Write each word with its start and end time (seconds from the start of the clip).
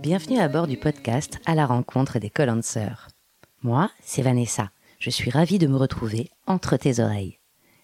Bienvenue 0.00 0.38
à 0.38 0.48
bord 0.48 0.66
du 0.66 0.78
podcast 0.78 1.38
À 1.44 1.54
la 1.54 1.66
rencontre 1.66 2.18
des 2.18 2.30
Collancers. 2.30 3.08
Moi, 3.62 3.90
c'est 4.00 4.22
Vanessa. 4.22 4.70
Je 4.98 5.10
suis 5.10 5.30
ravie 5.30 5.58
de 5.58 5.66
me 5.66 5.76
retrouver 5.76 6.30
entre 6.46 6.78
tes 6.78 7.00
oreilles. 7.00 7.38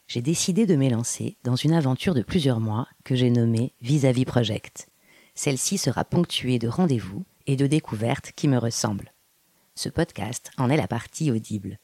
J'ai 0.09 0.23
décidé 0.23 0.65
de 0.65 0.77
m'élancer 0.77 1.37
dans 1.45 1.57
une 1.57 1.75
aventure 1.75 2.15
de 2.15 2.23
plusieurs 2.23 2.59
mois 2.59 2.89
que 3.05 3.15
j'ai 3.15 3.29
nommée 3.29 3.75
Vis-à-vis 3.83 4.25
Project. 4.25 4.89
Celle-ci 5.35 5.77
sera 5.77 6.03
ponctuée 6.07 6.59
de 6.59 6.69
rendez-vous 6.69 7.25
et 7.47 7.57
de 7.57 7.67
découvertes 7.67 8.33
qui 8.35 8.49
me 8.49 8.57
ressemblent. 8.57 9.13
Ce 9.75 9.91
podcast 9.91 10.53
en 10.57 10.71
est 10.71 10.79
la 10.79 10.89
partie 10.89 11.31
audible. 11.31 11.79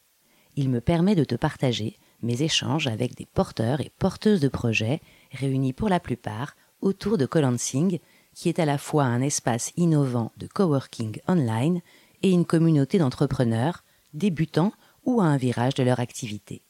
Il 0.56 0.70
me 0.70 0.80
permet 0.80 1.14
de 1.14 1.24
te 1.24 1.34
partager 1.34 1.98
mes 2.22 2.40
échanges 2.40 2.86
avec 2.86 3.14
des 3.16 3.26
porteurs 3.26 3.82
et 3.82 3.92
porteuses 3.98 4.40
de 4.40 4.48
projets 4.48 5.02
réunis 5.32 5.72
pour 5.72 5.88
la 5.88 6.00
plupart 6.00 6.56
autour 6.80 7.18
de 7.18 7.26
Colansing, 7.26 7.98
qui 8.34 8.48
est 8.48 8.58
à 8.58 8.64
la 8.64 8.78
fois 8.78 9.04
un 9.04 9.20
espace 9.20 9.72
innovant 9.76 10.32
de 10.36 10.46
coworking 10.46 11.18
online 11.26 11.80
et 12.22 12.30
une 12.30 12.44
communauté 12.44 12.98
d'entrepreneurs, 12.98 13.84
débutants 14.14 14.72
ou 15.04 15.20
à 15.20 15.24
un 15.24 15.36
virage 15.36 15.74
de 15.74 15.82
leur 15.82 16.00
activité. 16.00 16.62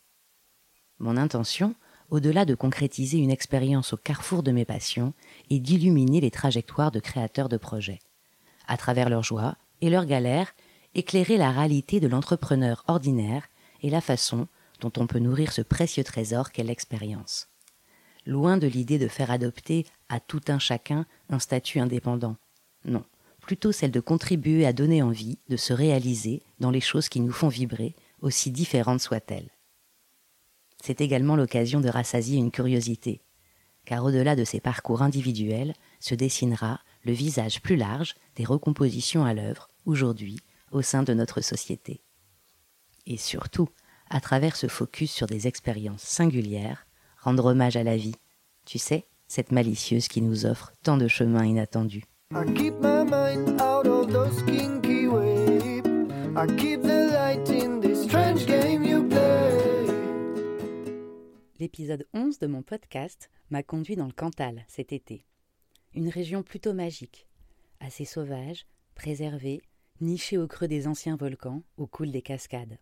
Mon 0.98 1.17
intention, 1.17 1.75
au-delà 2.11 2.45
de 2.45 2.55
concrétiser 2.55 3.19
une 3.19 3.31
expérience 3.31 3.93
au 3.93 3.97
carrefour 3.97 4.43
de 4.43 4.51
mes 4.51 4.65
passions, 4.65 5.12
est 5.51 5.61
d'illuminer 5.61 6.20
les 6.20 6.31
trajectoires 6.31 6.91
de 6.91 7.01
créateurs 7.01 7.48
de 7.48 7.56
projets. 7.56 8.01
À 8.67 8.77
travers 8.77 9.11
leurs 9.11 9.23
joies 9.23 9.56
et 9.81 9.91
leurs 9.91 10.06
galères, 10.06 10.55
éclairer 10.95 11.37
la 11.37 11.51
réalité 11.51 12.01
de 12.01 12.09
l'entrepreneur 12.09 12.84
ordinaire 12.89 13.45
et 13.83 13.91
la 13.91 14.01
façon 14.01 14.48
dont 14.81 14.93
on 14.97 15.06
peut 15.06 15.19
nourrir 15.19 15.53
ce 15.53 15.62
précieux 15.62 16.05
trésor 16.05 16.50
qu'est 16.50 16.65
l'expérience. 16.65 17.48
Loin 18.27 18.56
de 18.56 18.66
l'idée 18.66 18.98
de 18.98 19.08
faire 19.08 19.30
adopter 19.30 19.86
à 20.08 20.20
tout 20.20 20.41
un 20.48 20.58
chacun 20.58 21.06
un 21.30 21.38
statut 21.38 21.80
indépendant. 21.80 22.36
Non, 22.84 23.05
plutôt 23.41 23.72
celle 23.72 23.91
de 23.91 24.00
contribuer 24.00 24.66
à 24.66 24.72
donner 24.72 25.02
envie 25.02 25.38
de 25.48 25.56
se 25.56 25.72
réaliser 25.72 26.42
dans 26.60 26.70
les 26.70 26.80
choses 26.80 27.08
qui 27.08 27.20
nous 27.20 27.33
font 27.33 27.48
vibrer, 27.48 27.94
aussi 28.20 28.50
différentes 28.50 29.00
soient-elles. 29.00 29.50
C'est 30.83 31.00
également 31.00 31.36
l'occasion 31.36 31.80
de 31.80 31.88
rassasier 31.88 32.38
une 32.38 32.50
curiosité, 32.50 33.20
car 33.84 34.05
au-delà 34.05 34.36
de 34.36 34.44
ces 34.44 34.60
parcours 34.60 35.03
individuels 35.03 35.75
se 35.98 36.14
dessinera 36.14 36.80
le 37.05 37.12
visage 37.12 37.62
plus 37.62 37.77
large 37.77 38.14
des 38.36 38.44
recompositions 38.44 39.25
à 39.25 39.34
l'œuvre, 39.34 39.69
aujourd'hui, 39.86 40.38
au 40.70 40.82
sein 40.82 41.03
de 41.03 41.14
notre 41.14 41.41
société. 41.41 42.03
Et 43.06 43.16
surtout, 43.16 43.69
à 44.10 44.20
travers 44.20 44.56
ce 44.56 44.69
focus 44.69 45.10
sur 45.10 45.27
des 45.27 45.47
expériences 45.47 46.03
singulières, 46.03 46.86
rendre 47.20 47.47
hommage 47.47 47.77
à 47.77 47.83
la 47.83 47.97
vie, 47.97 48.14
tu 48.64 48.78
sais, 48.78 49.06
cette 49.27 49.52
malicieuse 49.52 50.08
qui 50.08 50.22
nous 50.22 50.47
offre 50.47 50.72
tant 50.83 50.97
de 50.97 51.08
chemins 51.08 51.44
inattendus. 51.44 52.05
L'épisode 61.58 62.06
11 62.14 62.38
de 62.38 62.47
mon 62.47 62.62
podcast 62.62 63.30
m'a 63.50 63.62
conduit 63.62 63.97
dans 63.97 64.06
le 64.06 64.12
Cantal 64.12 64.64
cet 64.69 64.92
été. 64.92 65.25
Une 65.94 66.08
région 66.08 66.42
plutôt 66.42 66.72
magique, 66.72 67.27
assez 67.80 68.05
sauvage, 68.05 68.66
préservée, 68.94 69.60
nichée 70.00 70.38
au 70.38 70.47
creux 70.47 70.69
des 70.69 70.86
anciens 70.86 71.16
volcans, 71.16 71.62
où 71.77 71.86
coulent 71.86 72.12
des 72.12 72.22
cascades. 72.22 72.78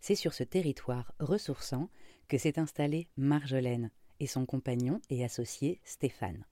C'est 0.00 0.14
sur 0.14 0.34
ce 0.34 0.44
territoire 0.44 1.12
ressourçant 1.18 1.88
que 2.28 2.38
s'est 2.38 2.58
installée 2.58 3.08
Marjolaine 3.16 3.90
et 4.20 4.26
son 4.26 4.46
compagnon 4.46 5.00
et 5.10 5.24
associé 5.24 5.80
Stéphane. 5.84 6.44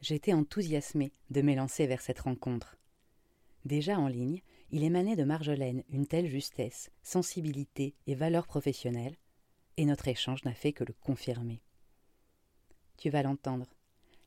J'étais 0.00 0.32
enthousiasmée 0.32 1.12
de 1.30 1.42
m'élancer 1.42 1.86
vers 1.86 2.00
cette 2.00 2.20
rencontre. 2.20 2.76
Déjà 3.64 3.98
en 3.98 4.08
ligne, 4.08 4.42
il 4.70 4.84
émanait 4.84 5.16
de 5.16 5.24
Marjolaine 5.24 5.82
une 5.88 6.06
telle 6.06 6.28
justesse, 6.28 6.90
sensibilité 7.02 7.94
et 8.06 8.14
valeur 8.14 8.46
professionnelle, 8.46 9.16
et 9.76 9.84
notre 9.84 10.08
échange 10.08 10.44
n'a 10.44 10.54
fait 10.54 10.72
que 10.72 10.84
le 10.84 10.92
confirmer. 10.92 11.62
Tu 12.96 13.10
vas 13.10 13.22
l'entendre. 13.22 13.74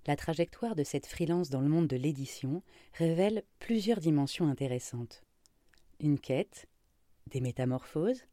La 0.08 0.16
trajectoire 0.16 0.76
de 0.76 0.84
cette 0.84 1.06
freelance 1.06 1.50
dans 1.50 1.62
le 1.62 1.70
monde 1.70 1.88
de 1.88 1.96
l'édition 1.96 2.64
révèle 2.94 3.44
plusieurs 3.60 4.00
dimensions 4.00 4.48
intéressantes. 4.48 5.24
Une 6.00 6.20
quête, 6.20 6.68
des 7.28 7.42
métamorphoses, 7.42 8.26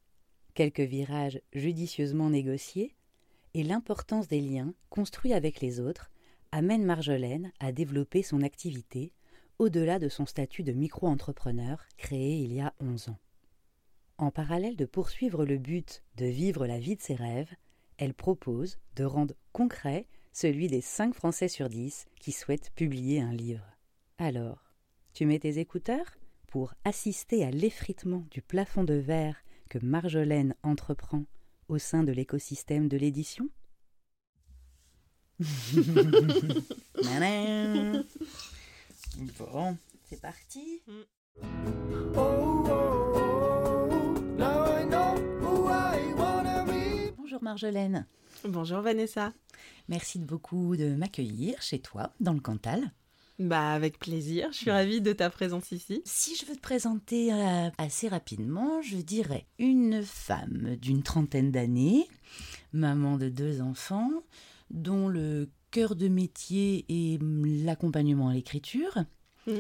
quelques 0.59 0.81
virages 0.81 1.41
judicieusement 1.53 2.31
négociés, 2.31 2.97
et 3.55 3.63
l'importance 3.63 4.27
des 4.27 4.41
liens 4.41 4.75
construits 4.91 5.33
avec 5.33 5.61
les 5.61 5.79
autres 5.79 6.11
amène 6.51 6.85
Marjolaine 6.85 7.53
à 7.61 7.71
développer 7.71 8.25
son 8.25 8.43
activité 8.43 9.13
au-delà 9.61 10.01
de 10.01 10.09
son 10.09 10.27
statut 10.27 10.65
de 10.65 10.73
micro-entrepreneur 10.73 11.87
créé 11.97 12.39
il 12.39 12.53
y 12.53 12.61
a 12.61 12.75
onze 12.81 13.09
ans. 13.09 13.21
En 14.17 14.33
parallèle 14.33 14.75
de 14.75 14.85
poursuivre 14.85 15.45
le 15.45 15.59
but 15.59 16.03
de 16.17 16.27
vivre 16.27 16.67
la 16.67 16.81
vie 16.81 16.97
de 16.97 17.03
ses 17.03 17.15
rêves, 17.15 17.55
elle 17.97 18.13
propose 18.13 18.79
de 18.97 19.05
rendre 19.05 19.37
concret 19.53 20.09
celui 20.33 20.67
des 20.67 20.81
cinq 20.81 21.15
Français 21.15 21.47
sur 21.47 21.69
dix 21.69 22.07
qui 22.19 22.33
souhaitent 22.33 22.73
publier 22.75 23.21
un 23.21 23.33
livre. 23.33 23.77
Alors, 24.19 24.73
tu 25.13 25.25
mets 25.25 25.39
tes 25.39 25.61
écouteurs 25.61 26.19
pour 26.49 26.75
assister 26.83 27.45
à 27.45 27.53
l'effritement 27.53 28.25
du 28.33 28.43
plafond 28.43 28.83
de 28.83 28.95
verre 28.95 29.41
que 29.69 29.79
Marjolaine 29.79 30.55
entreprend 30.63 31.25
au 31.69 31.79
sein 31.79 32.03
de 32.03 32.13
l'écosystème 32.13 32.89
de 32.89 32.97
l'édition? 32.97 33.49
Bon, 39.39 39.77
c'est 40.05 40.21
parti. 40.21 40.83
Bonjour 47.17 47.43
Marjolaine. 47.43 48.07
Bonjour 48.45 48.81
Vanessa. 48.81 49.33
Merci 49.89 50.19
beaucoup 50.19 50.77
de 50.77 50.95
m'accueillir 50.95 51.61
chez 51.63 51.81
toi 51.81 52.13
dans 52.21 52.33
le 52.33 52.41
Cantal. 52.41 52.93
Bah 53.39 53.71
avec 53.71 54.01
plaisir, 54.01 54.49
je 54.51 54.59
suis 54.59 54.71
ravie 54.71 55.01
de 55.01 55.13
ta 55.13 55.31
présence 55.31 55.71
ici. 55.71 56.03
Si 56.05 56.35
je 56.35 56.45
veux 56.47 56.57
te 56.57 56.61
présenter 56.61 57.33
euh, 57.33 57.71
assez 57.79 58.09
rapidement, 58.09 58.83
je 58.83 58.97
dirais 58.97 59.47
une 59.61 60.03
femme 60.03 60.75
d'une 60.77 61.05
trentaine 61.05 61.53
d'années, 61.53 62.09
maman 62.73 63.17
de 63.17 63.29
deux 63.29 63.61
enfants, 63.61 64.11
dont 64.71 65.07
le 65.07 65.49
cœur 65.71 65.95
de 65.95 66.09
métier 66.09 66.85
est 66.89 67.23
l'accompagnement 67.65 68.29
à 68.29 68.35
l'écriture, 68.35 69.05
mmh. 69.47 69.53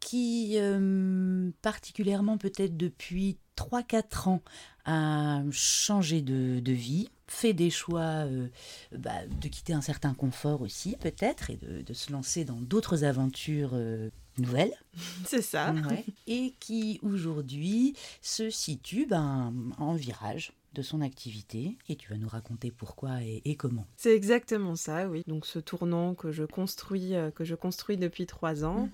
qui 0.00 0.54
euh, 0.56 1.50
particulièrement 1.62 2.38
peut-être 2.38 2.76
depuis 2.76 3.38
3-4 3.56 4.28
ans 4.28 4.42
a 4.84 5.42
changé 5.50 6.22
de 6.22 6.72
vie, 6.72 7.08
fait 7.26 7.52
des 7.52 7.70
choix 7.70 8.24
euh, 8.26 8.48
bah, 8.96 9.26
de 9.40 9.48
quitter 9.48 9.72
un 9.72 9.80
certain 9.80 10.14
confort 10.14 10.62
aussi, 10.62 10.96
peut-être, 11.00 11.50
et 11.50 11.56
de, 11.56 11.94
se 11.94 12.12
lancer 12.12 12.44
dans 12.44 12.60
d'autres 12.60 13.04
aventures 13.04 13.70
euh, 13.72 14.10
nouvelles. 14.38 14.74
C'est 15.26 15.42
ça. 15.42 15.74
Et 16.26 16.54
qui 16.60 17.00
aujourd'hui 17.02 17.94
se 18.22 18.50
situe 18.50 19.06
ben, 19.06 19.52
en 19.78 19.94
virage 19.94 20.52
de 20.76 20.82
son 20.82 21.00
activité 21.00 21.78
et 21.88 21.96
tu 21.96 22.10
vas 22.10 22.18
nous 22.18 22.28
raconter 22.28 22.70
pourquoi 22.70 23.22
et, 23.22 23.56
comment. 23.56 23.86
C'est 23.96 24.14
exactement 24.14 24.76
ça, 24.76 25.08
oui. 25.08 25.22
Donc 25.26 25.46
ce 25.46 25.58
tournant 25.58 26.14
que 26.14 26.32
je 26.32 26.44
construis, 26.44 27.14
euh, 27.14 27.30
que 27.30 27.44
je 27.44 27.54
construis 27.54 27.96
depuis 27.96 28.26
trois 28.26 28.64
ans 28.64 28.82
mhm. 28.82 28.90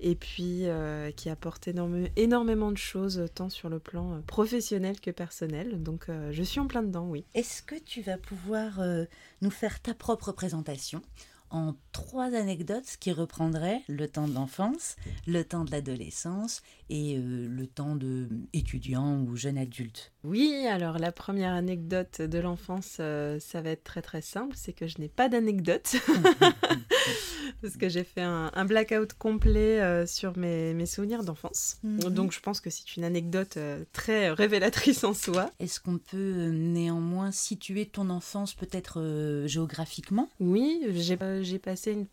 et 0.00 0.14
puis 0.14 0.66
euh, 0.66 1.10
qui 1.10 1.28
apporte 1.28 1.68
énormément 2.16 2.70
de 2.70 2.78
choses 2.78 3.26
tant 3.34 3.48
sur 3.48 3.68
le 3.68 3.80
plan 3.80 4.14
euh, 4.14 4.20
professionnel 4.20 5.00
que 5.00 5.10
personnel. 5.10 5.82
Donc 5.82 6.08
je 6.30 6.42
suis 6.42 6.60
en 6.60 6.66
plein 6.66 6.82
dedans, 6.82 7.08
oui. 7.08 7.24
Est-ce 7.34 7.62
que 7.62 7.74
tu 7.74 8.02
vas 8.02 8.18
pouvoir 8.18 8.80
nous 9.42 9.50
faire 9.50 9.80
ta 9.80 9.94
propre 9.94 10.32
présentation 10.32 11.02
en 11.50 11.74
trois 11.92 12.34
anecdotes 12.34 12.96
qui 12.98 13.12
reprendraient 13.12 13.82
le 13.88 14.08
temps 14.08 14.28
de 14.28 14.34
l'enfance, 14.34 14.96
le 15.26 15.44
temps 15.44 15.64
de 15.64 15.70
l'adolescence 15.70 16.62
et 16.90 17.16
euh, 17.16 17.48
le 17.48 17.66
temps 17.66 17.96
de 17.96 18.28
étudiant 18.52 19.20
ou 19.20 19.36
jeune 19.36 19.58
adulte? 19.58 20.12
Oui, 20.26 20.66
alors 20.66 20.98
la 20.98 21.12
première 21.12 21.52
anecdote 21.52 22.20
de 22.20 22.38
l'enfance, 22.40 22.96
euh, 22.98 23.38
ça 23.38 23.60
va 23.60 23.70
être 23.70 23.84
très 23.84 24.02
très 24.02 24.20
simple, 24.20 24.54
c'est 24.56 24.72
que 24.72 24.88
je 24.88 24.98
n'ai 24.98 25.08
pas 25.08 25.28
d'anecdote. 25.28 25.94
Parce 27.62 27.76
que 27.76 27.88
j'ai 27.88 28.02
fait 28.02 28.22
un, 28.22 28.64
blackout 28.64 29.12
complet 29.12 29.80
euh, 29.80 30.04
sur 30.04 30.36
mes, 30.36 30.74
mes 30.74 30.86
souvenirs 30.86 31.22
d'enfance. 31.22 31.78
Mhm. 31.84 32.10
Donc 32.10 32.32
je 32.32 32.40
pense 32.40 32.60
que 32.60 32.70
c'est 32.70 32.96
une 32.96 33.04
anecdote 33.04 33.56
très 33.92 34.30
révélatrice 34.32 35.04
en 35.04 35.14
soi. 35.14 35.50
Est-ce 35.60 35.78
qu'on 35.78 35.98
peut 35.98 36.48
néanmoins 36.50 37.30
situer 37.30 37.86
ton 37.86 38.10
enfance 38.10 38.54
peut-être 38.54 39.44
géographiquement? 39.46 40.28
Oui, 40.40 40.82
j'ai 40.90 41.58
passé 41.58 42.08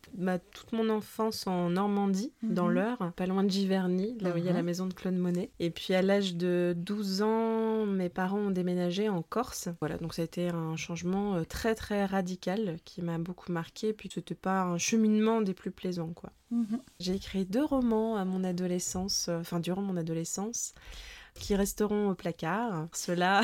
toute 0.51 0.71
mon 0.71 0.89
enfance 0.89 1.47
en 1.47 1.71
Normandie, 1.71 2.31
dans 2.43 2.67
mhm. 2.67 2.73
l'Eure, 2.73 3.11
pas 3.15 3.25
loin 3.25 3.43
de 3.43 3.49
Giverny, 3.49 4.15
là 4.19 4.33
où 4.35 4.37
il 4.37 4.45
y 4.45 4.49
a 4.49 4.53
la 4.53 4.59
mhm. 4.59 4.65
maison 4.65 4.85
de 4.85 4.93
Claude 4.93 5.15
Monet. 5.15 5.49
Et 5.59 5.71
puis 5.71 5.95
à 5.95 6.03
l'âge 6.03 6.35
de 6.35 6.75
12 6.77 7.23
ans, 7.23 7.85
mes 7.87 8.02
parents 8.09 8.39
ont 8.39 8.51
déménagé 8.51 9.09
en 9.09 9.21
Corse. 9.21 9.69
Voilà, 9.79 9.97
donc 9.97 10.13
ça 10.13 10.21
a 10.21 10.25
été 10.25 10.49
un 10.49 10.75
changement 10.75 11.35
euh, 11.35 11.43
très 11.43 11.75
très 11.75 12.05
radical 12.05 12.77
qui 12.85 13.01
m'a 13.01 13.17
beaucoup 13.17 13.51
marqué. 13.51 13.93
Puis 13.93 14.09
c'était 14.13 14.35
pas 14.35 14.63
un 14.63 14.77
cheminement 14.77 15.41
des 15.41 15.53
plus 15.53 15.71
plaisants, 15.71 16.13
quoi. 16.13 16.31
Mhm. 16.51 16.79
J'ai 16.99 17.15
écrit 17.15 17.45
deux 17.45 17.63
romans 17.63 18.15
à 18.15 18.25
mon 18.25 18.43
adolescence, 18.43 19.27
euh, 19.29 19.39
enfin 19.39 19.59
durant 19.59 19.81
mon 19.81 19.97
adolescence 19.97 20.73
qui 21.35 21.55
resteront 21.55 22.09
au 22.09 22.15
placard. 22.15 22.87
Cela, 22.93 23.41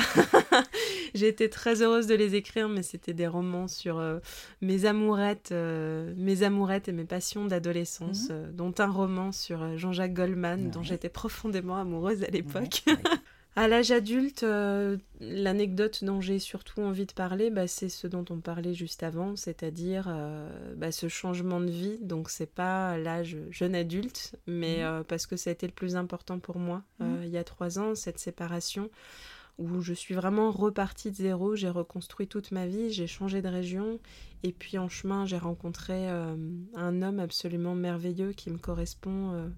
j'ai 1.14 1.28
été 1.28 1.50
très 1.50 1.82
heureuse 1.82 2.06
de 2.06 2.14
les 2.14 2.34
écrire, 2.34 2.68
mais 2.68 2.82
c'était 2.82 3.12
des 3.12 3.26
romans 3.26 3.68
sur 3.68 3.98
euh, 3.98 4.18
mes 4.60 4.84
amourettes, 4.84 5.50
euh, 5.52 6.14
mes 6.16 6.42
amourettes 6.42 6.88
et 6.88 6.92
mes 6.92 7.04
passions 7.04 7.46
d'adolescence, 7.46 8.28
mhm. 8.28 8.30
euh, 8.30 8.50
dont 8.52 8.74
un 8.78 8.90
roman 8.90 9.32
sur 9.32 9.76
Jean-Jacques 9.76 10.14
Goldman, 10.14 10.70
dont 10.70 10.82
j'étais 10.82 11.08
profondément 11.08 11.76
amoureuse 11.76 12.22
à 12.22 12.28
l'époque. 12.28 12.84
À 13.56 13.66
l'âge 13.66 13.90
adulte, 13.90 14.44
euh, 14.44 14.96
l'anecdote 15.20 16.04
dont 16.04 16.20
j'ai 16.20 16.38
surtout 16.38 16.82
envie 16.82 17.06
de 17.06 17.12
parler, 17.12 17.50
bah, 17.50 17.66
c'est 17.66 17.88
ce 17.88 18.06
dont 18.06 18.24
on 18.30 18.38
parlait 18.38 18.74
juste 18.74 19.02
avant, 19.02 19.34
c'est-à-dire 19.34 20.06
euh, 20.08 20.74
bah, 20.76 20.92
ce 20.92 21.08
changement 21.08 21.60
de 21.60 21.70
vie. 21.70 21.98
Donc 22.00 22.30
c'est 22.30 22.50
pas 22.50 22.96
l'âge 22.96 23.36
jeune 23.50 23.74
adulte, 23.74 24.36
mais 24.46 24.78
mhm. 24.78 24.84
euh, 24.84 25.02
parce 25.02 25.26
que 25.26 25.36
ça 25.36 25.50
a 25.50 25.52
été 25.52 25.66
le 25.66 25.72
plus 25.72 25.96
important 25.96 26.38
pour 26.38 26.58
moi 26.58 26.82
mhm. 27.00 27.22
il 27.24 27.30
y 27.30 27.38
a 27.38 27.44
trois 27.44 27.78
ans, 27.78 27.94
cette 27.94 28.18
séparation 28.18 28.88
où 29.58 29.82
je 29.82 29.92
suis 29.92 30.14
vraiment 30.14 30.52
repartie 30.52 31.10
de 31.10 31.16
zéro, 31.16 31.54
j'ai 31.54 31.68
reconstruit 31.68 32.28
toute 32.28 32.52
ma 32.52 32.66
vie, 32.66 32.92
j'ai 32.92 33.06
changé 33.06 33.42
de 33.42 33.48
région, 33.48 33.98
et 34.42 34.52
puis 34.52 34.78
en 34.78 34.88
chemin 34.88 35.26
j'ai 35.26 35.36
rencontré 35.36 36.08
un 36.08 37.02
homme 37.02 37.18
absolument 37.18 37.74
merveilleux 37.74 38.32
qui 38.32 38.48
me 38.48 38.56
correspond 38.56 39.50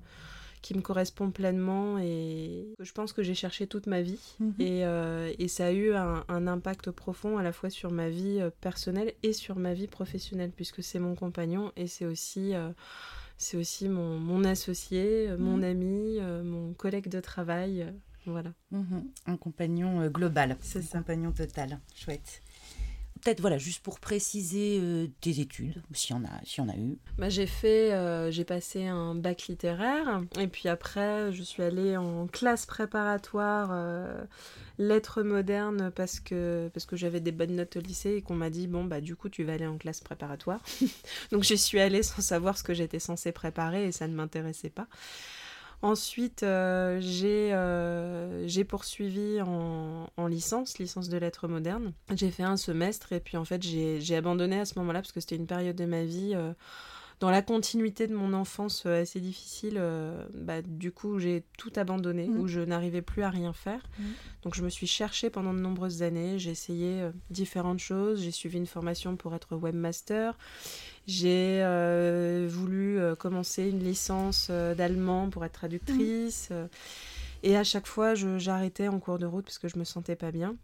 qui 0.63 0.75
me 0.75 0.81
correspond 0.81 1.31
pleinement 1.31 1.99
et 1.99 2.69
je 2.79 2.93
pense 2.93 3.13
que 3.13 3.23
j'ai 3.23 3.35
cherché 3.35 3.67
toute 3.67 3.87
ma 3.87 4.01
vie. 4.01 4.21
Mhm. 4.39 4.55
Et, 4.61 4.87
euh, 4.87 5.33
et, 5.39 5.49
ça 5.49 5.67
a 5.67 5.73
eu 5.73 5.93
un, 5.93 6.47
impact 6.47 6.91
profond 6.93 7.37
à 7.37 7.43
la 7.43 7.53
fois 7.53 7.69
sur 7.69 7.91
ma 7.91 8.09
vie 8.09 8.39
euh, 8.41 8.51
personnelle 8.61 9.13
et 9.23 9.33
sur 9.33 9.57
ma 9.57 9.75
vie 9.75 9.89
professionnelle, 9.89 10.53
puisque 10.55 10.83
c'est 10.83 11.01
mon 11.01 11.15
compagnon 11.17 11.73
et 11.77 11.89
c'est 11.89 12.07
aussi, 12.07 12.55
euh, 12.55 12.71
c'est 13.39 13.57
aussi 13.57 13.89
mon, 13.89 14.19
mon 14.19 14.45
associé, 14.45 15.29
mon 15.37 15.57
mhm. 15.59 15.65
ami, 15.65 16.21
mon 16.45 16.73
collègue 16.75 17.09
de 17.09 17.21
travail. 17.21 17.93
voilà. 18.25 18.53
Mhm. 18.71 19.05
Un 19.27 19.37
compagnon 19.37 20.07
global. 20.07 20.57
C'est 20.61 20.95
un 20.95 20.99
compagnon 21.01 21.33
total. 21.33 21.81
Chouette 21.95 22.41
peut-être 23.23 23.41
voilà 23.41 23.59
juste 23.59 23.83
pour 23.83 24.01
préciser 24.01 24.79
euh, 24.81 25.07
tes 25.21 25.41
études 25.41 25.83
s'il 25.93 26.17
y 26.17 26.19
en 26.19 26.25
a 26.25 26.31
si 26.45 26.61
a 26.61 26.77
eu. 26.77 26.99
Bah, 27.19 27.29
j'ai 27.29 27.47
fait 27.47 27.93
euh, 27.93 28.31
j'ai 28.31 28.45
passé 28.45 28.87
un 28.87 29.15
bac 29.15 29.47
littéraire 29.49 30.23
et 30.39 30.47
puis 30.49 30.69
après 30.69 31.33
je 31.33 31.43
suis 31.43 31.63
allée 31.63 31.97
en 31.97 32.27
classe 32.27 32.67
préparatoire 32.67 33.71
euh, 33.73 34.25
lettres 34.79 35.23
modernes 35.23 35.91
parce 35.95 36.21
que 36.21 36.71
parce 36.75 36.87
que 36.87 36.97
j'avais 36.97 37.21
des 37.21 37.33
bonnes 37.33 37.57
notes 37.57 37.77
au 37.77 37.81
lycée 37.81 38.17
et 38.17 38.23
qu'on 38.23 38.35
m'a 38.35 38.51
dit 38.51 38.67
bon 38.67 38.85
bah 38.85 39.01
du 39.01 39.17
coup 39.17 39.29
tu 39.29 39.45
vas 39.45 39.55
aller 39.55 39.67
en 39.67 39.79
classe 39.79 40.01
préparatoire. 40.01 40.61
Donc 41.31 41.45
j'y 41.45 41.59
suis 41.59 41.81
allée 41.81 42.03
sans 42.03 42.23
savoir 42.23 42.59
ce 42.59 42.63
que 42.63 42.75
j'étais 42.75 42.99
censée 42.99 43.33
préparer 43.33 43.87
et 43.87 43.93
ça 43.93 44.09
ne 44.09 44.15
m'intéressait 44.15 44.71
pas 44.71 44.89
Ensuite, 45.83 46.45
euh, 46.45 47.01
euh, 47.25 48.45
j'ai 48.47 48.65
poursuivi 48.65 49.41
en, 49.41 50.09
en, 50.17 50.27
licence, 50.29 50.79
licence 50.79 51.09
de 51.09 51.19
lettres 51.19 51.49
modernes. 51.49 51.93
J'ai 52.15 52.31
fait 52.31 52.45
un 52.45 52.57
semestre 52.57 53.13
et 53.13 53.19
puis 53.19 53.37
en 53.37 53.45
fait 53.45 53.61
j'ai 53.63 54.17
abandonné 54.17 54.61
à 54.61 54.65
ce 54.65 54.79
moment-là 54.79 55.01
parce 55.01 55.11
que 55.11 55.19
c'était 55.19 55.35
une 55.35 55.49
période 55.49 55.75
de 55.75 55.85
ma 55.85 56.05
vie 56.05 56.35
euh, 56.37 56.53
dans 57.23 57.31
la 57.31 57.41
continuité 57.41 58.09
de 58.09 58.17
mon 58.17 58.33
enfance 58.33 58.83
euh, 58.85 59.03
assez 59.03 59.21
difficile, 59.21 59.77
euh, 59.77 60.25
bah, 60.35 60.61
du 60.61 60.91
coup, 60.91 61.21
j'ai 61.21 61.45
tout 61.57 61.71
abandonné, 61.77 62.27
mm. 62.27 62.41
où 62.41 62.49
je 62.49 62.59
n'arrivais 62.59 63.01
plus 63.01 63.23
à 63.23 63.31
rien 63.31 63.53
faire. 63.53 63.81
Mm. 63.97 64.03
Donc, 64.43 64.57
je 64.57 64.63
me 64.65 64.69
suis 64.69 64.89
cherchée 64.89 65.31
pendant 65.31 65.55
de 65.55 65.61
nombreuses 65.61 66.03
années. 66.03 66.41
J'ai 66.41 66.51
essayé 66.51 67.01
euh, 67.01 67.13
différentes 67.31 67.79
choses. 67.79 68.23
J'ai 68.23 68.33
suivi 68.33 68.59
une 68.59 68.67
formation 68.67 69.15
pour 69.15 69.37
être 69.37 69.55
webmaster. 69.55 70.37
J'ai 71.07 71.65
voulu 72.49 72.99
commencer 73.19 73.69
une 73.69 73.83
licence 73.83 74.51
d'allemand 74.51 75.31
pour 75.31 75.45
être 75.45 75.53
traductrice. 75.53 76.51
Mm. 76.51 76.69
Et 77.45 77.57
à 77.57 77.63
chaque 77.63 77.87
fois, 77.87 78.15
j'arrêtais 78.15 78.89
en 78.89 78.99
cours 78.99 79.19
de 79.19 79.27
route 79.27 79.45
parce 79.45 79.59
que 79.59 79.69
je 79.69 79.79
me 79.79 79.85
sentais 79.85 80.17
pas 80.17 80.33
bien. 80.33 80.57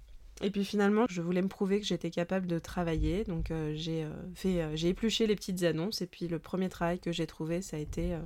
Et 0.42 0.50
puis 0.50 0.64
finalement, 0.64 1.06
je 1.08 1.20
voulais 1.20 1.42
me 1.42 1.48
prouver 1.48 1.80
que 1.80 1.86
j'étais 1.86 2.10
capable 2.10 2.46
de 2.46 2.58
travailler. 2.58 3.24
Donc 3.24 3.50
euh, 3.50 3.72
j'ai 3.74 4.04
euh, 4.04 4.10
fait, 4.34 4.62
euh, 4.62 4.76
j'ai 4.76 4.88
épluché 4.88 5.26
les 5.26 5.34
petites 5.34 5.62
annonces. 5.64 6.00
Et 6.02 6.06
puis 6.06 6.28
le 6.28 6.38
premier 6.38 6.68
travail 6.68 6.98
que 7.00 7.12
j'ai 7.12 7.26
trouvé, 7.26 7.62
ça 7.62 7.76
a 7.76 7.80
été 7.80 8.16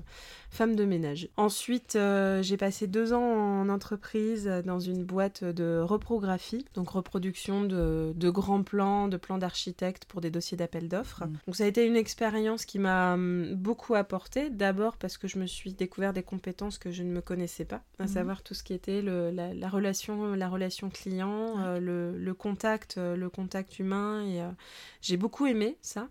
femme 0.50 0.76
de 0.76 0.85
ménage. 0.85 1.29
Ensuite, 1.37 1.99
j'ai 2.41 2.56
passé 2.56 2.87
deux 2.87 3.12
ans 3.12 3.61
en 3.62 3.69
entreprise 3.69 4.50
dans 4.64 4.81
une 4.81 5.05
boîte 5.05 5.44
de 5.44 5.81
reprographie, 5.81 6.67
donc 6.75 6.91
reproduction 6.91 7.64
de, 7.64 8.12
de 8.15 8.31
grands 8.31 8.62
plans, 8.62 9.08
de 9.08 9.17
plans 9.17 9.38
d'architectes 9.38 10.05
pour 10.05 10.20
des 10.20 10.31
dossiers 10.31 10.56
d'appel 10.56 10.88
d'offres. 10.88 11.25
Mmh. 11.25 11.37
Donc 11.47 11.56
ça 11.56 11.65
a 11.65 11.67
été 11.67 11.87
une 11.87 11.97
expérience 11.97 12.65
qui 12.65 12.79
m'a 12.79 13.15
hum, 13.15 13.55
beaucoup 13.55 13.94
apporté. 13.94 14.50
D'abord 14.50 14.97
parce 14.97 15.17
que 15.17 15.29
je 15.29 15.38
me 15.38 15.47
suis 15.47 15.73
découvert 15.73 16.12
des 16.12 16.23
compétences 16.23 16.79
que 16.79 16.91
je 16.91 17.03
ne 17.03 17.11
me 17.11 17.20
connaissais 17.20 17.65
pas, 17.65 17.82
à 17.99 18.05
mmh. 18.05 18.08
savoir 18.08 18.43
tout 18.43 18.55
ce 18.55 18.62
qui 18.62 18.75
était 18.75 19.03
le, 19.03 19.31
la, 19.31 19.55
la, 19.55 19.69
relation, 19.69 20.35
la 20.35 20.49
relation 20.49 20.91
client, 20.91 21.79
le 21.79 22.02
le, 22.17 22.35
contact, 22.35 22.97
euh, 22.99 23.17
le 23.17 23.31
contact 23.31 23.79
humain. 23.79 24.27
Et 24.27 24.41
euh, 24.41 24.49
j'ai 25.01 25.17
beaucoup 25.17 25.47
aimé 25.47 25.77
ça. 25.81 26.09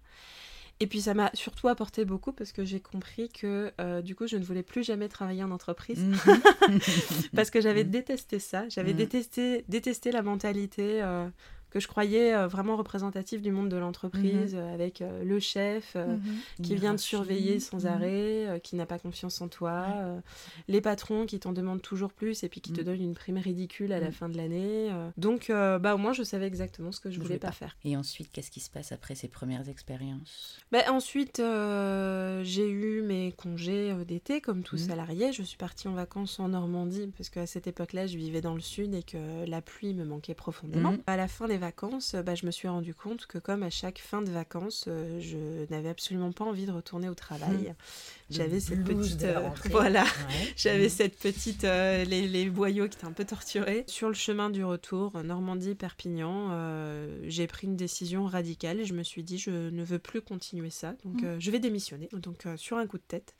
Et 0.79 0.87
puis 0.87 1.01
ça 1.01 1.13
m'a 1.13 1.29
surtout 1.35 1.67
apporté 1.67 2.05
beaucoup 2.05 2.31
parce 2.31 2.51
que 2.51 2.65
j'ai 2.65 2.79
compris 2.79 3.29
que 3.29 3.71
euh, 3.79 4.01
du 4.01 4.15
coup 4.15 4.25
je 4.25 4.35
ne 4.37 4.43
voulais 4.43 4.63
plus 4.63 4.83
jamais 4.83 5.09
travailler 5.09 5.43
en 5.43 5.51
entreprise 5.51 5.99
mhm. 5.99 6.79
parce 7.35 7.51
que 7.51 7.61
j'avais 7.61 7.83
mhm. 7.83 7.91
détesté 7.91 8.39
ça, 8.39 8.67
j'avais 8.67 8.93
détesté, 8.93 9.63
détesté 9.67 10.11
la 10.11 10.23
mentalité 10.23 11.03
que 11.71 11.79
je 11.79 11.87
croyais 11.87 12.35
euh, 12.35 12.47
vraiment 12.47 12.75
représentatif 12.75 13.41
du 13.41 13.51
monde 13.51 13.69
de 13.69 13.77
l'entreprise, 13.77 14.53
mhm. 14.53 14.61
euh, 14.61 14.73
avec 14.73 15.01
euh, 15.01 15.23
le 15.23 15.39
chef 15.39 15.95
mhm. 15.95 16.21
qui 16.61 16.75
vient 16.75 16.95
te 16.95 17.01
surveiller 17.01 17.59
sans 17.59 17.85
mhm. 17.85 17.91
arrêt, 17.91 18.61
qui 18.63 18.75
n'a 18.75 18.85
pas 18.85 18.99
confiance 18.99 19.41
en 19.41 19.47
toi, 19.47 19.87
les 20.67 20.81
patrons 20.81 21.25
qui 21.25 21.39
t'en 21.39 21.53
demandent 21.53 21.81
toujours 21.81 22.11
plus 22.11 22.43
et 22.43 22.49
puis 22.49 22.59
qui 22.59 22.73
te 22.73 22.81
donnent 22.81 23.01
une 23.01 23.15
prime 23.15 23.37
ridicule 23.37 23.93
à 23.93 23.99
la 23.99 24.11
fin 24.11 24.27
de 24.27 24.35
l'année. 24.35 24.89
Donc, 25.17 25.47
bah, 25.49 25.95
au 25.95 25.97
moins, 25.97 26.11
je 26.11 26.23
savais 26.23 26.45
exactement 26.45 26.91
ce 26.91 26.99
que 26.99 27.09
je, 27.09 27.19
voulais 27.19 27.39
pas, 27.39 27.51
faire. 27.51 27.77
Et 27.85 27.95
ensuite, 27.95 28.29
qu'est-ce 28.31 28.51
qui 28.51 28.59
se 28.59 28.69
passe 28.69 28.91
après 28.91 29.15
ces 29.15 29.29
premières 29.29 29.69
expériences? 29.69 30.59
Bah, 30.71 30.79
Ensuite, 30.89 31.37
j'ai 31.37 32.69
eu 32.69 33.01
mes 33.01 33.31
congés 33.31 33.95
d'été, 34.05 34.41
comme 34.41 34.63
tout 34.63 34.77
salarié. 34.77 35.31
Je 35.31 35.43
suis 35.43 35.57
partie 35.57 35.87
en 35.87 35.93
vacances 35.93 36.39
en 36.39 36.49
Normandie, 36.49 37.11
parce 37.17 37.29
qu'à 37.29 37.45
cette 37.45 37.67
époque-là, 37.67 38.07
je 38.07 38.17
vivais 38.17 38.41
dans 38.41 38.53
le 38.53 38.61
sud 38.61 38.93
et 38.93 39.03
que 39.03 39.45
la 39.47 39.61
pluie 39.61 39.93
me 39.93 40.03
manquait 40.03 40.35
profondément. 40.35 40.97
À 41.07 41.15
la 41.15 41.27
fin 41.27 41.47
des 41.47 41.60
vacances, 41.61 42.15
bah, 42.15 42.35
je 42.35 42.45
me 42.45 42.51
suis 42.51 42.67
rendu 42.67 42.93
compte 42.93 43.25
que 43.27 43.37
comme 43.37 43.63
à 43.63 43.69
chaque 43.69 43.99
fin 43.99 44.21
de 44.21 44.29
vacances, 44.29 44.85
euh, 44.87 45.21
je 45.21 45.37
n'avais 45.73 45.87
absolument 45.87 46.33
pas 46.33 46.43
envie 46.43 46.65
de 46.65 46.71
retourner 46.71 47.07
au 47.07 47.13
travail. 47.13 47.69
Mmh. 47.69 47.75
J'avais 48.31 48.59
cette 48.59 48.83
petite, 48.85 49.23
euh, 49.23 49.49
voilà, 49.71 50.05
j'avais 50.55 50.87
mmh. 50.87 50.89
cette 50.89 51.19
petite, 51.19 51.63
euh, 51.65 52.05
les, 52.05 52.29
les, 52.29 52.49
boyaux 52.49 52.87
qui 52.87 52.97
étaient 52.97 53.05
un 53.05 53.11
peu 53.11 53.25
torturés. 53.25 53.83
Sur 53.87 54.07
le 54.07 54.13
chemin 54.13 54.49
du 54.49 54.63
retour, 54.63 55.21
Normandie-Perpignan, 55.21 56.49
j'ai 57.23 57.47
pris 57.47 57.67
une 57.67 57.75
décision 57.75 58.25
radicale 58.25 58.79
et 58.79 58.85
je 58.85 58.93
me 58.93 59.03
suis 59.03 59.23
dit 59.23 59.37
je 59.37 59.69
ne 59.69 59.83
veux 59.83 59.99
plus 59.99 60.21
continuer 60.21 60.69
ça, 60.69 60.95
donc 61.03 61.21
mmh. 61.21 61.39
je 61.39 61.51
vais 61.51 61.59
démissionner. 61.59 62.07
Donc 62.13 62.47
sur 62.55 62.77
un 62.77 62.87
coup 62.87 62.97
de 62.97 63.03
tête. 63.03 63.35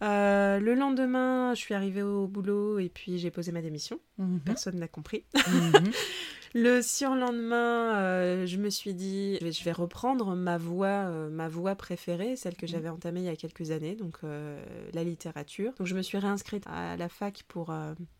le 0.00 0.74
lendemain, 0.74 1.54
je 1.54 1.60
suis 1.60 1.74
arrivée 1.74 2.02
au 2.02 2.26
boulot 2.26 2.80
et 2.80 2.88
puis 2.88 3.18
j'ai 3.18 3.30
posé 3.30 3.52
ma 3.52 3.62
démission. 3.62 4.00
Personne 4.44 4.80
n'a 4.80 4.88
compris. 4.88 5.24
Le 6.52 6.82
surlendemain, 6.82 7.94
euh, 7.94 8.46
je 8.46 8.56
me 8.56 8.70
suis 8.70 8.92
dit, 8.92 9.38
je 9.40 9.64
vais 9.64 9.70
reprendre 9.70 10.34
ma 10.34 10.58
voie, 10.58 10.88
euh, 10.88 11.30
ma 11.30 11.48
voie 11.48 11.76
préférée, 11.76 12.34
celle 12.34 12.56
que 12.56 12.66
mhm. 12.66 12.72
j'avais 12.72 12.88
entamée 12.88 13.20
il 13.20 13.26
y 13.26 13.28
a 13.28 13.36
quelques 13.36 13.70
années, 13.70 13.94
donc 13.94 14.16
euh, 14.24 14.60
la 14.92 15.04
littérature. 15.04 15.72
Donc 15.78 15.86
je 15.86 15.94
me 15.94 16.02
suis 16.02 16.18
réinscrite 16.18 16.64
à 16.66 16.96
la 16.96 17.08
fac 17.08 17.44
pour 17.46 17.72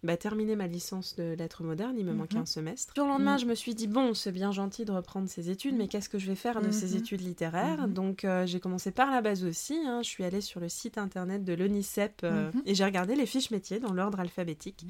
bah, 0.05 0.17
terminer 0.17 0.55
ma 0.55 0.69
licence 0.69 1.17
de 1.17 1.35
lettres 1.35 1.65
modernes. 1.65 1.97
Il 1.99 2.07
me 2.07 2.13
manquait 2.13 2.37
mhm. 2.37 2.43
un 2.43 2.47
semestre. 2.47 2.95
Le 2.97 3.03
lendemain, 3.03 3.35
mhm. 3.35 3.41
je 3.41 3.47
me 3.47 3.55
suis 3.55 3.75
dit, 3.75 3.89
bon, 3.89 4.15
c'est 4.15 4.33
bien 4.33 4.53
gentil 4.53 4.85
de 4.85 4.93
reprendre 4.93 5.29
ces 5.29 5.51
études, 5.51 5.77
mais 5.77 5.89
qu'est-ce 5.89 6.09
que 6.09 6.19
je 6.19 6.29
vais 6.29 6.37
faire 6.37 6.63
de 6.63 6.71
ces 6.71 6.97
études 6.97 7.23
littéraires 7.23 7.89
Donc 7.89 8.27
j'ai 8.45 8.61
commencé 8.61 8.93
par 8.93 9.11
la 9.11 9.23
base 9.23 9.45
aussi. 9.45 9.79
Hein. 9.87 10.03
Je 10.03 10.09
suis 10.09 10.25
allée 10.25 10.41
sur 10.41 10.61
le 10.61 10.69
site 10.69 10.99
internet 10.99 11.45
de 11.45 11.53
l'ONICEP 11.53 12.25
et 12.65 12.75
j'ai 12.75 12.85
regardé 12.85 13.17
les 13.17 13.27
fiches 13.27 13.51
métiers 13.51 13.81
dans 13.81 13.93
l'ordre 13.93 14.21
alphabétique. 14.21 14.87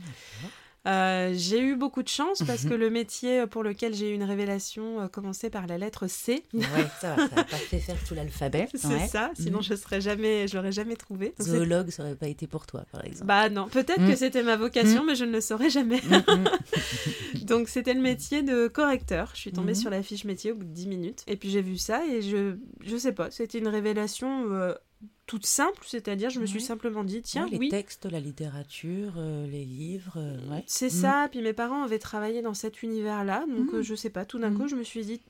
Euh, 0.87 1.33
j'ai 1.35 1.61
eu 1.61 1.77
beaucoup 1.77 2.03
de 2.03 2.09
chance 2.09 2.43
parce 2.47 2.65
que 2.65 2.75
le 2.75 2.91
métier 2.91 3.47
pour 3.47 3.63
lequel 3.63 3.95
j'ai 3.95 4.11
eu 4.11 4.15
une 4.15 4.25
révélation 4.25 5.09
commençait 5.09 5.51
par 5.51 5.67
la 5.67 5.79
lettre 5.79 6.07
C. 6.07 6.43
Ouais, 6.55 6.65
ça 7.01 7.15
va, 7.15 7.29
ça 7.29 7.37
n'a 7.37 7.45
pas 7.45 7.57
fait 7.57 7.79
faire 7.79 8.03
tout 8.07 8.15
l'alphabet. 8.15 8.69
C'est 8.75 9.07
ça, 9.09 9.31
sinon 9.35 9.59
mhm. 9.59 9.65
je 9.65 9.75
serais 9.75 10.01
jamais, 10.01 10.49
je 10.49 10.57
l'aurais 10.57 10.73
jamais 10.73 10.97
trouvé. 10.97 11.35
Zoologue, 11.41 11.91
ça 11.91 12.03
aurait 12.03 12.15
pas 12.15 12.29
été 12.29 12.47
pour 12.47 12.67
toi, 12.67 12.85
par 12.93 13.05
exemple. 13.05 13.27
Bah 13.27 13.49
non, 13.49 13.69
peut-être 13.69 13.97
que 13.97 14.13
mm. 14.13 14.17
c'était 14.17 14.43
ma 14.43 14.57
vocation, 14.57 15.05
mais 15.05 15.15
je 15.15 15.25
ne 15.25 15.33
le 15.33 15.41
saurais 15.41 15.71
jamais. 15.71 16.01
Donc 17.43 17.69
c'était 17.69 17.95
le 17.95 18.01
métier 18.01 18.43
de 18.43 18.69
correcteur. 18.69 19.31
Je 19.35 19.41
suis 19.41 19.53
tombée 19.53 19.75
sur 19.75 19.91
la 19.91 20.03
fiche 20.03 20.25
métier 20.25 20.53
au 20.53 20.57
bout 20.57 20.65
de 20.65 20.73
10 20.73 20.89
minutes. 20.89 21.25
Et 21.27 21.37
puis 21.37 21.51
j'ai 21.51 21.63
vu 21.63 21.77
ça 21.77 22.05
et 22.07 22.23
je, 22.23 22.57
je 22.85 22.97
sais 22.97 23.13
pas, 23.13 23.31
c'était 23.31 23.59
une 23.59 23.69
révélation 23.69 24.53
euh, 24.53 24.75
toute 25.31 25.47
simple, 25.47 25.85
c'est-à-dire 25.87 26.29
je 26.29 26.41
me 26.41 26.47
suis 26.47 26.61
simplement 26.61 27.05
dit 27.05 27.23
tiens 27.23 27.47
les 27.47 27.69
textes, 27.69 28.07
la 28.07 28.19
littérature, 28.19 29.13
euh, 29.17 29.47
les 29.47 29.65
livres, 29.65 30.15
euh, 30.17 30.61
c'est 30.67 30.87
mm. 30.87 31.03
ça. 31.03 31.29
Puis 31.31 31.41
mes 31.41 31.53
parents 31.53 31.85
avaient 31.85 32.01
travaillé 32.01 32.43
dans 32.43 32.53
cet 32.53 32.83
univers-là, 32.83 33.45
donc 33.49 33.73
mm. 33.73 33.83
je 33.83 33.95
sais 33.95 34.11
pas. 34.11 34.25
Tout 34.25 34.41
d'un 34.41 34.51
mm. 34.51 34.59
coup, 34.59 34.67
je 34.67 34.75
me 34.75 34.83
suis 34.83 35.05
dit 35.05 35.21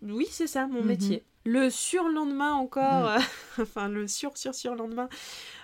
oui 0.00 0.26
c'est 0.30 0.46
ça 0.46 0.66
mon 0.66 0.80
mm-hmm. 0.80 0.86
métier. 0.86 1.24
Le 1.46 1.70
surlendemain 1.70 2.52
encore, 2.52 3.18
enfin 3.60 3.88
le 3.88 4.06
sur 4.06 4.36
sur 4.36 4.54
surlendemain, 4.54 5.08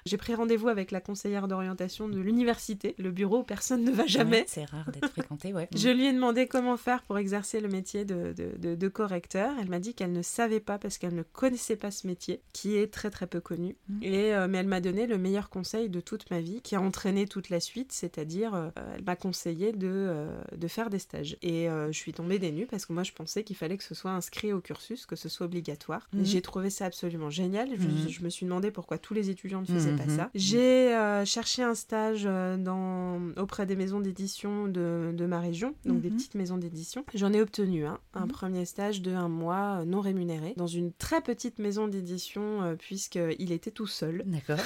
j'ai 0.06 0.16
pris 0.16 0.34
rendez-vous 0.34 0.68
avec 0.68 0.90
la 0.90 1.02
conseillère 1.02 1.48
d'orientation 1.48 2.08
de 2.08 2.18
l'université, 2.18 2.94
le 2.98 3.10
bureau 3.10 3.40
où 3.40 3.42
personne 3.42 3.84
ne 3.84 3.90
va 3.90 4.06
jamais. 4.06 4.44
c'est 4.46 4.64
rare 4.64 4.90
d'être 4.90 5.10
fréquenté, 5.10 5.52
ouais. 5.52 5.68
Je 5.76 5.90
lui 5.90 6.06
ai 6.06 6.12
demandé 6.14 6.46
comment 6.46 6.78
faire 6.78 7.02
pour 7.02 7.18
exercer 7.18 7.60
le 7.60 7.68
métier 7.68 8.06
de, 8.06 8.32
de, 8.32 8.74
de, 8.74 8.88
correcteur. 8.88 9.54
Elle 9.60 9.68
m'a 9.68 9.78
dit 9.78 9.92
qu'elle 9.92 10.12
ne 10.12 10.22
savait 10.22 10.60
pas 10.60 10.78
parce 10.78 10.96
qu'elle 10.96 11.14
ne 11.14 11.22
connaissait 11.22 11.76
pas 11.76 11.90
ce 11.90 12.06
métier, 12.06 12.40
qui 12.54 12.76
est 12.76 12.90
très 12.90 13.10
très 13.10 13.26
peu 13.26 13.40
connu. 13.40 13.76
Et, 14.02 14.34
euh, 14.34 14.48
mais 14.48 14.58
elle 14.58 14.66
m'a 14.66 14.80
donné 14.80 15.06
le 15.06 15.18
meilleur 15.18 15.48
conseil 15.48 15.88
de 15.88 16.00
toute 16.00 16.30
ma 16.30 16.40
vie, 16.40 16.60
qui 16.62 16.74
a 16.74 16.80
entraîné 16.80 17.26
toute 17.26 17.50
la 17.50 17.60
suite, 17.60 17.92
c'est-à-dire 17.92 18.54
euh, 18.54 18.70
elle 18.94 19.04
m'a 19.04 19.16
conseillé 19.16 19.72
de, 19.72 19.88
euh, 19.88 20.40
de 20.56 20.68
faire 20.68 20.90
des 20.90 20.98
stages. 20.98 21.36
Et 21.42 21.66
je 21.66 21.96
suis 21.96 22.12
tombée 22.12 22.38
des 22.38 22.52
nues 22.52 22.66
parce 22.66 22.86
que 22.86 22.92
moi 22.92 23.02
je 23.02 23.12
pensais 23.12 23.44
qu'il 23.44 23.56
fallait 23.56 23.76
que 23.76 23.84
ce 23.84 23.94
soit 23.94 24.10
inscrit 24.10 24.52
au 24.52 24.60
cursus, 24.60 25.06
que 25.06 25.16
ce 25.16 25.28
soit 25.28 25.46
obligatoire. 25.46 26.08
Mm. 26.12 26.24
J'ai 26.24 26.42
trouvé 26.42 26.70
ça 26.70 26.86
absolument 26.86 27.30
génial. 27.30 27.68
Je, 27.76 27.86
mm. 27.86 28.08
je, 28.08 28.22
me 28.22 28.28
suis 28.28 28.46
demandé 28.46 28.70
pourquoi 28.70 28.98
tous 28.98 29.14
les 29.14 29.30
étudiants 29.30 29.60
ne 29.60 29.66
faisaient 29.66 29.96
pas 29.96 30.08
ça. 30.08 30.30
J'ai 30.34 30.94
euh, 30.94 31.24
cherché 31.24 31.62
un 31.62 31.74
stage 31.74 32.24
euh, 32.26 32.56
dans, 32.56 33.20
auprès 33.36 33.66
des 33.66 33.76
maisons 33.76 34.00
d'édition 34.00 34.66
de, 34.66 35.12
de, 35.14 35.26
ma 35.26 35.40
région, 35.40 35.74
donc 35.84 36.00
des 36.00 36.10
mhm. 36.10 36.16
petites 36.16 36.34
maisons 36.34 36.56
d'édition. 36.56 37.04
J'en 37.14 37.32
ai 37.32 37.40
obtenu 37.40 37.86
un, 37.86 37.98
un 38.14 38.26
mhm. 38.26 38.28
premier 38.28 38.64
stage 38.64 39.02
de 39.02 39.12
un 39.12 39.28
mois 39.28 39.80
euh, 39.80 39.84
non 39.84 40.00
rémunéré 40.00 40.54
dans 40.56 40.66
une 40.66 40.92
très 40.92 41.20
petite 41.20 41.58
maison 41.58 41.88
d'édition 41.88 42.76
puisqu'il 42.78 43.52
était 43.52 43.70
tout 43.76 43.86
seul. 43.86 44.22
D'accord. 44.24 44.58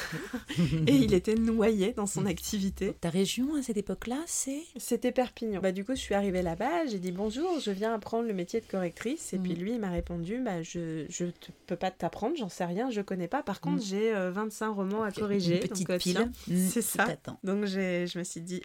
et 0.86 0.94
il 0.94 1.12
était 1.14 1.34
noyé 1.34 1.92
dans 1.92 2.06
son 2.06 2.26
activité. 2.26 2.94
Ta 3.00 3.10
région 3.10 3.56
à 3.56 3.62
cette 3.62 3.76
époque-là, 3.76 4.22
c'est 4.26 4.62
C'était 4.76 5.10
Perpignan. 5.10 5.60
Bah, 5.60 5.72
du 5.72 5.84
coup, 5.84 5.96
je 5.96 6.00
suis 6.00 6.14
arrivée 6.14 6.42
là-bas, 6.42 6.86
j'ai 6.86 7.00
dit 7.00 7.10
bonjour, 7.10 7.58
je 7.58 7.72
viens 7.72 7.92
apprendre 7.92 8.28
le 8.28 8.34
métier 8.34 8.60
de 8.60 8.66
correctrice. 8.66 9.32
Et 9.32 9.38
puis 9.38 9.54
mhm. 9.54 9.58
lui, 9.58 9.72
il 9.72 9.80
m'a 9.80 9.90
répondu 9.90 10.40
bah, 10.40 10.62
je 10.62 11.02
ne 11.24 11.30
peux 11.66 11.74
pas 11.74 11.90
t'apprendre, 11.90 12.36
j'en 12.36 12.48
sais 12.48 12.64
rien, 12.64 12.88
je 12.90 13.00
connais 13.00 13.26
pas. 13.26 13.42
Par 13.42 13.60
contre, 13.60 13.82
j'ai 13.82 14.12
25 14.12 14.70
romans 14.70 15.02
à 15.02 15.10
corriger 15.10 15.58
petite 15.58 15.98
pile. 15.98 16.30
Mm, 16.46 16.68
c'est 16.68 16.82
ça. 16.82 17.06
Donc 17.44 17.66
je 17.66 18.18
me 18.18 18.24
suis 18.24 18.40
dit, 18.40 18.62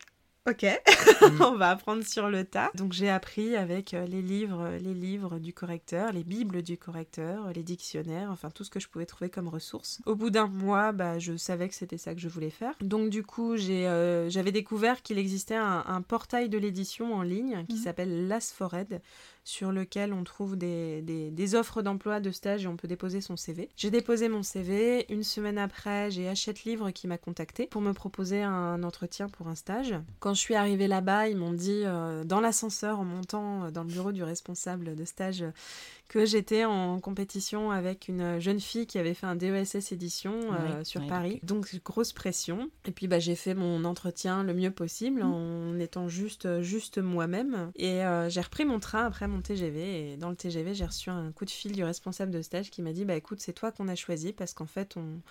Ok, 0.48 0.64
mm. 0.64 1.42
on 1.42 1.56
va 1.56 1.72
apprendre 1.72 2.06
sur 2.06 2.30
le 2.30 2.46
tas. 2.46 2.70
Donc 2.76 2.94
j'ai 2.94 3.10
appris 3.10 3.56
avec 3.56 3.96
euh, 3.96 4.06
les 4.06 4.22
livres, 4.22 4.70
les 4.80 4.94
livres 4.94 5.40
du 5.40 5.54
correcteur, 5.54 6.12
les 6.12 6.24
bibles 6.24 6.62
du 6.62 6.78
correcteur, 6.78 7.52
les 7.52 7.64
dictionnaires, 7.64 8.30
enfin 8.30 8.52
tout 8.52 8.64
ce 8.64 8.70
que 8.70 8.80
je 8.80 8.88
pouvais 8.88 9.08
trouver 9.08 9.32
comme 9.32 9.48
ressources. 9.48 10.02
Au 10.06 10.14
bout 10.14 10.30
d'un 10.30 10.46
mois, 10.46 10.92
bah, 10.92 11.18
je 11.18 11.36
savais 11.36 11.68
que 11.68 11.74
c'était 11.74 11.98
ça 11.98 12.14
que 12.14 12.22
je 12.22 12.30
voulais 12.30 12.52
faire. 12.52 12.76
Donc 12.82 13.10
du 13.10 13.24
coup, 13.24 13.58
j'ai, 13.58 13.88
euh, 13.88 14.30
j'avais 14.30 14.52
découvert 14.52 15.02
qu'il 15.02 15.18
existait 15.18 15.56
un, 15.56 16.02
portail 16.08 16.50
de 16.50 16.60
l'édition 16.60 17.16
en 17.16 17.24
ligne 17.24 17.66
qui 17.68 17.78
mm. 17.78 17.84
s'appelle 17.84 18.28
Lasfored 18.28 19.02
sur 19.44 19.72
lequel 19.72 20.12
on 20.12 20.24
trouve 20.24 20.58
des, 20.58 21.02
des, 21.02 21.56
offres 21.56 21.82
d'emploi, 21.84 22.20
de 22.20 22.32
stage 22.32 22.66
et 22.66 22.68
on 22.68 22.76
peut 22.76 22.88
déposer 22.88 23.22
son 23.22 23.38
CV. 23.38 23.70
J'ai 23.78 23.92
déposé 23.92 24.28
mon 24.28 24.42
CV. 24.42 25.06
Une 25.12 25.24
semaine 25.24 25.60
après, 25.60 26.10
j'ai 26.10 26.28
Hachette 26.28 26.64
Livre 26.64 26.90
qui 26.90 27.08
m'a 27.08 27.20
contacté 27.20 27.68
pour 27.68 27.82
me 27.82 27.94
proposer 27.94 28.42
un 28.42 28.82
entretien 28.84 29.30
pour 29.30 29.48
un 29.48 29.56
stage. 29.56 29.94
Quand 30.20 30.35
je 30.36 30.40
suis 30.40 30.56
arrivée 30.56 30.88
là-bas, 30.88 31.28
ils 31.30 31.38
m'ont 31.38 31.54
dit 31.54 31.82
euh, 31.84 32.24
dans 32.24 32.40
l'ascenseur 32.40 33.00
en 33.00 33.06
montant 33.06 33.72
dans 33.72 33.84
le 33.84 33.90
bureau 33.90 34.12
du 34.12 34.24
responsable 34.24 34.96
de 34.96 35.06
stage 35.06 35.44
que 36.08 36.26
j'étais 36.26 36.66
en 36.66 37.00
compétition 37.00 37.72
avec 37.72 38.08
une 38.08 38.40
jeune 38.40 38.60
fille 38.60 38.86
qui 38.86 39.00
avait 39.00 39.14
fait 39.14 39.26
un 39.26 39.36
DESS 39.36 39.92
édition 39.92 40.34
euh, 40.54 40.84
sur 40.84 41.06
Paris. 41.08 41.40
Donc 41.44 41.82
grosse 41.84 42.14
pression. 42.14 42.70
Et 42.86 42.92
puis 42.92 43.08
bah, 43.08 43.20
j'ai 43.20 43.36
fait 43.36 43.56
mon 43.56 43.84
entretien 43.86 44.44
le 44.44 44.54
mieux 44.54 44.72
possible 44.72 45.24
mm. 45.24 45.34
en 45.34 45.80
étant 45.80 46.08
juste, 46.08 46.62
juste 46.62 47.00
moi-même. 47.00 47.72
Et 47.76 48.04
euh, 48.04 48.30
j'ai 48.30 48.42
repris 48.42 48.66
mon 48.66 48.80
train 48.80 49.06
après 49.06 49.28
mon 49.28 49.42
TGV. 49.42 50.12
Et 50.12 50.18
dans 50.18 50.30
le 50.30 50.36
TGV, 50.36 50.76
j'ai 50.76 50.86
reçu 50.86 51.10
un 51.10 51.32
coup 51.32 51.46
de 51.46 51.50
fil 51.50 51.72
du 51.72 51.84
responsable 51.84 52.32
de 52.32 52.42
stage 52.42 52.70
qui 52.70 52.82
m'a 52.82 52.94
dit 52.94 53.06
bah 53.06 53.16
écoute, 53.16 53.40
c'est 53.42 53.54
toi 53.54 53.72
qu'on 53.72 53.88
a 53.88 53.96
choisi 53.96 54.32
parce 54.32 54.54
qu'en 54.54 54.68
fait 54.68 54.96
on 54.98 55.22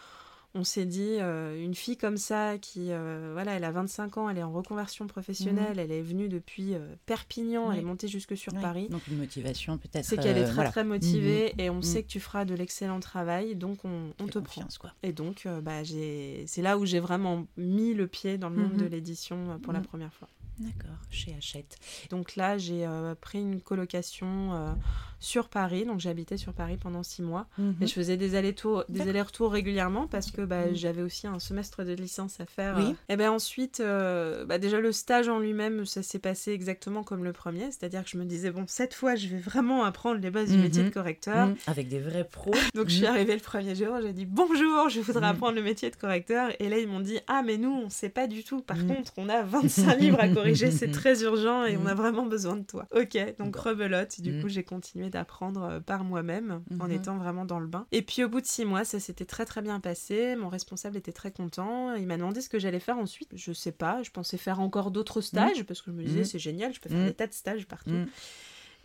on 0.57 0.63
s'est 0.63 0.87
dit, 0.87 1.17
euh, 1.19 1.61
une 1.61 1.75
fille 1.75 1.97
comme 1.97 2.17
ça, 2.17 2.59
qui, 2.59 2.93
euh, 2.93 3.31
voilà, 3.33 3.53
elle 3.53 3.65
a 3.65 3.73
25 3.73 4.19
ans, 4.19 4.29
elle 4.29 4.39
est 4.39 4.43
en 4.43 4.53
reconversion 4.53 5.09
professionnelle, 5.09 5.75
mhm. 5.75 5.79
elle 5.81 5.91
est 5.91 6.03
venue 6.03 6.29
depuis 6.29 6.75
euh, 6.75 6.95
Perpignan, 7.07 7.73
elle 7.73 7.81
est 7.81 7.83
montée 7.83 8.07
jusque 8.07 8.37
sur 8.37 8.55
Paris. 8.55 8.89
Donc 8.89 9.07
une 9.09 9.19
motivation 9.19 9.79
peut-être. 9.79 10.05
C'est 10.05 10.17
qu'elle 10.17 10.39
est 10.39 10.47
très 10.47 10.71
très 10.71 10.85
motivée 10.85 11.53
mhm. 11.55 11.61
et 11.61 11.71
on 11.71 11.77
mhm. 11.77 11.83
sait 11.83 12.03
que 12.05 12.09
tu 12.09 12.21
feras 12.21 12.45
de 12.45 12.55
l'excellent 12.55 13.01
travail, 13.01 13.57
donc 13.57 13.85
on, 13.85 14.13
te 14.29 14.39
prend. 14.39 14.65
Quoi. 14.79 14.93
Et 15.03 15.13
donc, 15.13 15.47
bah, 15.63 15.83
c'est 15.85 16.63
là 16.63 16.79
où 16.79 16.87
j'ai 16.87 17.01
vraiment 17.01 17.47
mis 17.57 17.93
le 17.95 18.07
pied 18.07 18.39
dans 18.39 18.49
le 18.49 18.57
monde 18.57 18.77
de 18.77 18.87
l'édition 18.87 19.59
pour 19.63 19.73
la 19.73 19.81
première 19.81 20.13
fois. 20.15 20.29
D'accord, 20.61 20.97
chez 21.11 21.35
Hachette. 21.35 21.79
Donc 22.11 22.37
là, 22.37 22.59
j'ai 22.59 22.87
pris 23.21 23.41
une 23.41 23.61
colocation 23.61 24.77
sur 25.25 25.49
Paris. 25.49 25.85
Donc 25.85 26.01
j'habitais 26.01 26.37
sur 26.37 26.53
Paris 26.53 26.77
pendant 26.81 27.03
six 27.03 27.23
mois. 27.23 27.47
Mhm. 27.59 27.77
Et 27.81 27.87
je 27.87 27.93
faisais 27.93 28.17
des 28.17 28.35
allers-retours 28.35 28.85
allers 29.01 29.25
régulièrement 29.53 30.07
parce 30.07 30.31
que 30.31 30.43
bah, 30.43 30.67
mhm. 30.67 30.75
j'avais 30.75 31.03
aussi 31.03 31.27
un 31.27 31.39
semestre 31.39 31.85
de 31.85 31.93
licence 31.93 32.41
à 32.41 32.47
faire. 32.47 32.77
Oui. 32.79 32.95
Et 33.09 33.17
ben 33.17 33.31
ensuite, 33.31 33.81
euh, 33.81 34.45
bah, 34.45 34.59
déjà 34.59 34.81
le 34.81 34.93
stage 34.93 35.29
en 35.29 35.39
lui-même, 35.39 35.87
ça 35.87 36.03
s'est 36.03 36.19
passé 36.19 36.53
exactement 36.53 37.03
comme 37.03 37.25
le 37.25 37.33
premier. 37.33 37.67
C'est-à-dire 37.67 38.05
que 38.05 38.11
je 38.11 38.19
me 38.19 38.25
disais, 38.25 38.51
bon, 38.51 38.65
cette 38.67 38.95
fois, 38.95 39.15
je 39.15 39.29
vais 39.29 39.39
vraiment 39.39 39.85
apprendre 39.85 40.21
les 40.21 40.31
bases 40.31 40.51
du 40.51 40.59
métier 40.59 40.83
de 40.83 40.89
mhm. 40.89 40.95
correcteur. 40.95 41.49
Avec 41.67 41.89
des 41.89 42.01
vrais 42.01 42.25
pros. 42.25 42.53
Donc 42.75 42.89
je 42.89 42.97
suis 42.97 43.07
arrivée 43.07 43.35
le 43.35 43.41
premier 43.41 43.75
jour, 43.75 43.97
j'ai 44.03 44.13
dit, 44.13 44.27
bonjour, 44.27 44.89
je 44.89 45.01
voudrais 45.01 45.27
apprendre 45.27 45.55
le 45.55 45.63
métier 45.63 45.91
de 45.91 45.97
correcteur. 45.97 46.51
Et 46.61 46.69
là, 46.69 46.79
ils 46.79 46.89
m'ont 46.89 47.01
dit, 47.01 47.19
ah, 47.27 47.43
mais 47.45 47.57
nous, 47.57 47.73
on 47.73 47.89
sait 47.89 48.09
pas 48.09 48.27
du 48.27 48.45
tout. 48.45 48.61
Par 48.61 48.87
contre, 48.87 49.13
on 49.17 49.29
a 49.29 49.43
25 49.43 49.99
livres 49.99 50.21
à 50.21 50.29
corriger, 50.29 50.71
c'est 50.71 50.91
très 50.91 51.23
urgent 51.23 51.65
et 51.65 51.77
on 51.77 51.87
a 51.87 51.95
vraiment 51.95 52.27
besoin 52.27 52.57
de 52.57 52.65
toi. 52.65 52.87
Ok, 52.95 53.17
donc 53.39 53.57
rebelote. 53.57 54.21
Du 54.21 54.41
coup, 54.41 54.49
j'ai 54.49 54.63
continué 54.63 55.11
d'apprendre 55.15 55.63
euh, 55.63 55.81
par 55.81 56.05
moi-même 56.05 56.63
en 56.79 56.85
mhm. 56.85 56.91
étant 56.91 57.17
vraiment 57.17 57.45
dans 57.45 57.61
le 57.61 57.67
bain. 57.67 57.87
Et 57.93 58.03
puis 58.03 58.23
au 58.25 58.29
bout 58.29 58.41
de 58.41 58.47
six 58.47 58.65
mois, 58.65 58.85
ça 58.85 59.01
s'était 59.01 59.25
très 59.25 59.47
très 59.47 59.63
bien 59.63 59.81
passé. 59.81 60.37
Mon 60.37 60.49
responsable 60.49 60.97
était 60.97 61.13
très 61.13 61.31
content. 61.31 61.95
Il 61.95 62.07
m'a 62.07 62.17
demandé 62.17 62.41
ce 62.41 62.49
que 62.49 62.59
j'allais 62.59 62.81
faire 62.81 62.99
ensuite. 62.99 63.31
Je 63.35 63.53
sais 63.53 63.73
pas, 63.73 64.03
je 64.03 64.11
pensais 64.11 64.37
faire 64.37 64.61
encore 64.61 64.91
d'autres 64.91 65.21
stages 65.21 65.61
mhm. 65.61 65.65
parce 65.65 65.81
que 65.81 65.91
je 65.91 65.97
me 65.97 66.03
disais 66.03 66.19
mhm. 66.21 66.25
c'est 66.25 66.39
génial, 66.39 66.75
je 66.75 66.81
peux 66.81 66.91
faire 66.91 67.05
des 67.05 67.15
tas 67.15 67.27
de 67.27 67.33
stages 67.33 67.67
partout. 67.67 68.07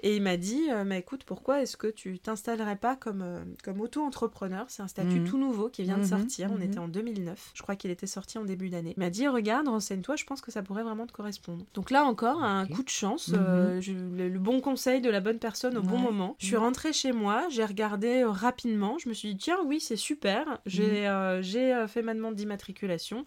Et 0.01 0.15
il 0.15 0.21
m'a 0.21 0.37
dit, 0.37 0.69
euh, 0.71 0.85
mais 0.85 0.99
écoute, 0.99 1.23
pourquoi 1.25 1.61
est-ce 1.61 1.75
que 1.75 1.87
tu 1.87 2.19
t'installerais 2.19 2.77
pas 2.77 2.95
comme, 2.95 3.21
euh, 3.21 3.43
comme 3.63 3.81
auto-entrepreneur? 3.81 4.65
C'est 4.69 4.81
un 4.81 4.87
statut 4.87 5.19
mhm. 5.19 5.27
tout 5.27 5.37
nouveau 5.37 5.69
qui 5.69 5.83
vient 5.83 5.97
de 5.97 6.03
mhm. 6.03 6.07
sortir. 6.07 6.49
On 6.51 6.55
mhm. 6.55 6.61
était 6.61 6.79
en 6.79 6.87
2009. 6.87 7.51
Je 7.53 7.61
crois 7.61 7.75
qu'il 7.75 7.91
était 7.91 8.07
sorti 8.07 8.37
en 8.37 8.45
début 8.45 8.69
d'année. 8.69 8.93
Il 8.95 8.99
m'a 8.99 9.09
dit, 9.09 9.27
regarde, 9.27 9.67
renseigne-toi, 9.67 10.15
je 10.15 10.23
pense 10.23 10.39
que 10.39 10.51
ça 10.51 10.63
pourrait 10.63 10.83
vraiment 10.83 11.05
te 11.05 11.11
correspondre. 11.11 11.65
Donc 11.73 11.91
là 11.91 12.05
encore, 12.05 12.43
un 12.43 12.65
coup 12.65 12.83
de 12.83 12.89
chance, 12.89 13.31
euh, 13.33 13.81
le, 14.15 14.39
bon 14.39 14.61
conseil 14.61 15.01
de 15.01 15.09
la 15.09 15.19
bonne 15.19 15.39
personne 15.39 15.77
au 15.77 15.81
bon 15.81 15.97
moment. 15.97 16.35
Je 16.39 16.45
suis 16.45 16.55
rentrée 16.55 16.93
chez 16.93 17.11
moi, 17.11 17.47
j'ai 17.49 17.65
regardé 17.65 18.23
rapidement. 18.23 18.97
Je 18.99 19.09
me 19.09 19.13
suis 19.13 19.33
dit, 19.33 19.37
tiens, 19.37 19.59
oui, 19.65 19.81
c'est 19.81 19.97
super. 19.97 20.59
J'ai 20.65 21.09
j'ai 21.41 21.85
fait 21.87 22.01
ma 22.01 22.13
demande 22.13 22.35
d'immatriculation. 22.35 23.25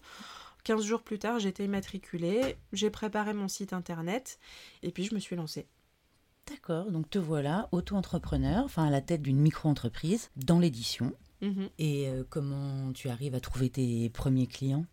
15 0.63 0.83
jours 0.83 1.01
plus 1.03 1.19
tard, 1.19 1.39
j'étais 1.39 1.65
immatriculée, 1.65 2.55
j'ai 2.71 2.89
préparé 2.89 3.33
mon 3.33 3.49
site 3.49 3.73
internet 3.73 4.39
et 4.81 4.91
puis 4.91 5.03
je 5.03 5.13
me 5.13 5.19
suis 5.19 5.35
lancée. 5.35 5.67
D'accord, 6.49 6.91
donc 6.91 7.09
te 7.09 7.19
voilà, 7.19 7.69
auto-entrepreneur, 7.71 8.63
enfin 8.65 8.85
à 8.85 8.89
la 8.89 9.01
tête 9.01 9.21
d'une 9.21 9.39
micro-entreprise 9.39 10.29
dans 10.35 10.59
l'édition. 10.59 11.13
Mhm. 11.41 11.69
Et 11.79 12.09
euh, 12.09 12.23
comment 12.29 12.91
tu 12.93 13.09
arrives 13.09 13.35
à 13.35 13.39
trouver 13.39 13.69
tes 13.69 14.09
premiers 14.09 14.47
clients? 14.47 14.85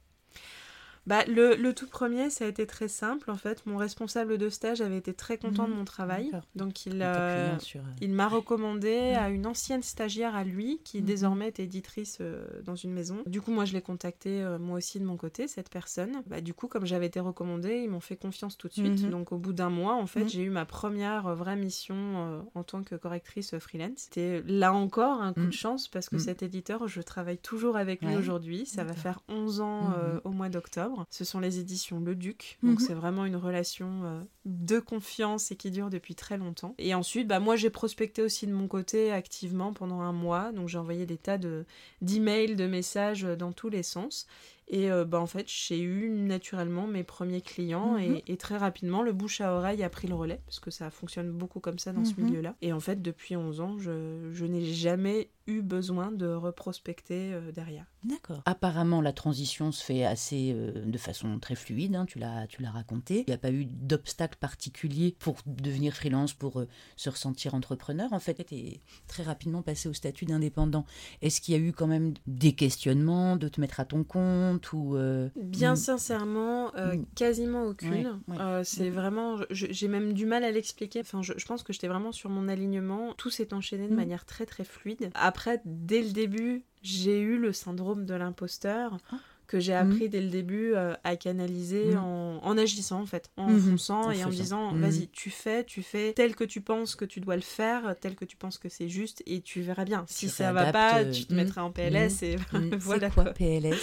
Bah, 1.06 1.24
le, 1.26 1.54
le, 1.56 1.74
tout 1.74 1.86
premier, 1.86 2.30
ça 2.30 2.44
a 2.44 2.48
été 2.48 2.66
très 2.66 2.88
simple. 2.88 3.30
En 3.30 3.36
fait, 3.36 3.64
mon 3.66 3.76
responsable 3.76 4.36
de 4.36 4.48
stage 4.48 4.80
avait 4.80 4.98
été 4.98 5.14
très 5.14 5.38
content 5.38 5.64
de 5.64 5.70
mhm. 5.70 5.78
mon 5.78 5.84
travail. 5.84 6.30
Donc, 6.54 6.84
il, 6.86 7.00
euh, 7.02 7.54
euh, 7.54 7.58
il 8.00 8.12
m'a 8.12 8.28
recommandé 8.28 9.14
à 9.18 9.30
une 9.30 9.46
ancienne 9.46 9.82
stagiaire 9.82 10.34
à 10.34 10.44
lui, 10.44 10.80
qui 10.84 10.98
mhm. 10.98 11.04
désormais 11.04 11.46
est 11.46 11.60
éditrice 11.60 12.18
euh, 12.20 12.44
dans 12.64 12.76
une 12.76 12.92
maison. 12.92 13.22
Du 13.26 13.40
coup, 13.40 13.50
moi, 13.50 13.64
je 13.64 13.72
l'ai 13.72 13.80
contacté 13.80 14.44
moi 14.60 14.78
aussi 14.78 15.00
de 15.00 15.04
mon 15.04 15.16
côté, 15.16 15.48
cette 15.48 15.70
personne. 15.70 16.22
Bah, 16.26 16.40
du 16.40 16.54
coup, 16.54 16.68
comme 16.68 16.84
j'avais 16.84 17.06
été 17.06 17.20
recommandée, 17.20 17.82
ils 17.84 17.90
m'ont 17.90 18.00
fait 18.00 18.16
confiance 18.16 18.58
tout 18.58 18.68
de 18.68 18.74
suite. 18.74 19.02
Mhm. 19.02 19.10
Donc, 19.10 19.32
au 19.32 19.38
bout 19.38 19.52
d'un 19.52 19.70
mois, 19.70 19.94
en 19.94 20.06
fait, 20.06 20.28
j'ai 20.28 20.42
eu 20.42 20.50
ma 20.50 20.66
première 20.66 21.34
vraie 21.34 21.56
mission 21.56 22.44
en 22.54 22.62
tant 22.62 22.82
que 22.82 22.94
correctrice 22.94 23.58
freelance. 23.58 23.80
C'était 23.96 24.42
là 24.46 24.72
encore 24.72 25.22
un 25.22 25.32
coup 25.32 25.46
de 25.46 25.50
chance 25.50 25.88
parce 25.88 26.08
que 26.08 26.18
cet 26.18 26.42
éditeur, 26.42 26.88
je 26.88 27.00
travaille 27.00 27.38
toujours 27.38 27.76
avec 27.76 28.02
lui 28.02 28.16
aujourd'hui. 28.16 28.66
Ça 28.66 28.84
va 28.84 28.92
faire 28.92 29.20
11 29.28 29.60
ans 29.60 29.94
au 30.24 30.30
mois 30.30 30.50
d'octobre. 30.50 30.99
Ce 31.10 31.24
sont 31.24 31.40
les 31.40 31.58
éditions 31.58 32.00
Le 32.00 32.14
Duc, 32.14 32.58
donc 32.62 32.80
Mhm. 32.80 32.86
c'est 32.86 32.94
vraiment 32.94 33.24
une 33.24 33.36
relation 33.36 34.04
euh, 34.04 34.20
de 34.44 34.78
confiance 34.78 35.50
et 35.50 35.56
qui 35.56 35.70
dure 35.70 35.90
depuis 35.90 36.14
très 36.14 36.36
longtemps. 36.36 36.74
Et 36.78 36.94
ensuite, 36.94 37.26
bah, 37.28 37.40
moi 37.40 37.56
j'ai 37.56 37.70
prospecté 37.70 38.22
aussi 38.22 38.46
de 38.46 38.52
mon 38.52 38.68
côté 38.68 39.12
activement 39.12 39.72
pendant 39.72 40.00
un 40.00 40.12
mois, 40.12 40.52
donc 40.52 40.68
j'ai 40.68 40.78
envoyé 40.78 41.06
des 41.06 41.16
tas 41.18 41.38
de 41.38 41.64
d'emails, 42.02 42.56
de 42.56 42.66
messages 42.66 43.24
euh, 43.24 43.36
dans 43.36 43.52
tous 43.52 43.68
les 43.70 43.82
sens. 43.82 44.26
Et 44.72 44.90
euh, 44.90 45.04
bah, 45.04 45.20
en 45.20 45.26
fait, 45.26 45.46
j'ai 45.48 45.80
eu 45.80 46.08
naturellement 46.10 46.86
mes 46.86 47.02
premiers 47.02 47.40
clients 47.40 47.94
Mhm. 47.96 48.00
et, 48.26 48.32
et 48.32 48.36
très 48.36 48.56
rapidement, 48.56 49.02
le 49.02 49.12
bouche 49.12 49.40
à 49.40 49.52
oreille 49.54 49.82
a 49.82 49.90
pris 49.90 50.06
le 50.06 50.14
relais 50.14 50.40
parce 50.46 50.60
que 50.60 50.70
ça 50.70 50.90
fonctionne 50.90 51.32
beaucoup 51.32 51.58
comme 51.58 51.78
ça 51.80 51.92
dans 51.92 52.04
ce 52.04 52.14
Mhm. 52.18 52.24
milieu-là. 52.26 52.54
Et 52.62 52.72
en 52.72 52.78
fait, 52.80 53.02
depuis 53.02 53.34
11 53.36 53.60
ans, 53.60 53.78
je, 53.78 54.30
je 54.32 54.44
n'ai 54.44 54.64
jamais 54.64 55.30
eu 55.48 55.62
besoin 55.62 56.12
de 56.12 56.26
reprospecter 56.26 57.32
euh, 57.34 57.50
derrière. 57.50 57.84
D'accord. 58.04 58.40
Apparemment, 58.46 59.00
la 59.00 59.12
transition 59.12 59.72
se 59.72 59.82
fait 59.84 60.04
assez 60.04 60.52
euh, 60.54 60.84
de 60.84 60.98
façon 60.98 61.38
très 61.40 61.56
fluide. 61.56 61.96
hein, 61.96 62.06
tu 62.06 62.20
l'as, 62.20 62.46
tu 62.46 62.62
l'as 62.62 62.70
raconté. 62.70 63.20
Il 63.26 63.30
n'y 63.30 63.34
a 63.34 63.38
pas 63.38 63.50
eu 63.50 63.64
d'obstacle 63.66 64.38
particulier 64.38 65.16
pour 65.18 65.38
devenir 65.46 65.92
freelance, 65.94 66.32
pour 66.32 66.60
euh, 66.60 66.68
se 66.96 67.10
ressentir 67.10 67.54
entrepreneur. 67.54 68.12
En 68.12 68.20
fait, 68.20 68.44
tu 68.46 68.54
es 68.54 68.80
très 69.08 69.24
rapidement 69.24 69.62
passé 69.62 69.88
au 69.88 69.92
statut 69.92 70.24
d'indépendant. 70.26 70.84
Est-ce 71.22 71.40
qu'il 71.40 71.54
y 71.54 71.56
a 71.56 71.60
eu 71.60 71.72
quand 71.72 71.88
même 71.88 72.14
des 72.28 72.52
questionnements 72.52 73.34
de 73.36 73.48
te 73.48 73.60
mettre 73.60 73.80
à 73.80 73.84
ton 73.84 74.04
compte 74.04 74.59
ou 74.72 74.96
euh, 74.96 75.28
Bien 75.36 75.72
mm, 75.72 75.76
sincèrement, 75.76 76.74
euh, 76.76 76.96
Mm. 76.96 77.06
quasiment 77.14 77.64
aucune. 77.64 77.90
Ouais, 78.28 78.34
ouais. 78.34 78.40
Euh, 78.40 78.62
c'est 78.64 78.90
Mm. 78.90 78.94
vraiment, 78.94 79.38
j'ai 79.50 79.88
même 79.88 80.12
du 80.12 80.26
mal 80.26 80.44
à 80.44 80.50
l'expliquer. 80.50 81.00
Enfin, 81.00 81.22
je, 81.22 81.32
je 81.36 81.44
pense 81.46 81.62
que 81.62 81.72
j'étais 81.72 81.88
vraiment 81.88 82.12
sur 82.12 82.30
mon 82.30 82.48
alignement. 82.48 83.14
Tout 83.14 83.30
s'est 83.30 83.52
enchaîné 83.54 83.88
de 83.88 83.94
manière 83.94 84.24
très 84.24 84.46
très 84.46 84.64
fluide. 84.64 85.10
Après, 85.14 85.60
dès 85.64 86.02
le 86.02 86.10
début, 86.10 86.62
j'ai 86.82 87.20
eu 87.20 87.38
le 87.38 87.52
syndrome 87.52 88.04
de 88.06 88.14
l'imposteur. 88.14 88.96
Ah. 89.12 89.16
que 89.46 89.58
j'ai 89.58 89.74
appris 89.74 90.08
dès 90.08 90.20
le 90.20 90.28
début 90.28 90.74
euh, 90.76 90.94
à 91.02 91.16
canaliser 91.16 91.96
en, 91.96 92.38
en 92.40 92.56
agissant 92.56 93.00
en 93.00 93.06
fait, 93.06 93.32
en 93.36 93.48
Mhm. 93.48 93.58
fonçant 93.72 94.10
et 94.12 94.22
en 94.24 94.28
disant 94.28 94.72
Mhm. 94.72 94.80
vas-y 94.80 95.08
tu 95.08 95.28
fais, 95.28 95.64
tu 95.64 95.82
fais 95.82 96.12
tel 96.12 96.36
que 96.36 96.44
tu 96.44 96.60
penses 96.60 96.94
que 96.94 97.04
tu 97.04 97.18
dois 97.18 97.34
le 97.34 97.42
faire, 97.42 97.96
tel 98.00 98.14
que 98.14 98.24
tu 98.24 98.36
penses 98.36 98.58
que 98.58 98.68
c'est 98.68 98.88
juste 98.88 99.24
et 99.26 99.40
tu 99.40 99.60
verras 99.62 99.84
bien. 99.84 100.04
Si 100.06 100.26
Tu 100.26 100.32
ça 100.32 100.52
va 100.52 100.60
réadaptes, 100.70 100.72
pas, 100.72 101.00
euh, 101.02 101.10
tu 101.10 101.24
te 101.26 101.34
mettras 101.34 101.62
en 101.62 101.72
PLS 101.72 102.22
et 102.22 102.36
voilà 102.78 103.10
quoi. 103.10 103.24
PLS 103.32 103.74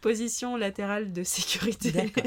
Position 0.00 0.56
latérale 0.56 1.12
de 1.12 1.22
sécurité. 1.22 1.92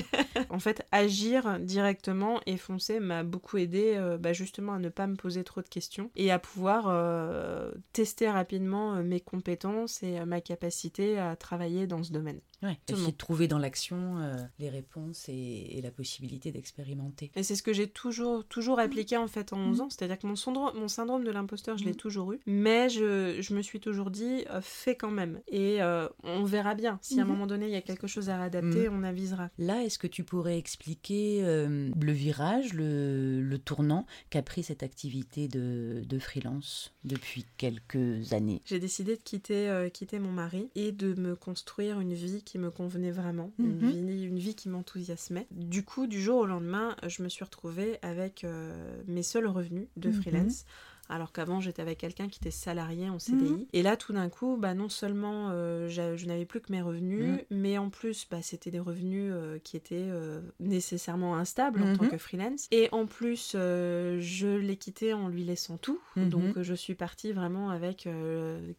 En 0.49 0.59
fait, 0.59 0.85
agir 0.91 1.59
directement 1.59 2.39
et 2.45 2.57
foncer 2.57 2.99
m'a 2.99 3.23
beaucoup 3.23 3.57
aidé 3.57 3.93
euh, 3.95 4.17
bah, 4.17 4.33
justement 4.33 4.73
à 4.73 4.79
ne 4.79 4.89
pas 4.89 5.07
me 5.07 5.15
poser 5.15 5.43
trop 5.43 5.61
de 5.61 5.67
questions 5.67 6.11
et 6.15 6.31
à 6.31 6.37
pouvoir 6.37 6.85
euh, 6.87 7.71
tester 7.91 8.29
rapidement 8.29 8.95
euh, 8.95 9.03
mes 9.03 9.19
compétences 9.19 10.03
et 10.03 10.19
euh, 10.19 10.25
ma 10.25 10.41
capacité 10.41 11.17
à 11.17 11.35
travailler 11.35 11.87
dans 11.87 12.03
ce 12.03 12.11
domaine. 12.11 12.39
Ouais, 12.61 12.77
de 12.87 13.11
trouver 13.11 13.47
dans 13.49 13.57
l'action 13.57 14.19
euh, 14.19 14.37
les 14.57 14.69
réponses 14.69 15.27
et, 15.27 15.77
et 15.77 15.81
la 15.81 15.91
possibilité 15.91 16.51
d'expérimenter. 16.51 17.29
Et 17.35 17.43
c'est 17.43 17.55
ce 17.55 17.63
que 17.63 17.73
j'ai 17.73 17.87
toujours, 17.89 18.45
toujours 18.45 18.79
appliqué 18.79 19.17
en 19.17 19.27
fait 19.27 19.51
en 19.53 19.57
11 19.57 19.79
Mhm. 19.79 19.85
ans. 19.85 19.89
C'est-à-dire 19.89 20.17
que 20.17 20.27
mon 20.27 20.37
syndrome, 20.37 20.71
mon 20.77 20.87
syndrome 20.87 21.23
de 21.25 21.31
l'imposteur, 21.31 21.77
je 21.77 21.83
l'ai 21.83 21.91
Mhm. 21.91 21.97
toujours 21.97 22.31
eu. 22.31 22.39
Mais 22.45 22.87
je, 22.89 23.41
je 23.41 23.53
me 23.53 23.61
suis 23.61 23.79
toujours 23.81 24.11
dit, 24.11 24.45
euh, 24.49 24.61
fais 24.61 24.95
quand 24.95 25.11
même. 25.11 25.41
Et 25.49 25.81
euh, 25.81 26.07
on 26.23 26.43
verra 26.45 26.73
bien. 26.75 26.99
Si 27.01 27.19
à 27.19 27.23
un 27.23 27.25
Mhm. 27.25 27.31
moment 27.31 27.47
donné, 27.47 27.62
il 27.67 27.71
y 27.71 27.75
a 27.75 27.81
quelque 27.81 28.07
chose 28.07 28.29
à 28.29 28.37
réadapter, 28.37 28.89
Mhm. 28.89 28.99
on 28.99 29.03
avisera. 29.03 29.49
Là, 29.57 29.83
est-ce 29.83 29.97
que 29.99 30.07
tu 30.07 30.23
pourrais 30.23 30.57
expliquer 30.57 31.39
euh, 31.43 31.89
le 31.99 32.11
virage, 32.11 32.73
le, 32.73 33.41
le 33.41 33.57
tournant 33.57 34.05
qu'a 34.29 34.41
pris 34.41 34.63
cette 34.63 34.83
activité 34.83 35.47
de, 35.47 36.03
de 36.07 36.19
freelance 36.19 36.93
depuis 37.03 37.45
quelques 37.57 38.33
années? 38.33 38.61
J'ai 38.65 38.79
décidé 38.79 39.15
de 39.15 39.21
quitter, 39.21 39.69
euh, 39.69 39.89
quitter 39.89 40.19
mon 40.19 40.31
mari 40.31 40.69
et 40.75 40.91
de 40.91 41.13
me 41.19 41.35
construire 41.35 41.99
une 41.99 42.13
vie 42.13 42.43
qui 42.43 42.57
me 42.57 42.69
convenait 42.71 43.11
vraiment, 43.11 43.51
Mhm. 43.57 43.65
une, 43.67 44.09
vie, 44.09 44.23
une 44.25 44.39
vie 44.39 44.55
qui 44.55 44.69
m'enthousiasmait. 44.69 45.47
Du 45.51 45.83
coup, 45.83 46.07
du 46.07 46.21
jour 46.21 46.39
au 46.39 46.45
lendemain, 46.45 46.95
je 47.07 47.23
me 47.23 47.29
suis 47.29 47.43
retrouvée 47.43 47.97
avec 48.01 48.43
euh, 48.43 49.01
mes 49.07 49.23
seuls 49.23 49.47
revenus 49.47 49.87
de 49.97 50.09
Mhm. 50.09 50.13
freelance. 50.13 50.65
Alors 51.13 51.31
qu'avant, 51.31 51.61
j'étais 51.61 51.81
avec 51.83 51.99
quelqu'un 51.99 52.27
qui 52.27 52.39
était 52.39 52.49
salarié 52.49 53.07
en 53.07 53.19
CDI. 53.19 53.51
Mhm. 53.51 53.65
Et 53.71 53.83
là, 53.83 53.95
tout 53.97 54.13
d'un 54.13 54.29
coup, 54.29 54.57
bah, 54.57 54.73
non 54.73 54.89
seulement 54.89 55.49
euh, 55.51 55.87
je 55.87 56.25
n'avais 56.25 56.45
plus 56.45 56.59
que 56.59 56.71
mes 56.71 56.81
revenus, 56.81 57.29
Mhm. 57.33 57.39
mais 57.51 57.77
en 57.77 57.89
plus, 57.91 58.25
bah, 58.31 58.41
c'était 58.41 58.71
des 58.71 58.79
revenus 58.79 59.31
euh, 59.31 59.59
qui 59.59 59.77
étaient 59.77 60.07
euh, 60.09 60.41
nécessairement 60.59 61.35
instables 61.37 61.83
en 61.83 61.87
Mhm. 61.87 61.97
tant 61.97 62.09
que 62.09 62.17
freelance. 62.17 62.67
Et 62.71 62.89
en 62.91 63.05
plus, 63.05 63.51
je 63.53 64.57
l'ai 64.57 64.75
quitté 64.77 65.13
en 65.13 65.27
lui 65.27 65.43
laissant 65.43 65.77
tout. 65.77 65.99
Mhm. 66.15 66.29
Donc, 66.29 66.61
je 66.61 66.73
suis 66.73 66.95
partie 66.95 67.31
vraiment 67.31 67.69
avec 67.69 68.07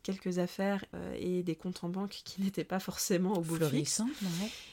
quelques 0.03 0.39
affaires 0.39 0.85
et 1.19 1.43
des 1.43 1.55
comptes 1.55 1.85
en 1.85 1.89
banque 1.89 2.21
qui 2.25 2.43
n'étaient 2.53 2.65
pas 2.65 2.81
forcément 2.81 3.33
au 3.35 3.43
bout 3.43 3.57
fixe. 3.57 3.69
Florissant, 3.69 4.09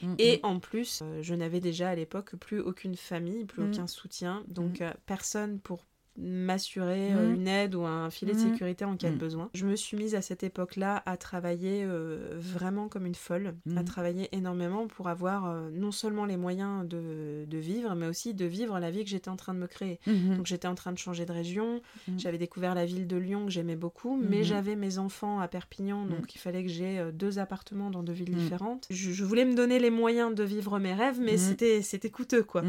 ouais. 0.02 0.14
Et 0.18 0.40
en 0.42 0.58
plus, 0.58 1.02
je 1.20 1.34
n'avais 1.34 1.60
déjà 1.60 1.90
à 1.90 1.94
l'époque 1.94 2.34
plus 2.36 2.60
aucune 2.60 2.96
famille, 2.96 3.44
plus 3.44 3.62
aucun 3.64 3.86
soutien, 3.86 4.42
donc 4.48 4.82
personne 5.06 5.60
pour 5.60 5.84
m'assurer 6.18 7.14
euh, 7.14 7.30
Mm. 7.30 7.34
une 7.34 7.48
aide 7.48 7.74
ou 7.74 7.82
un 7.84 8.10
filet 8.10 8.32
de 8.32 8.38
Mm. 8.38 8.50
sécurité 8.52 8.84
en 8.84 8.96
cas 8.96 9.10
de 9.10 9.14
Mm. 9.16 9.18
besoin. 9.18 9.50
Je 9.54 9.66
me 9.66 9.76
suis 9.76 9.96
mise 9.96 10.14
à 10.14 10.22
cette 10.22 10.42
époque-là 10.42 11.02
à 11.06 11.16
travailler 11.16 11.84
euh, 11.84 12.34
vraiment 12.38 12.88
comme 12.88 13.06
une 13.06 13.14
folle, 13.14 13.54
à 13.76 13.84
travailler 13.84 14.28
énormément 14.32 14.86
pour 14.88 15.08
avoir 15.08 15.46
euh, 15.46 15.70
non 15.72 15.90
seulement 15.92 16.24
les 16.26 16.36
moyens 16.36 16.86
de, 16.86 17.44
de 17.46 17.58
vivre, 17.58 17.94
mais 17.94 18.06
aussi 18.06 18.34
de 18.34 18.44
vivre 18.44 18.78
la 18.78 18.90
vie 18.90 19.04
que 19.04 19.10
j'étais 19.10 19.28
en 19.30 19.36
train 19.36 19.54
de 19.54 19.58
me 19.58 19.66
créer. 19.66 20.00
Donc 20.36 20.46
j'étais 20.46 20.68
en 20.68 20.74
train 20.74 20.92
de 20.92 20.98
changer 20.98 21.24
de 21.26 21.32
région, 21.32 21.80
j'avais 22.18 22.38
découvert 22.38 22.74
la 22.74 22.84
ville 22.84 23.06
de 23.06 23.16
Lyon 23.16 23.46
que 23.46 23.50
j'aimais 23.52 23.76
beaucoup, 23.76 24.16
mais 24.16 24.42
j'avais 24.44 24.76
mes 24.76 24.98
enfants 24.98 25.40
à 25.40 25.48
Perpignan, 25.48 26.06
donc 26.06 26.34
il 26.34 26.38
fallait 26.38 26.62
que 26.62 26.68
j'ai 26.70 27.10
deux 27.12 27.38
appartements 27.38 27.90
dans 27.90 28.02
deux 28.02 28.12
villes 28.12 28.34
différentes. 28.34 28.86
Je, 28.90 29.10
je 29.12 29.24
voulais 29.24 29.44
me 29.44 29.54
donner 29.54 29.78
les 29.78 29.90
moyens 29.90 30.34
de 30.34 30.42
vivre 30.44 30.78
mes 30.78 30.94
rêves, 30.94 31.20
mais 31.20 31.36
c'était 31.38 31.82
c'était 31.82 32.10
coûteux 32.10 32.42
quoi. 32.42 32.62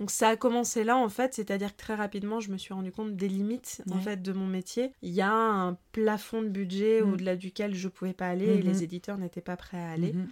Donc 0.00 0.10
ça 0.10 0.30
a 0.30 0.36
commencé 0.36 0.82
là 0.82 0.96
en 0.96 1.08
fait, 1.10 1.34
c'est-à-dire 1.34 1.76
que 1.76 1.80
très 1.82 1.94
rapidement 1.94 2.40
je 2.40 2.50
me 2.50 2.56
suis 2.56 2.72
rendu 2.74 2.90
compte 2.90 3.14
des 3.16 3.28
limites 3.28 3.82
en 3.92 4.00
fait 4.00 4.20
de 4.22 4.32
mon 4.32 4.46
métier. 4.46 4.92
Il 5.02 5.10
y 5.12 5.20
a 5.20 5.30
un 5.30 5.76
plafond 5.92 6.40
de 6.42 6.48
budget 6.48 7.02
Mm. 7.02 7.12
au-delà 7.12 7.36
duquel 7.36 7.74
je 7.74 7.86
pouvais 7.88 8.14
pas 8.14 8.26
aller 8.28 8.46
et 8.46 8.56
Mhm. 8.62 8.62
les 8.72 8.82
éditeurs 8.82 9.18
n'étaient 9.18 9.40
pas 9.42 9.56
prêts 9.56 9.76
à 9.78 9.90
aller. 9.90 10.14
Mhm. 10.14 10.28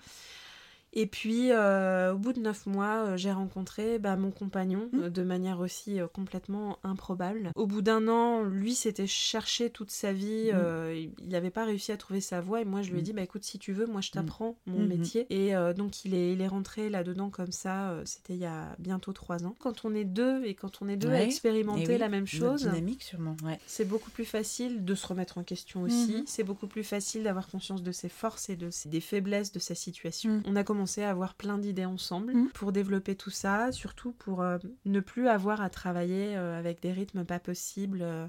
Et 0.92 1.06
puis, 1.06 1.52
euh, 1.52 2.14
au 2.14 2.18
bout 2.18 2.32
de 2.32 2.40
neuf 2.40 2.66
mois, 2.66 3.04
euh, 3.04 3.16
j'ai 3.16 3.30
rencontré 3.32 3.98
bah, 3.98 4.16
mon 4.16 4.30
compagnon 4.30 4.88
Mhm. 4.92 5.02
euh, 5.02 5.10
de 5.10 5.22
manière 5.22 5.60
aussi 5.60 6.00
euh, 6.00 6.06
complètement 6.08 6.78
improbable. 6.82 7.52
Au 7.56 7.66
bout 7.66 7.82
d'un 7.82 8.08
an, 8.08 8.42
lui 8.42 8.74
s'était 8.74 9.06
cherché 9.06 9.68
toute 9.70 9.90
sa 9.90 10.12
vie, 10.12 10.50
euh, 10.52 11.04
il 11.20 11.28
n'avait 11.28 11.50
pas 11.50 11.64
réussi 11.66 11.92
à 11.92 11.96
trouver 11.98 12.20
sa 12.20 12.40
voie. 12.40 12.62
Et 12.62 12.64
moi, 12.64 12.80
je 12.82 12.88
lui 12.90 12.96
ai 12.96 13.00
Mhm. 13.00 13.04
dit, 13.04 13.12
bah 13.12 13.22
écoute, 13.22 13.44
si 13.44 13.58
tu 13.58 13.72
veux, 13.72 13.86
moi 13.86 14.00
je 14.00 14.10
t'apprends 14.10 14.56
mon 14.66 14.84
métier. 14.86 15.26
Et 15.30 15.52
donc, 15.76 16.04
il 16.04 16.14
est, 16.14 16.32
il 16.32 16.40
est 16.40 16.48
rentré 16.48 16.88
là-dedans 16.88 17.28
comme 17.30 17.52
ça. 17.52 17.94
C'était 18.04 18.32
il 18.34 18.40
y 18.40 18.46
a 18.46 18.74
bientôt 18.78 19.12
trois 19.12 19.44
ans. 19.44 19.54
Quand 19.58 19.84
on 19.84 19.94
est 19.94 20.04
deux 20.04 20.42
et 20.44 20.54
quand 20.54 20.80
on 20.80 20.88
est 20.88 20.96
deux 20.96 21.10
à 21.10 21.22
expérimenter 21.22 21.82
Eh 21.84 21.92
oui, 21.92 21.98
la 21.98 22.08
même 22.08 22.26
chose, 22.26 22.62
dynamique, 22.62 23.02
sûrement. 23.02 23.36
Ouais. 23.44 23.58
c'est 23.66 23.84
beaucoup 23.86 24.10
plus 24.10 24.24
facile 24.24 24.84
de 24.84 24.94
se 24.94 25.06
remettre 25.06 25.36
en 25.38 25.44
question 25.44 25.82
aussi. 25.82 26.24
C'est 26.26 26.44
beaucoup 26.44 26.66
plus 26.66 26.84
facile 26.84 27.22
d'avoir 27.24 27.46
conscience 27.48 27.82
de 27.82 27.92
ses 27.92 28.08
forces 28.08 28.48
et 28.48 28.56
de 28.56 28.70
ses- 28.70 28.88
des 28.88 29.00
faiblesses 29.00 29.52
de 29.52 29.58
sa 29.58 29.74
situation. 29.74 30.42
On 30.46 30.56
a 30.56 30.64
commencé 30.64 30.77
à 31.02 31.10
avoir 31.10 31.34
plein 31.34 31.58
d'idées 31.58 31.84
ensemble 31.84 32.34
Mhm. 32.34 32.48
pour 32.54 32.72
développer 32.72 33.14
tout 33.16 33.30
ça, 33.30 33.72
surtout 33.72 34.12
pour 34.12 34.42
euh, 34.42 34.58
ne 34.84 35.00
plus 35.00 35.28
avoir 35.28 35.60
à 35.60 35.70
travailler 35.70 36.36
euh, 36.36 36.58
avec 36.58 36.80
des 36.80 36.92
rythmes 36.92 37.24
pas 37.24 37.38
possibles, 37.38 38.00
euh, 38.02 38.26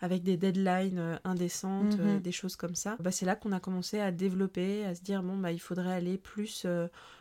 avec 0.00 0.22
des 0.22 0.36
deadlines 0.36 1.18
indécentes, 1.24 1.98
Mhm. 1.98 2.20
des 2.20 2.32
choses 2.32 2.56
comme 2.56 2.74
ça. 2.74 2.96
Bah, 3.00 3.10
c'est 3.10 3.26
là 3.26 3.36
qu'on 3.36 3.52
a 3.52 3.60
commencé 3.60 4.00
à 4.00 4.10
développer, 4.12 4.84
à 4.86 4.94
se 4.94 5.02
dire 5.02 5.22
bon 5.22 5.36
bah 5.36 5.52
il 5.52 5.60
faudrait 5.60 5.92
aller 5.92 6.16
plus 6.18 6.66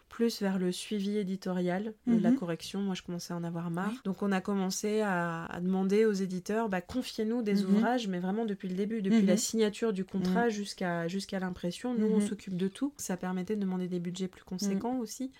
plus 0.09 0.41
vers 0.41 0.57
le 0.59 0.71
suivi 0.71 1.17
éditorial, 1.17 1.93
de 2.07 2.17
la 2.17 2.31
Mhm. 2.31 2.37
correction. 2.37 2.81
Moi, 2.81 2.95
je 2.95 3.03
commençais 3.03 3.33
à 3.33 3.37
en 3.37 3.43
avoir 3.43 3.69
marre. 3.71 3.91
Oui. 3.91 3.99
Donc, 4.03 4.21
on 4.21 4.31
a 4.31 4.41
commencé 4.41 5.01
à, 5.01 5.45
à 5.45 5.61
demander 5.61 6.05
aux 6.05 6.11
éditeurs, 6.13 6.67
bah, 6.67 6.81
confiez-nous 6.81 7.41
des 7.43 7.63
Mhm. 7.63 7.69
ouvrages, 7.75 8.07
mais 8.07 8.19
vraiment 8.19 8.45
depuis 8.45 8.67
le 8.67 8.75
début, 8.75 9.01
depuis 9.01 9.21
Mhm. 9.21 9.27
la 9.27 9.37
signature 9.37 9.93
du 9.93 10.03
contrat 10.03 10.49
jusqu'à 10.49 11.07
jusqu'à 11.07 11.39
l'impression. 11.39 11.93
Nous, 11.93 12.07
on 12.07 12.19
Mhm. 12.19 12.27
s'occupe 12.27 12.57
de 12.57 12.67
tout. 12.67 12.93
Ça 12.97 13.15
permettait 13.17 13.55
de 13.55 13.61
demander 13.61 13.87
des 13.87 13.99
budgets 13.99 14.27
plus 14.27 14.43
conséquents 14.43 14.97
aussi. 14.97 15.31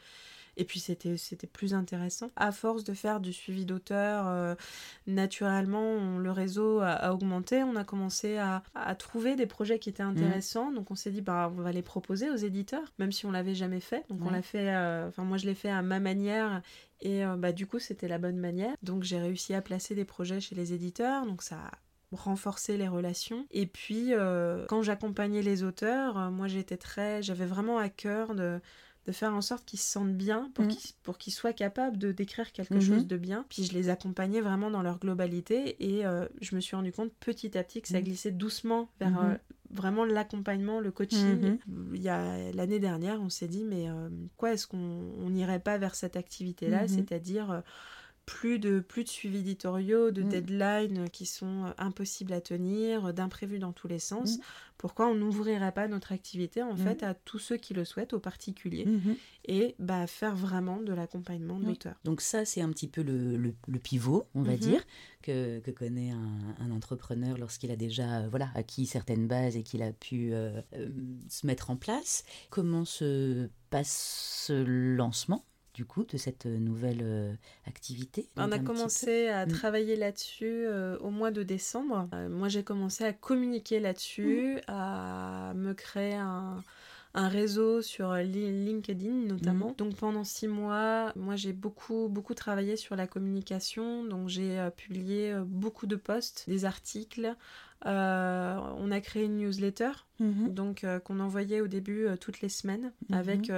Et 0.60 0.66
puis 0.66 0.80
c'était 0.80 1.16
c'était 1.18 1.48
plus 1.48 1.74
intéressant. 1.74 2.30
À 2.36 2.52
force 2.52 2.84
de 2.84 2.94
faire 2.94 3.20
du 3.22 3.32
suivi 3.34 3.66
d'auteur, 3.66 4.28
euh, 4.28 4.54
naturellement 5.08 5.82
on- 5.82 6.18
le 6.20 6.32
réseau 6.32 6.80
a, 6.80 6.90
a 6.92 7.12
augmenté. 7.14 7.64
On 7.64 7.76
a 7.76 7.84
commencé 7.84 8.38
à, 8.38 8.64
à 8.76 8.96
trouver 8.96 9.36
des 9.36 9.46
projets 9.48 9.80
qui 9.80 9.90
étaient 9.90 10.04
Mhm. 10.04 10.10
intéressants. 10.12 10.72
Donc 10.72 10.92
on 10.92 10.96
s'est 10.96 11.12
dit 11.12 11.22
bah 11.22 11.52
on 11.58 11.62
va 11.62 11.72
les 11.72 11.82
proposer 11.82 12.30
aux 12.30 12.36
éditeurs, 12.36 12.94
même 13.00 13.12
si 13.12 13.26
on 13.26 13.32
l'avait 13.32 13.56
jamais 13.56 13.80
fait. 13.80 14.06
Donc 14.10 14.20
on 14.26 14.30
l'a 14.30 14.42
fait. 14.42 14.74
euh, 14.76 15.08
Enfin 15.08 15.24
moi 15.24 15.38
je 15.38 15.46
l'ai 15.46 15.56
fait 15.56 15.70
à 15.70 15.82
ma 15.82 16.00
manière. 16.00 16.62
Et 17.02 17.26
euh, 17.26 17.36
bah 17.38 17.52
du 17.52 17.66
coup 17.66 17.80
c'était 17.80 18.08
la 18.08 18.18
bonne 18.18 18.38
manière. 18.38 18.76
Donc 18.84 19.04
j'ai 19.04 19.20
réussi 19.20 19.54
à 19.54 19.62
placer 19.62 19.96
des 19.96 20.06
projets 20.06 20.42
chez 20.42 20.56
les 20.56 20.74
éditeurs. 20.74 21.26
Donc 21.26 21.42
ça 21.42 21.56
a 21.56 21.72
renforcé 22.12 22.76
les 22.76 22.88
relations 22.88 23.46
et 23.52 23.68
puis 23.68 24.16
euh, 24.16 24.66
quand 24.68 24.82
j'accompagnais 24.82 25.44
les 25.44 25.62
auteurs 25.62 26.18
euh, 26.18 26.30
moi 26.32 26.48
j'étais 26.48 26.76
très 26.76 27.22
j'avais 27.22 27.46
vraiment 27.46 27.78
à 27.78 27.88
cœur 27.88 28.34
de 28.34 28.60
de 29.10 29.14
faire 29.16 29.34
en 29.34 29.42
sorte 29.42 29.66
qu'ils 29.66 29.80
se 29.80 29.90
sentent 29.90 30.14
bien 30.16 30.52
pour 30.54 30.66
Mhm. 30.66 31.18
qu'ils 31.18 31.34
soient 31.34 31.52
capables 31.54 31.98
de 31.98 32.12
décrire 32.12 32.52
quelque 32.52 32.76
Mhm. 32.76 32.82
chose 32.82 33.08
de 33.08 33.18
bien 33.18 33.44
puis 33.50 33.64
je 33.64 33.74
les 33.74 33.90
accompagnais 33.90 34.40
vraiment 34.40 34.70
dans 34.70 34.84
leur 34.84 35.00
globalité 35.00 35.76
et 35.84 36.06
euh, 36.06 36.28
je 36.42 36.54
me 36.56 36.62
suis 36.62 36.76
rendu 36.76 36.92
compte 36.92 37.12
petit 37.20 37.58
à 37.58 37.64
petit 37.64 37.82
que 37.82 37.88
ça 37.88 37.98
Mhm. 37.98 38.04
glissait 38.04 38.32
doucement 38.32 38.88
vers 39.00 39.18
Mhm. 39.20 39.32
euh, 39.32 39.36
vraiment 39.72 40.06
l'accompagnement, 40.06 40.80
le 40.80 40.92
coaching. 40.92 41.58
Mhm. 41.68 41.96
Il 41.96 42.02
y 42.04 42.10
a 42.10 42.52
l'année 42.54 42.80
dernière, 42.80 43.20
on 43.20 43.30
s'est 43.30 43.48
dit, 43.48 43.64
mais 43.64 43.88
quoi 44.38 44.54
est-ce 44.54 44.68
qu'on 44.68 45.30
n'irait 45.30 45.60
pas 45.60 45.78
vers 45.80 45.96
cette 45.96 46.16
activité-là, 46.16 46.88
c'est-à-dire 46.88 47.64
plus 48.30 48.60
de, 48.60 48.80
plus 48.80 49.04
de 49.04 49.10
suivi 49.10 49.40
éditoriaux, 49.40 50.12
de 50.12 50.22
mm. 50.22 50.30
deadlines 50.30 51.10
qui 51.10 51.26
sont 51.26 51.66
euh, 51.66 51.72
impossibles 51.80 52.32
à 52.32 52.42
tenir, 52.42 53.12
d'imprévus 53.14 53.58
dans 53.58 53.74
tous 53.74 53.88
les 53.88 53.98
sens. 53.98 54.38
Mm. 54.38 54.42
Pourquoi 54.78 55.08
on 55.08 55.16
n'ouvrirait 55.16 55.72
pas 55.72 55.88
notre 55.88 56.12
activité 56.12 56.62
en 56.62 56.74
mm. 56.74 56.78
fait 56.78 57.04
à 57.04 57.16
tous 57.16 57.40
ceux 57.40 57.58
qui 57.58 57.74
le 57.74 57.86
souhaitent, 57.86 58.14
aux 58.14 58.20
particuliers, 58.20 58.86
mm-hmm. 58.86 59.16
et 59.46 59.76
bah, 59.80 60.06
faire 60.06 60.36
vraiment 60.36 60.80
de 60.80 60.94
l'accompagnement 60.94 61.60
d'auteur. 61.60 61.96
Donc 62.04 62.22
ça, 62.22 62.46
c'est 62.46 62.62
un 62.62 62.70
petit 62.70 62.88
peu 62.88 63.02
le, 63.02 63.36
le, 63.36 63.80
pivot, 63.80 64.28
on 64.36 64.44
va 64.44 64.54
mm-hmm. 64.54 64.60
dire, 64.60 64.82
que, 65.24 65.60
que 65.60 65.72
connaît 65.72 66.12
un, 66.12 66.72
entrepreneur 66.72 67.36
lorsqu'il 67.38 67.72
a 67.72 67.76
déjà 67.76 68.28
voilà, 68.30 68.52
acquis 68.54 68.86
certaines 68.86 69.28
bases 69.28 69.58
et 69.58 69.64
qu'il 69.64 69.82
a 69.82 69.92
pu 69.92 70.34
euh, 70.34 70.62
euh, 70.76 70.90
se 71.30 71.48
mettre 71.48 71.72
en 71.72 71.76
place. 71.76 72.24
Comment 72.52 72.86
se 72.86 73.50
passe 73.72 74.46
ce 74.46 74.54
lancement? 74.64 75.44
Du 75.80 75.86
coup 75.86 76.04
de 76.04 76.18
cette 76.18 76.46
euh, 76.46 76.58
nouvelle 76.58 77.00
euh, 77.02 77.34
activité 77.66 78.28
On 78.36 78.52
a 78.52 78.60
commencé 78.60 79.30
à 79.30 79.46
mm. 79.46 79.50
travailler 79.50 79.96
là-dessus 79.96 80.66
euh, 80.66 80.98
au 80.98 81.10
mois 81.10 81.32
de 81.32 81.42
décembre. 81.42 82.10
moi 82.30 82.50
j'ai 82.50 82.64
commencé 82.64 83.06
à 83.06 83.14
communiquer 83.14 83.80
là-dessus, 83.80 84.56
mm. 84.56 84.62
à 84.68 85.54
me 85.56 85.74
créer 85.74 86.16
un, 86.16 86.62
réseau 87.14 87.82
sur 87.82 88.14
LinkedIn 88.14 89.28
notamment. 89.28 89.70
Mm. 89.70 89.76
Donc 89.78 89.96
pendant 89.96 90.26
six 90.26 90.50
mois, 90.50 91.14
moi 91.16 91.38
j'ai 91.38 91.54
beaucoup 91.54 92.10
beaucoup 92.10 92.34
travaillé 92.34 92.76
sur 92.76 92.98
la 92.98 93.08
communication. 93.08 94.04
Donc 94.04 94.28
j'ai 94.28 94.60
publié 94.76 95.34
beaucoup 95.46 95.88
de 95.88 95.96
posts, 95.96 96.44
des 96.50 96.66
articles, 96.66 97.36
euh, 97.86 98.60
on 98.78 98.92
a 98.92 99.00
créé 99.00 99.26
une 99.26 99.38
newsletter, 99.38 99.92
mhm. 100.20 100.54
donc 100.54 100.84
euh, 100.84 101.00
qu'on 101.00 101.20
envoyait 101.22 101.62
au 101.62 101.68
début 101.68 102.06
euh, 102.06 102.18
toutes 102.18 102.42
les 102.42 102.50
semaines, 102.50 102.92
mhm. 103.10 103.18
avec 103.18 103.52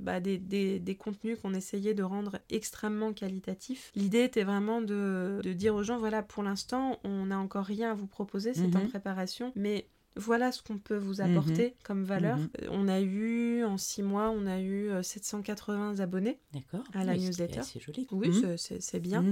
bah, 0.00 0.20
des, 0.20 0.96
contenus 0.98 1.38
qu'on 1.40 1.54
essayait 1.54 1.94
de 1.94 2.02
rendre 2.02 2.38
extrêmement 2.50 3.12
qualitatifs. 3.12 3.92
L'idée 3.94 4.22
était 4.22 4.44
vraiment 4.44 4.80
de, 4.80 5.40
dire 5.54 5.74
aux 5.74 5.82
gens, 5.82 5.98
voilà, 5.98 6.22
pour 6.22 6.42
l'instant, 6.42 6.98
on 7.04 7.26
n'a 7.26 7.38
encore 7.38 7.64
rien 7.64 7.90
à 7.90 7.94
vous 7.94 8.06
proposer, 8.06 8.54
c'est 8.54 8.74
en 8.74 8.80
mhm. 8.80 8.88
préparation, 8.88 9.52
mais 9.54 9.86
voilà 10.18 10.52
ce 10.52 10.62
qu'on 10.62 10.78
peut 10.78 10.96
vous 10.96 11.20
apporter 11.20 11.68
mhm. 11.68 11.74
comme 11.84 12.04
valeur. 12.04 12.36
Mhm. 12.36 12.48
Euh, 12.62 12.68
on 12.70 12.88
a 12.88 13.00
eu, 13.00 13.64
en 13.64 13.78
six 13.78 14.02
mois, 14.02 14.30
on 14.30 14.46
a 14.46 14.60
eu 14.60 14.90
780 15.02 15.98
euh, 15.98 16.02
abonnés 16.02 16.38
à 16.92 17.04
la 17.04 17.16
newsletter. 17.16 17.62
C'est 17.62 17.80
joli. 17.80 18.06
Oui, 18.10 18.28
mhm. 18.28 18.56
c'est 18.56 19.00
bien. 19.00 19.24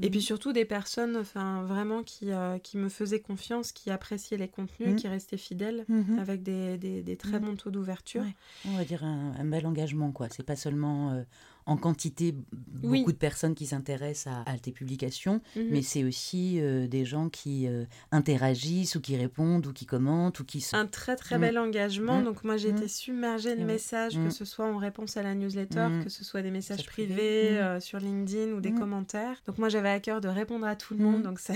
Et 0.00 0.10
puis 0.10 0.20
surtout 0.20 0.52
des 0.52 0.64
personnes 0.64 1.16
enfin, 1.16 1.62
vraiment 1.64 2.02
qui, 2.02 2.30
euh, 2.30 2.58
qui 2.58 2.76
me 2.76 2.88
faisaient 2.88 3.20
confiance, 3.20 3.72
qui 3.72 3.90
appréciaient 3.90 4.36
les 4.36 4.48
contenus, 4.48 5.00
qui 5.00 5.08
restaient 5.08 5.36
fidèles, 5.36 5.84
avec 6.18 6.42
des, 6.42 6.76
des, 6.78 7.16
très 7.16 7.40
bons 7.40 7.56
taux 7.56 7.70
d'ouverture. 7.70 8.22
On 8.66 8.76
va 8.76 8.84
dire 8.84 9.04
un, 9.04 9.34
un, 9.38 9.44
bel 9.44 9.66
engagement, 9.66 10.12
quoi. 10.12 10.28
C'est 10.30 10.42
pas 10.42 10.56
seulement 10.56 11.24
en 11.66 11.76
quantité 11.76 12.34
beaucoup 12.52 13.12
de 13.12 13.16
personnes 13.16 13.54
qui 13.54 13.66
s'intéressent 13.66 14.34
à, 14.46 14.58
tes 14.58 14.72
publications, 14.72 15.40
mhm. 15.56 15.68
mais 15.70 15.82
c'est 15.82 16.04
aussi 16.04 16.60
euh, 16.60 16.86
des 16.86 17.04
gens 17.04 17.28
qui 17.28 17.66
euh, 17.66 17.84
interagissent 18.12 18.96
ou 18.96 19.00
qui 19.00 19.16
répondent 19.16 19.66
ou 19.66 19.72
qui 19.72 19.86
commentent 19.86 20.40
ou 20.40 20.44
qui 20.44 20.60
sont... 20.60 20.76
Un 20.76 20.86
très 20.86 21.16
très 21.16 21.38
bel 21.38 21.54
mm. 21.54 21.58
engagement. 21.58 22.20
Mm. 22.20 22.24
Donc 22.24 22.44
moi 22.44 22.56
j'ai 22.56 22.68
été 22.68 22.84
mm. 22.84 22.88
submergée 22.88 23.56
de 23.56 23.64
messages, 23.64 24.14
que 24.14 24.30
ce 24.30 24.44
soit 24.44 24.66
en 24.66 24.76
réponse 24.76 25.16
à 25.16 25.22
la 25.22 25.34
newsletter, 25.34 25.88
que 26.02 26.10
ce 26.10 26.24
soit 26.24 26.42
des 26.42 26.50
messages 26.50 26.84
privés 26.84 27.58
euh, 27.58 27.80
sur 27.80 27.98
LinkedIn 27.98 28.52
ou 28.52 28.60
des 28.60 28.72
commentaires. 28.72 29.42
Donc 29.46 29.58
moi 29.58 29.68
j'avais 29.68 29.90
à 29.90 30.00
cœur 30.00 30.20
de 30.20 30.28
répondre 30.28 30.66
à 30.66 30.76
tout 30.76 30.94
le 30.94 31.02
monde, 31.02 31.22
donc 31.22 31.38
ça, 31.38 31.54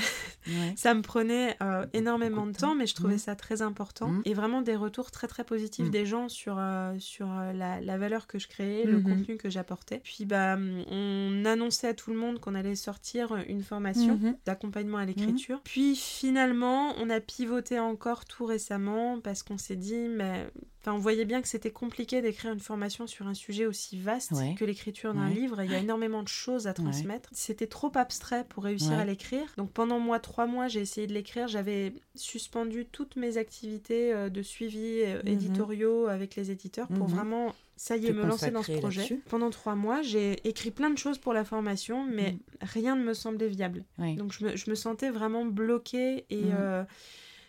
ça 0.76 0.94
me 0.94 1.02
prenait 1.02 1.56
énormément 1.92 2.46
de 2.46 2.52
temps, 2.52 2.74
mais 2.74 2.86
je 2.86 2.94
trouvais 2.94 3.18
ça 3.18 3.36
très 3.36 3.62
important. 3.62 4.12
Et 4.24 4.34
vraiment 4.34 4.62
des 4.62 4.76
retours 4.76 5.10
très 5.10 5.26
très 5.26 5.44
positifs 5.44 5.90
des 5.90 6.06
gens 6.06 6.28
sur, 6.28 6.60
sur 6.98 7.28
la, 7.28 7.80
la, 7.80 7.98
valeur 7.98 8.26
que 8.26 8.38
je 8.38 8.48
créais, 8.48 8.84
le 8.84 8.98
mm-hmm. 8.98 9.02
contenu 9.02 9.36
que 9.36 9.50
j'apportais. 9.50 9.97
Puis 10.02 10.24
bah, 10.24 10.56
on 10.90 11.44
annonçait 11.44 11.88
à 11.88 11.94
tout 11.94 12.10
le 12.10 12.16
monde 12.16 12.40
qu'on 12.40 12.54
allait 12.54 12.74
sortir 12.74 13.34
une 13.48 13.62
formation 13.62 14.16
mhm. 14.16 14.36
d'accompagnement 14.44 14.98
à 14.98 15.04
l'écriture. 15.04 15.56
Mhm. 15.56 15.62
Puis 15.64 15.96
finalement, 15.96 16.94
on 16.98 17.10
a 17.10 17.20
pivoté 17.20 17.78
encore 17.78 18.24
tout 18.24 18.44
récemment 18.44 19.20
parce 19.20 19.42
qu'on 19.42 19.58
s'est 19.58 19.76
dit, 19.76 20.08
mais 20.08 20.46
Enfin, 20.80 20.94
on 20.94 20.98
voyait 20.98 21.24
bien 21.24 21.42
que 21.42 21.48
c'était 21.48 21.72
compliqué 21.72 22.22
d'écrire 22.22 22.52
une 22.52 22.60
formation 22.60 23.08
sur 23.08 23.26
un 23.26 23.34
sujet 23.34 23.66
aussi 23.66 23.98
vaste 23.98 24.32
que 24.56 24.64
l'écriture 24.64 25.12
d'un 25.12 25.28
livre. 25.28 25.60
Il 25.62 25.72
y 25.72 25.74
a 25.74 25.78
énormément 25.78 26.22
de 26.22 26.28
choses 26.28 26.68
à 26.68 26.72
transmettre. 26.72 27.28
C'était 27.32 27.66
trop 27.66 27.90
abstrait 27.96 28.44
pour 28.48 28.62
réussir 28.62 28.92
à 28.92 29.04
l'écrire. 29.04 29.52
Donc 29.56 29.72
pendant 29.72 29.98
moi, 29.98 30.20
trois 30.20 30.46
mois, 30.46 30.68
j'ai 30.68 30.80
essayé 30.80 31.08
de 31.08 31.12
l'écrire. 31.12 31.48
J'avais 31.48 31.92
suspendu 32.14 32.86
toutes 32.86 33.16
mes 33.16 33.38
activités 33.38 34.12
euh, 34.12 34.28
de 34.28 34.42
suivi 34.42 35.02
euh, 35.02 35.20
mhm. 35.22 35.28
éditoriaux 35.28 36.06
avec 36.06 36.36
les 36.36 36.50
éditeurs 36.52 36.86
pour 36.88 37.06
vraiment 37.06 37.54
ça 37.78 37.96
y 37.96 38.06
est, 38.06 38.12
me 38.12 38.26
lancer 38.26 38.50
dans 38.50 38.62
ce 38.64 38.72
projet. 38.72 39.20
Pendant 39.28 39.50
trois 39.50 39.76
mois, 39.76 40.02
j'ai 40.02 40.46
écrit 40.46 40.72
plein 40.72 40.90
de 40.90 40.98
choses 40.98 41.16
pour 41.16 41.32
la 41.32 41.44
formation, 41.44 42.04
mais 42.04 42.32
mm. 42.32 42.38
rien 42.62 42.96
ne 42.96 43.04
me 43.04 43.14
semblait 43.14 43.46
viable. 43.46 43.84
Donc 43.98 44.32
je 44.32 44.44
me, 44.44 44.56
je 44.56 44.68
me, 44.68 44.74
sentais 44.74 45.10
vraiment 45.10 45.44
bloquée 45.44 46.26
et, 46.28 46.42
mm. 46.42 46.56
euh, 46.58 46.84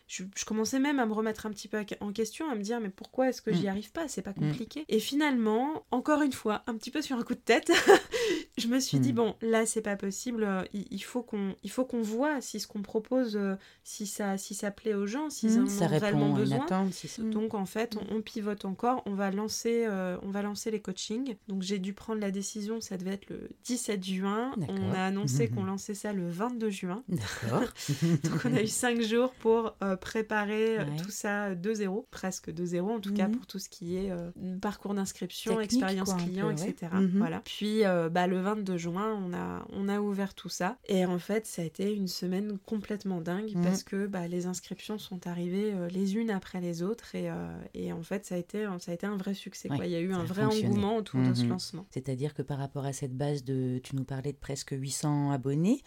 je, 0.10 0.24
commençais 0.44 0.80
même 0.80 1.00
à 1.00 1.06
me 1.06 1.14
remettre 1.14 1.46
un 1.46 1.52
petit 1.52 1.68
peu 1.68 1.86
en 2.02 2.12
question, 2.12 2.50
à 2.50 2.56
me 2.56 2.62
dire 2.62 2.80
mais 2.80 2.90
pourquoi 2.90 3.30
est-ce 3.30 3.44
que 3.44 3.54
j'y 3.54 3.66
mm. 3.66 3.70
arrive 3.70 3.92
pas? 3.92 4.08
C'est 4.08 4.24
pas 4.24 4.32
mm. 4.32 4.50
compliqué. 4.50 4.86
Et 4.90 5.00
finalement, 5.00 5.86
encore 5.92 6.24
une 6.24 6.34
fois, 6.34 6.64
un 6.66 6.76
petit 6.76 6.90
peu 6.90 7.04
sur 7.04 7.16
un 7.16 7.22
coup 7.22 7.36
de 7.36 7.40
tête, 7.40 7.72
je 8.58 8.68
me 8.68 8.80
suis 8.80 9.00
dit 9.00 9.14
mm. 9.14 9.16
bon 9.16 9.36
là 9.42 9.68
c'est 9.68 9.84
pas 9.84 9.96
possible. 9.96 10.44
Euh, 10.44 10.64
il, 10.74 11.04
faut 11.04 11.22
qu'on 11.22 11.56
il 11.64 11.70
faut 11.70 11.86
qu'on 11.86 12.02
voit 12.02 12.42
si 12.42 12.60
ce 12.60 12.68
qu'on 12.68 12.82
propose, 12.82 13.36
euh, 13.36 13.56
si 13.84 14.08
ça 14.08 14.38
si 14.40 14.56
ça 14.56 14.72
plaît 14.72 14.96
aux 14.96 15.06
gens, 15.06 15.30
s'ils 15.30 15.60
en 15.60 15.66
ont 15.66 15.88
réellement 15.88 16.34
besoin. 16.34 16.66
Donc 17.20 17.54
en 17.54 17.66
fait, 17.66 17.96
on, 18.10 18.22
pivote 18.22 18.66
encore. 18.66 19.04
On 19.06 19.14
va 19.14 19.30
lancer 19.30 19.86
euh, 19.88 20.18
on 20.24 20.32
va 20.32 20.42
lancer 20.42 20.72
les 20.72 20.82
coachings. 20.82 21.36
Donc 21.48 21.62
j'ai 21.62 21.78
dû 21.78 21.94
prendre 21.94 22.20
la 22.20 22.32
décision. 22.32 22.82
Ça 22.82 22.98
devait 22.98 23.14
être 23.14 23.30
le 23.30 23.50
17 23.64 24.04
juin. 24.04 24.52
On 24.68 24.92
a 24.92 25.04
annoncé 25.04 25.50
qu'on 25.50 25.64
lançait 25.64 25.94
ça 25.94 26.14
le 26.14 26.28
22 26.28 26.70
juin. 26.72 27.04
D'accord. 27.08 27.70
Donc 28.24 28.42
on 28.46 28.56
a 28.56 28.64
eu 28.64 28.68
cinq 28.68 29.02
jours 29.02 29.34
pour 29.36 29.76
préparer 30.00 30.80
euh, 30.80 30.86
tout 31.02 31.12
ça 31.12 31.56
de 31.56 31.74
zéro, 31.74 32.08
presque 32.12 32.52
de 32.52 32.66
zéro 32.66 32.92
en 32.92 33.00
tout 33.00 33.14
cas 33.14 33.28
mhm. 33.28 33.36
pour 33.36 33.48
tout 33.48 33.60
ce 33.60 33.70
qui 33.70 33.98
est 33.98 34.12
euh, 34.12 34.32
parcours 34.62 34.94
d'inscription, 34.94 35.60
expérience 35.60 36.14
client, 36.16 36.50
etc. 36.50 36.92
Mhm. 36.94 37.18
Voilà. 37.18 37.42
Puis 37.46 37.86
euh, 37.86 38.10
bah, 38.10 38.28
le 38.28 38.40
22 38.40 38.78
juin, 38.78 39.14
on 39.24 39.34
a, 39.34 39.66
on 39.72 39.88
a 39.88 40.00
ouvert 40.00 40.34
tout 40.34 40.50
ça. 40.50 40.78
Et 40.88 41.06
en 41.06 41.20
fait, 41.20 41.46
ça 41.46 41.62
a 41.62 41.66
été 41.66 41.94
une 41.94 42.08
semaine 42.08 42.58
complètement 42.66 43.22
dingue 43.22 43.56
mhm. 43.56 43.64
parce 43.64 43.84
que 43.84 44.08
bah, 44.08 44.28
les 44.28 44.46
inscriptions 44.46 44.98
sont 44.98 45.28
arrivées 45.28 45.74
les 45.92 46.16
unes 46.16 46.32
après 46.32 46.62
les 46.62 46.82
autres 46.84 47.16
et, 47.16 47.30
et, 47.74 47.94
en 47.94 48.02
fait, 48.04 48.26
ça 48.26 48.36
a 48.36 48.38
été, 48.38 48.68
ça 48.80 48.92
a 48.92 48.94
été 48.94 49.06
un 49.06 49.18
vrai 49.18 49.34
succès. 49.34 49.68
quoi. 49.68 49.86
Il 49.86 49.92
y 49.92 49.96
a 49.96 50.00
eu 50.00 50.14
un 50.14 50.24
vrai 50.24 50.44
engouement 50.44 50.98
autour 50.98 51.22
de 51.22 51.34
ce 51.34 51.46
lancement. 51.46 51.86
C'est-à-dire 51.92 52.34
que 52.34 52.42
par 52.42 52.58
rapport 52.58 52.86
à 52.86 52.94
cette 52.94 53.16
base 53.16 53.44
de, 53.44 53.80
tu 53.84 53.96
nous 53.96 54.04
parlais 54.04 54.32
de 54.32 54.38
presque 54.38 54.72
800 54.72 55.32
abonnés, 55.32 55.84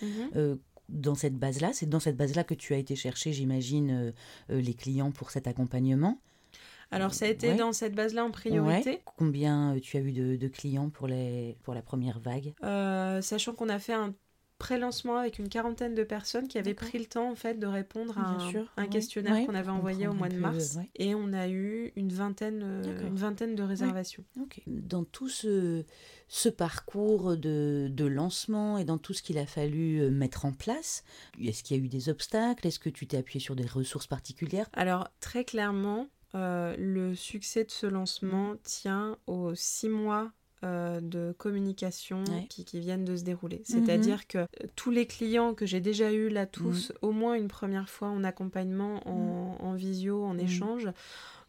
dans 0.93 1.15
cette 1.15 1.37
base-là 1.37 1.73
C'est 1.73 1.89
dans 1.89 2.01
cette 2.01 2.17
base-là 2.17 2.45
que 2.45 2.55
tu 2.55 2.75
as 2.75 2.77
été 2.77 2.95
chercher, 2.95 3.33
j'imagine, 3.33 3.91
euh, 3.91 4.13
euh, 4.51 4.61
les 4.61 4.75
clients 4.75 5.11
pour 5.11 5.31
cet 5.31 5.47
accompagnement. 5.47 6.21
Alors, 6.91 7.15
ça 7.15 7.25
a 7.25 7.29
été 7.29 7.55
dans 7.55 7.73
cette 7.73 7.95
base-là 7.95 8.23
en 8.23 8.31
priorité. 8.31 9.01
Combien 9.17 9.75
euh, 9.75 9.81
tu 9.81 9.97
as 9.97 10.01
eu 10.01 10.13
de, 10.13 10.49
clients 10.49 10.91
pour, 10.91 11.09
les, 11.09 11.57
pour 11.63 11.73
la 11.73 11.81
première 11.81 12.21
vague? 12.21 12.53
Sachant 13.23 13.55
qu'on 13.55 13.71
a 13.71 13.79
fait 13.79 13.95
un 13.95 14.15
pré-lancement 14.63 15.17
avec 15.17 15.41
une 15.41 15.49
quarantaine 15.49 15.97
de 15.97 16.05
personnes 16.05 16.47
qui 16.47 16.57
avaient 16.57 16.73
pris 16.73 16.97
le 16.97 17.07
temps 17.07 17.29
en 17.29 17.35
fait 17.35 17.59
de 17.59 17.67
répondre 17.67 18.17
à 18.17 18.39
un, 18.77 18.87
questionnaire 18.87 19.45
qu'on 19.45 19.57
avait 19.57 19.73
envoyé 19.73 20.07
au 20.07 20.13
mois 20.13 20.29
de 20.29 20.37
mars 20.37 20.79
et 20.95 21.17
on 21.17 21.33
a 21.33 21.49
eu 21.49 21.91
une 21.97 22.13
vingtaine, 22.13 22.63
une 23.03 23.17
vingtaine 23.17 23.57
de 23.57 23.63
réservations. 23.65 24.25
Dans 24.69 25.03
tout 25.03 25.29
ce, 25.29 25.85
ce 26.29 26.49
parcours 26.49 27.37
de, 27.37 27.89
de, 27.91 28.05
lancement 28.05 28.79
et 28.79 28.85
dans 28.85 28.99
tout 28.99 29.15
ce 29.15 29.23
qu'il 29.23 29.37
a 29.39 29.47
fallu 29.47 30.01
euh, 30.01 30.11
mettre 30.11 30.45
en 30.45 30.53
place 30.53 31.03
Est-ce 31.43 31.65
qu'il 31.65 31.77
y 31.77 31.81
a 31.81 31.83
eu 31.83 31.89
des 31.89 32.09
obstacles? 32.09 32.65
Est-ce 32.65 32.79
que 32.79 32.89
tu 32.89 33.09
t'es 33.09 33.17
appuyé 33.17 33.41
sur 33.41 33.57
des 33.57 33.67
ressources 33.67 34.07
particulières? 34.07 34.69
Alors 34.75 35.09
très 35.19 35.45
clairement, 35.45 36.07
euh, 36.37 36.77
le 36.79 37.17
succès 37.17 37.65
de 37.65 37.71
ce 37.73 37.87
lancement 37.87 38.55
tient 38.63 39.19
aux 39.27 39.57
six 39.57 39.89
mois 39.89 40.31
euh, 40.65 41.01
de 41.01 41.35
communication 41.39 42.23
qui, 42.49 42.65
qui, 42.65 42.81
viennent 42.81 43.05
de 43.05 43.17
se 43.17 43.25
dérouler. 43.25 43.59
Mhm. 43.59 43.65
C'est-à-dire 43.65 44.27
que 44.27 44.47
tous 44.77 44.91
les 44.91 45.07
clients 45.07 45.55
que 45.55 45.67
j'ai 45.67 45.81
déjà 45.81 46.13
eus 46.13 46.29
là 46.29 46.47
tous, 46.47 46.91
mhm. 46.91 46.97
au 47.03 47.13
moins 47.13 47.35
une 47.35 47.49
première 47.49 47.89
fois 47.89 48.09
en 48.09 48.23
accompagnement, 48.23 49.07
en, 49.09 49.57
mhm. 49.59 49.67
en 49.67 49.75
visio, 49.75 50.25
en 50.25 50.39
échange, 50.39 50.89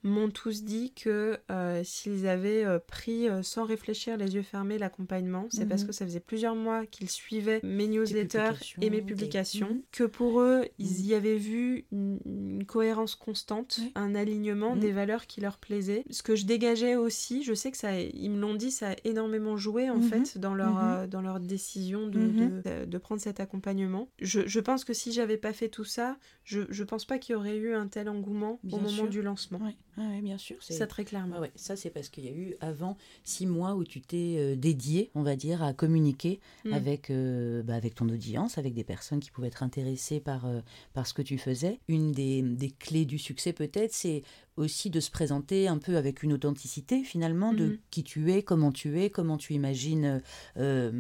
m'ont 0.04 0.30
tous 0.30 0.64
dit 0.64 0.94
que 0.94 1.38
euh, 1.52 1.82
s'ils 1.84 2.28
avaient 2.28 2.64
euh, 2.66 2.80
pris 2.80 3.30
euh, 3.30 3.42
sans 3.44 3.64
réfléchir 3.66 4.18
les 4.18 4.36
yeux 4.36 4.42
fermés 4.44 4.78
l'accompagnement, 4.78 5.48
c'est 5.50 5.66
parce 5.68 5.82
Mhm. 5.84 5.88
que 5.88 5.94
ça 5.94 6.06
faisait 6.06 6.20
plusieurs 6.20 6.56
mois 6.56 6.86
qu'ils 6.86 7.10
suivaient 7.10 7.60
mes 7.64 7.88
newsletters 7.88 8.52
et 8.82 8.90
mes 8.90 9.02
publications, 9.02 9.70
Mhm. 9.70 9.82
que 9.92 10.04
pour 10.04 10.42
eux, 10.42 10.66
ils 10.80 11.00
Mhm. 11.02 11.06
y 11.06 11.14
avaient 11.14 11.38
vu 11.38 11.86
une, 11.92 12.20
une 12.26 12.66
cohérence 12.66 13.16
constante, 13.16 13.80
un 13.96 14.16
alignement 14.16 14.76
des 14.76 14.92
valeurs 14.92 15.26
qui 15.28 15.42
leur 15.42 15.58
plaisaient. 15.58 16.04
Ce 16.10 16.22
que 16.24 16.36
je 16.36 16.46
dégageais 16.46 16.96
aussi, 16.96 17.44
je 17.44 17.54
sais 17.54 17.72
que 17.72 17.78
ça, 17.78 18.00
ils 18.00 18.30
me 18.32 18.40
l'ont 18.40 18.56
dit, 18.56 18.72
ça 18.72 18.92
a 18.92 18.96
énormément 19.06 19.58
joué 19.58 19.90
en 19.90 20.02
fait 20.02 20.38
dans 20.38 20.54
leur, 20.56 21.08
dans 21.08 21.22
leur 21.22 21.40
décision 21.40 22.08
de, 22.08 22.32
de, 22.32 22.86
de 22.86 22.98
prendre 22.98 23.22
cet 23.22 23.40
accompagnement. 23.40 24.10
Je, 24.20 24.42
je 24.48 24.60
pense 24.60 24.84
que 24.86 24.94
si 24.94 25.12
j'avais 25.12 25.38
pas 25.38 25.54
fait 25.54 25.70
tout 25.70 25.84
ça, 25.86 26.18
je, 26.44 26.62
je 26.70 26.84
pense 26.84 27.06
pas 27.06 27.20
qu'il 27.20 27.34
y 27.34 27.36
aurait 27.36 27.58
eu 27.58 27.74
un 27.74 27.88
tel 27.88 28.10
engouement 28.10 28.60
Bien 28.64 28.78
au 28.78 28.82
moment 28.82 28.90
sûr. 29.04 29.10
du 29.10 29.22
lancement. 29.22 29.60
Ouais, 29.98 30.06
ouais, 30.08 30.22
bien 30.22 30.38
sûr. 30.38 30.56
c'est- 30.60 30.74
Ça 30.74 30.88
très 30.88 31.06
clairement. 31.06 31.36
Ah 31.38 31.42
ouais, 31.42 31.52
ça 31.56 31.76
c'est 31.76 31.90
parce 31.92 32.10
qu'il 32.10 32.26
y 32.26 32.28
a 32.28 32.32
eu 32.32 32.56
avant 32.62 32.98
six 33.24 33.46
mois 33.46 33.76
où 33.76 33.84
tu 33.84 34.02
t'es 34.02 34.36
euh, 34.38 34.56
dédié, 34.56 35.12
on 35.14 35.22
va 35.22 35.36
dire, 35.36 35.62
à 35.62 35.74
communiquer 35.74 36.40
Mm. 36.66 36.74
avec, 36.74 37.10
euh, 37.10 37.62
bah, 37.64 37.76
avec 37.76 37.96
ton 37.96 38.10
audience, 38.10 38.58
avec 38.58 38.74
des 38.74 38.84
personnes 38.84 39.20
qui 39.20 39.30
pouvaient 39.32 39.50
être 39.50 39.62
intéressées 39.64 40.20
par, 40.20 40.46
euh, 40.46 40.62
par 40.94 41.06
ce 41.08 41.14
que 41.14 41.22
tu 41.22 41.38
faisais. 41.38 41.80
Une 41.88 42.12
des, 42.12 42.42
des 42.42 42.72
clés 42.72 43.06
du 43.06 43.20
succès 43.20 43.54
peut-être, 43.54 43.94
c'est 43.94 44.24
aussi 44.56 44.90
de 44.90 45.00
se 45.00 45.10
présenter 45.12 45.68
un 45.68 45.78
peu 45.78 45.98
avec 45.98 46.22
une 46.24 46.34
authenticité 46.34 47.04
finalement 47.04 47.54
de 47.54 47.66
Mhm. 47.66 47.78
qui 47.90 48.04
tu 48.04 48.32
es, 48.32 48.44
comment 48.44 48.72
tu 48.72 49.00
es, 49.02 49.10
comment 49.10 49.38
tu 49.38 49.54
imagines 49.54 50.22
euh, 50.58 50.92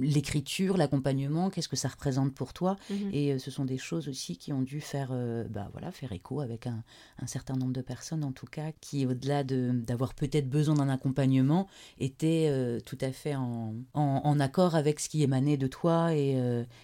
l'écriture, 0.00 0.76
l'accompagnement, 0.76 1.50
qu'est-ce 1.50 1.68
que 1.68 1.76
ça 1.76 1.88
représente 1.88 2.34
pour 2.34 2.52
toi. 2.52 2.76
Mhm. 2.90 3.10
Et 3.12 3.32
euh, 3.32 3.38
ce 3.38 3.50
sont 3.50 3.64
des 3.64 3.78
choses 3.78 4.08
aussi 4.08 4.36
qui 4.36 4.52
ont 4.52 4.62
dû 4.62 4.80
faire, 4.80 5.10
euh, 5.12 5.44
bah, 5.48 5.68
voilà, 5.72 5.90
faire 5.92 6.12
écho 6.12 6.40
avec 6.40 6.66
un, 6.66 6.82
un 7.18 7.26
certain 7.26 7.54
nombre 7.54 7.72
de 7.72 7.80
personnes, 7.82 8.24
en 8.24 8.32
tout 8.32 8.46
cas, 8.46 8.72
qui, 8.80 9.06
au-delà 9.06 9.44
de- 9.44 9.72
d'avoir 9.74 10.14
peut-être 10.14 10.48
besoin 10.48 10.74
d'un 10.76 10.88
accompagnement, 10.88 11.66
étaient 11.98 12.50
tout 12.86 12.98
à 13.00 13.12
fait 13.12 13.34
en, 13.34 13.74
en- 13.94 14.20
en 14.24 14.40
accord 14.40 14.74
avec 14.74 15.00
ce 15.00 15.08
qui 15.08 15.22
émanait 15.22 15.56
de 15.56 15.66
toi. 15.66 16.14
Et 16.14 16.36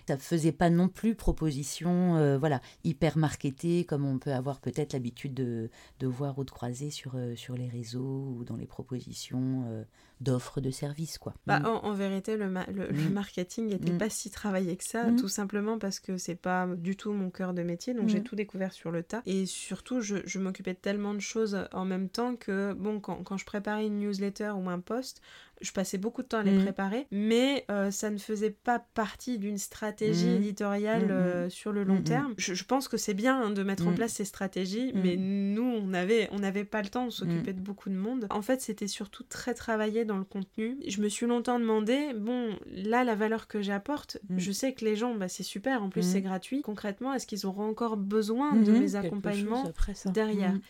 ça 0.07 0.17
faisait 0.17 0.53
pas 0.53 0.71
non 0.71 0.89
plus 0.89 1.15
proposition 1.15 2.37
voilà, 2.39 2.61
hyper 2.85 3.17
marketée, 3.17 3.85
comme 3.85 4.05
on 4.05 4.19
peut 4.19 4.33
avoir 4.33 4.61
peut-être 4.61 4.93
l'habitude 4.93 5.35
de, 5.35 5.71
de 5.99 6.07
voir 6.07 6.39
ou 6.39 6.45
de 6.45 6.51
croiser 6.51 6.91
sur, 6.91 7.13
euh, 7.15 7.37
sur 7.37 7.57
les 7.57 7.69
réseaux 7.69 8.35
ou 8.37 8.45
dans 8.45 8.57
les 8.57 8.67
propositions 8.67 9.65
euh, 9.69 9.85
d'offres 10.21 10.61
de 10.61 10.71
services. 10.71 11.19
Quoi. 11.19 11.35
Bah, 11.47 11.61
Mm. 11.61 11.67
en, 11.67 11.85
en 11.87 11.93
vérité, 11.93 12.37
le, 12.37 12.49
ma- 12.49 12.67
le, 12.67 12.89
le 12.89 13.09
Mm. 13.09 13.13
marketing 13.13 13.67
n'était 13.69 13.93
Mm. 13.93 13.99
pas 13.99 14.09
si 14.11 14.31
travaillé 14.31 14.77
que 14.77 14.85
ça, 14.85 15.13
tout 15.19 15.29
simplement 15.29 15.79
parce 15.79 16.01
que 16.01 16.17
c'est 16.17 16.35
pas 16.35 16.67
du 16.77 16.97
tout 16.97 17.13
mon 17.13 17.31
cœur 17.31 17.53
de 17.55 17.63
métier, 17.63 17.93
donc 17.95 18.09
j'ai 18.09 18.23
tout 18.23 18.35
découvert 18.37 18.73
sur 18.73 18.91
le 18.91 19.03
tas. 19.03 19.23
Et 19.27 19.45
surtout, 19.47 20.01
je, 20.01 20.17
je 20.25 20.39
m'occupais 20.39 20.73
de 20.73 20.79
tellement 20.79 21.13
de 21.15 21.21
choses 21.21 21.59
en 21.73 21.85
même 21.85 22.09
temps 22.09 22.35
que, 22.37 22.73
bon, 22.73 22.99
quand, 23.01 23.23
quand 23.25 23.37
je 23.37 23.45
préparais 23.45 23.87
une 23.87 23.99
newsletter 23.99 24.53
ou 24.57 24.69
un 24.71 24.81
post, 24.81 25.21
je 25.63 25.73
passais 25.73 25.97
beaucoup 25.97 26.23
de 26.23 26.29
temps 26.29 26.39
à 26.39 26.43
les 26.43 26.59
préparer, 26.63 27.07
mais 27.11 27.65
euh, 27.71 27.91
ça 27.91 28.11
ne 28.11 28.19
faisait 28.19 28.51
pas 28.51 28.79
partie 28.93 29.39
d'une 29.39 29.57
stratégie 29.57 30.29
éditoriale 30.37 31.11
euh, 31.11 31.49
sur 31.49 31.73
le 31.73 31.83
long 31.83 32.03
terme. 32.03 32.35
Je, 32.37 32.53
je 32.53 32.65
pense 32.65 32.89
que 32.89 32.97
c'est 32.99 33.15
bien 33.15 33.41
hein, 33.41 33.51
de 33.51 33.63
mettre 33.63 33.87
en 33.87 33.93
place 33.95 34.13
ces 34.13 34.25
stratégies, 34.27 34.93
mais 34.95 35.17
nous, 35.17 35.63
on 35.65 35.95
avait, 35.95 36.29
on 36.33 36.41
n'avait 36.41 36.65
pas 36.65 36.83
le 36.83 36.89
temps 36.89 37.07
de 37.07 37.11
s'occuper 37.11 37.53
Mm. 37.53 37.57
de 37.57 37.61
beaucoup 37.61 37.89
de 37.89 37.95
monde. 37.95 38.27
En 38.31 38.43
fait, 38.43 38.61
c'était 38.61 38.87
surtout 38.89 39.23
très 39.25 39.55
travaillé 39.55 40.05
dans 40.07 40.17
le 40.19 40.25
contenu. 40.25 40.79
Je 40.87 41.01
me 41.03 41.09
suis 41.09 41.27
longtemps 41.27 41.59
demandé, 41.59 42.13
bon, 42.15 42.57
là, 42.71 43.05
la 43.05 43.15
valeur 43.15 43.49
que 43.49 43.61
j'apporte, 43.61 44.19
Mm. 44.31 44.39
je 44.39 44.53
sais 44.53 44.73
que 44.73 44.85
les 44.85 44.97
gens, 44.97 45.15
bah, 45.15 45.29
c'est 45.29 45.43
super, 45.43 45.83
en 45.83 45.91
plus 45.91 46.01
Mm. 46.01 46.13
c'est 46.13 46.23
gratuit. 46.23 46.63
Concrètement, 46.63 47.13
est-ce 47.13 47.27
qu'ils 47.27 47.45
auront 47.47 47.69
encore 47.69 47.97
besoin 47.97 48.55
de 48.57 48.73
Mhm, 48.73 48.81
mes 48.81 48.95
accompagnements 48.95 49.63
chose 49.63 49.71
après 49.71 49.95
ça. 49.95 50.11
derrière 50.11 50.53
Mhm. 50.53 50.61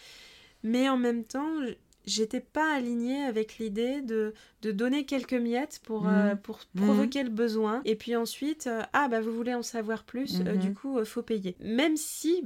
mais 0.65 0.89
en 0.89 0.97
même 0.97 1.23
temps, 1.23 1.49
j'étais 2.07 2.41
pas 2.41 2.75
alignée 2.75 3.23
avec 3.25 3.59
l'idée 3.59 4.01
de, 4.01 4.33
de 4.63 4.73
donner 4.73 5.05
quelques 5.05 5.35
miettes 5.35 5.81
pour, 5.85 6.09
euh, 6.09 6.35
pour 6.37 6.61
provoquer 6.77 7.23
le 7.23 7.31
besoin. 7.31 7.83
Et 7.85 7.95
puis 7.97 8.17
ensuite, 8.17 8.67
euh, 8.67 8.83
ah 8.93 9.09
bah 9.09 9.21
vous 9.21 9.33
voulez 9.33 9.55
en 9.55 9.63
savoir 9.63 10.05
plus, 10.05 10.41
euh, 10.41 10.55
Mhm. 10.55 10.59
du 10.59 10.75
coup, 10.75 11.05
faut 11.05 11.23
payer. 11.23 11.57
Même 11.61 11.97
si 11.97 12.43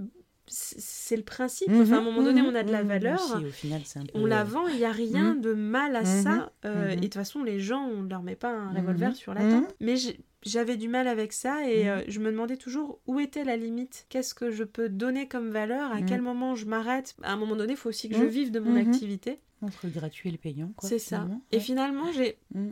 c'est 0.53 1.17
le 1.17 1.23
principe, 1.23 1.69
Mhm, 1.69 1.81
enfin 1.83 1.97
à 1.97 1.99
un 1.99 2.03
moment 2.03 2.23
donné, 2.23 2.43
mhm, 2.43 2.49
on 2.49 2.55
a 2.55 2.63
de 2.65 2.73
la 2.73 2.83
mhm, 2.83 2.89
valeur. 2.89 3.21
aussi, 3.37 3.45
au 3.47 3.51
final, 3.51 3.83
c'est 3.85 4.01
un 4.01 4.03
peu, 4.05 4.11
On 4.15 4.27
la 4.27 4.43
vend, 4.45 4.67
il 4.67 4.77
n'y 4.77 4.85
a 4.85 4.91
rien 4.93 5.35
de 5.37 5.55
mal 5.55 5.95
à 5.97 6.05
ça. 6.05 6.53
euh. 6.65 6.91
Et 6.91 6.97
de 6.97 7.03
toute 7.03 7.15
façon, 7.15 7.43
les 7.45 7.61
gens, 7.61 7.85
on 7.87 8.03
ne 8.03 8.09
leur 8.11 8.23
met 8.23 8.37
pas 8.37 8.51
un 8.53 8.73
revolver 8.73 9.15
sur 9.15 9.33
la 9.33 9.49
tempe. 9.49 9.73
Mais 9.81 9.95
j'avais 10.43 10.77
du 10.77 10.89
mal 10.89 11.07
avec 11.07 11.33
ça 11.33 11.69
et 11.69 11.89
euh, 11.89 12.03
je 12.09 12.19
me 12.19 12.31
demandais 12.33 12.57
toujours 12.57 13.01
où 13.07 13.21
était 13.21 13.45
la 13.45 13.57
limite. 13.57 14.07
Qu'est-ce 14.09 14.35
que 14.35 14.51
je 14.51 14.65
peux 14.65 14.89
donner 14.89 15.29
comme 15.29 15.51
valeur? 15.51 15.93
À 15.93 16.03
quel 16.03 16.21
moment 16.23 16.55
je 16.57 16.67
m'arrête? 16.67 17.15
À 17.23 17.33
un 17.33 17.37
moment 17.37 17.57
donné, 17.57 17.75
il 17.75 17.77
faut 17.77 17.89
aussi 17.91 18.09
que 18.09 18.17
je 18.17 18.25
vive 18.25 18.51
de 18.51 18.59
mon 18.61 18.75
activité. 18.77 19.39
Entre 19.63 19.87
le 19.87 19.93
gratuit 19.93 20.31
et 20.31 20.33
le 20.33 20.39
payant, 20.39 20.73
quoi. 20.77 20.89
C'est 20.89 20.99
ça. 20.99 21.29
Et 21.53 21.61
finalement, 21.61 22.07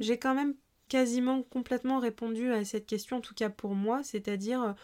j'ai 0.00 0.18
quand 0.18 0.34
même 0.34 0.54
quasiment 0.88 1.42
complètement 1.42 1.98
répondu 1.98 2.50
à 2.50 2.64
cette 2.64 2.86
question, 2.86 3.18
en 3.18 3.20
tout 3.20 3.34
cas 3.34 3.50
pour 3.50 3.74
moi, 3.74 4.00
c'est-à-dire, 4.02 4.74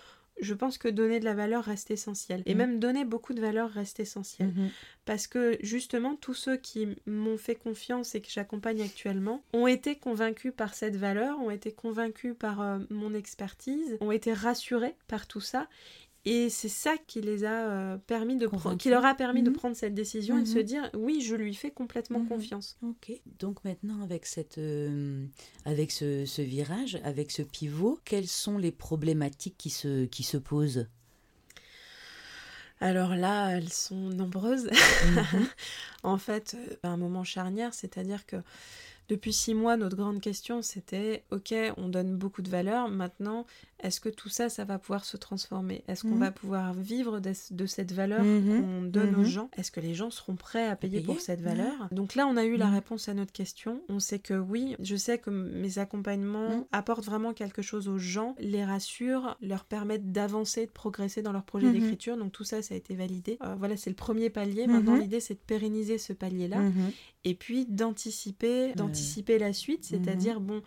je 0.40 0.54
pense 0.54 0.78
que 0.78 0.88
donner 0.88 1.20
de 1.20 1.24
la 1.24 1.34
valeur 1.34 1.64
reste 1.64 1.90
essentiel. 1.90 2.42
Et 2.46 2.52
Mhm. 2.54 2.58
même 2.58 2.78
donner 2.80 3.04
beaucoup 3.04 3.34
de 3.34 3.40
valeur 3.40 3.70
reste 3.70 4.00
essentiel. 4.00 4.48
Mhm. 4.48 4.70
Parce 5.04 5.26
que 5.26 5.56
justement, 5.60 6.16
tous 6.16 6.34
ceux 6.34 6.56
qui 6.56 6.88
m'ont 7.06 7.36
fait 7.36 7.54
confiance 7.54 8.14
et 8.14 8.20
que 8.20 8.28
j'accompagne 8.30 8.82
actuellement 8.82 9.42
ont 9.52 9.66
été 9.66 9.96
convaincus 9.96 10.52
par 10.56 10.74
cette 10.74 10.96
valeur, 10.96 11.38
ont 11.40 11.50
été 11.50 11.72
convaincus 11.72 12.34
par 12.38 12.60
euh, 12.60 12.78
mon 12.90 13.14
expertise, 13.14 13.96
ont 14.00 14.10
été 14.12 14.32
rassurés 14.32 14.94
par 15.08 15.26
tout 15.26 15.40
ça. 15.40 15.68
Et 16.26 16.48
c'est 16.48 16.70
ça 16.70 16.94
qui 17.06 17.20
les 17.20 17.44
a 17.44 17.68
euh, 17.68 17.96
permis 17.98 18.36
de 18.36 18.46
prendre, 18.46 18.78
qui 18.78 18.88
leur 18.88 19.04
a 19.04 19.14
permis 19.14 19.42
de 19.42 19.50
Mhm. 19.50 19.56
prendre 19.56 19.76
cette 19.76 19.94
décision 19.94 20.38
et 20.38 20.42
de 20.42 20.46
se 20.48 20.58
Mhm. 20.58 20.64
dire 20.64 20.90
oui, 20.94 21.20
je 21.20 21.34
lui 21.34 21.54
fais 21.54 21.70
complètement 21.70 22.20
Mhm. 22.20 22.28
confiance. 22.28 22.78
Ok. 22.82 23.12
Donc 23.38 23.62
maintenant, 23.64 24.00
avec, 24.02 24.24
cette, 24.24 24.56
euh, 24.56 25.26
avec 25.66 25.90
ce, 25.92 26.24
ce 26.24 26.40
virage, 26.40 26.98
avec 27.04 27.30
ce 27.30 27.42
pivot, 27.42 27.98
quelles 28.06 28.26
sont 28.28 28.56
les 28.56 28.72
problématiques 28.72 29.56
qui 29.58 29.68
se, 29.68 30.06
qui 30.06 30.22
se 30.22 30.38
posent? 30.38 30.86
Alors 32.80 33.14
là, 33.14 33.50
elles 33.56 33.72
sont 33.72 33.94
nombreuses. 34.10 34.68
En 36.02 36.18
fait, 36.18 36.54
euh, 36.58 36.76
un 36.82 36.96
moment 36.98 37.24
charnière, 37.24 37.72
c'est-à-dire 37.72 38.26
que 38.26 38.36
depuis 39.08 39.32
six 39.32 39.54
mois, 39.54 39.76
notre 39.78 39.96
grande 39.96 40.20
question, 40.20 40.60
c'était, 40.60 41.24
ok, 41.30 41.54
on 41.78 41.88
donne 41.88 42.16
beaucoup 42.16 42.42
de 42.42 42.50
valeur, 42.50 42.88
maintenant, 42.90 43.46
est-ce 43.84 44.00
que 44.00 44.08
tout 44.08 44.28
ça, 44.28 44.48
ça 44.48 44.64
va 44.64 44.78
pouvoir 44.78 45.04
se 45.04 45.16
transformer? 45.16 45.84
Est-ce 45.86 46.02
qu'on 46.02 46.14
Mhm. 46.14 46.20
va 46.20 46.30
pouvoir 46.32 46.74
vivre 46.74 47.20
de, 47.20 47.32
de 47.50 47.66
cette 47.66 47.92
valeur 47.92 48.24
Mhm. 48.24 48.60
qu'on 48.62 48.82
donne 48.82 49.14
aux 49.14 49.18
Mhm. 49.18 49.24
gens? 49.24 49.50
Est-ce 49.56 49.70
que 49.70 49.80
les 49.80 49.94
gens 49.94 50.10
seront 50.10 50.36
prêts 50.36 50.66
à 50.66 50.74
payer, 50.74 50.94
payer? 51.00 51.06
pour 51.06 51.20
cette 51.20 51.40
valeur? 51.40 51.88
Donc 51.92 52.14
là, 52.14 52.26
on 52.26 52.36
a 52.36 52.44
eu 52.44 52.56
la 52.56 52.70
réponse 52.70 53.08
à 53.08 53.14
notre 53.14 53.32
question. 53.32 53.80
On 53.88 54.00
sait 54.00 54.18
que 54.18 54.34
oui, 54.34 54.74
je 54.80 54.96
sais 54.96 55.18
que 55.18 55.30
mes 55.30 55.78
accompagnements 55.78 56.66
apportent 56.72 57.04
vraiment 57.04 57.32
quelque 57.32 57.62
chose 57.62 57.88
aux 57.88 57.98
gens, 57.98 58.34
les 58.40 58.64
rassurent, 58.64 59.36
leur 59.40 59.64
permettent 59.64 60.10
d'avancer, 60.12 60.66
de 60.66 60.70
progresser 60.72 61.22
dans 61.22 61.32
leur 61.32 61.44
projet 61.44 61.70
d'écriture. 61.70 62.16
Donc 62.16 62.32
tout 62.32 62.44
ça, 62.44 62.62
ça 62.62 62.74
a 62.74 62.76
été 62.76 62.94
validé. 62.94 63.38
Euh, 63.44 63.54
voilà, 63.56 63.76
c'est 63.76 63.90
le 63.90 63.96
premier 63.96 64.30
palier. 64.30 64.66
Maintenant, 64.66 64.96
l'idée, 64.96 65.20
c'est 65.20 65.34
de 65.34 65.40
pérenniser 65.46 65.98
ce 65.98 66.12
palier-là 66.12 66.60
et 67.24 67.34
puis 67.34 67.66
d'anticiper, 67.66 68.72
d'anticiper 68.74 69.38
la 69.38 69.52
suite, 69.52 69.84
c'est-à-dire 69.84 70.40
bon. 70.40 70.62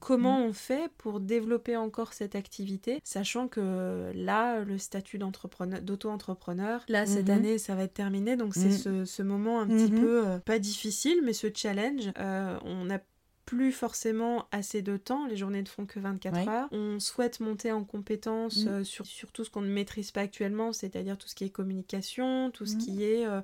Comment 0.00 0.40
on 0.44 0.52
fait 0.52 0.90
pour 0.98 1.20
développer 1.20 1.76
encore 1.76 2.12
cette 2.12 2.34
activité, 2.34 3.00
sachant 3.02 3.48
que 3.48 4.12
là, 4.14 4.60
le 4.60 4.78
statut 4.78 5.18
d'auto-entrepreneur, 5.18 6.84
là, 6.88 7.06
cette 7.06 7.28
Mhm. 7.28 7.34
année, 7.34 7.58
ça 7.58 7.74
va 7.74 7.82
être 7.84 7.94
terminé, 7.94 8.36
donc 8.36 8.54
c'est 8.54 8.66
Mhm. 8.68 8.78
ce, 8.78 9.04
ce 9.04 9.22
moment 9.22 9.60
un 9.60 9.66
petit 9.68 9.90
Mhm. 9.92 10.00
peu, 10.00 10.26
euh, 10.26 10.38
pas 10.38 10.58
difficile, 10.58 11.20
mais 11.24 11.32
ce 11.32 11.48
challenge, 11.54 12.10
euh, 12.18 12.58
on 12.64 12.84
n'a 12.84 13.00
plus 13.46 13.70
forcément 13.70 14.48
assez 14.50 14.82
de 14.82 14.96
temps, 14.96 15.24
les 15.26 15.36
journées 15.36 15.62
ne 15.62 15.68
font 15.68 15.86
que 15.86 16.00
24 16.00 16.34
Ouais. 16.34 16.48
heures. 16.48 16.68
On 16.72 16.98
souhaite 16.98 17.38
monter 17.38 17.70
en 17.70 17.84
compétences 17.84 18.66
Mhm. 18.66 18.72
euh, 18.72 18.84
sur, 18.84 19.06
sur 19.06 19.30
tout 19.30 19.44
ce 19.44 19.50
qu'on 19.50 19.60
ne 19.60 19.68
maîtrise 19.72 20.10
pas 20.10 20.22
actuellement, 20.22 20.72
c'est-à-dire 20.72 21.16
tout 21.16 21.28
ce 21.28 21.34
qui 21.36 21.44
est 21.44 21.50
communication, 21.50 22.50
tout 22.50 22.66
ce 22.66 22.76
qui 22.76 23.04
est 23.04 23.24
euh, 23.24 23.40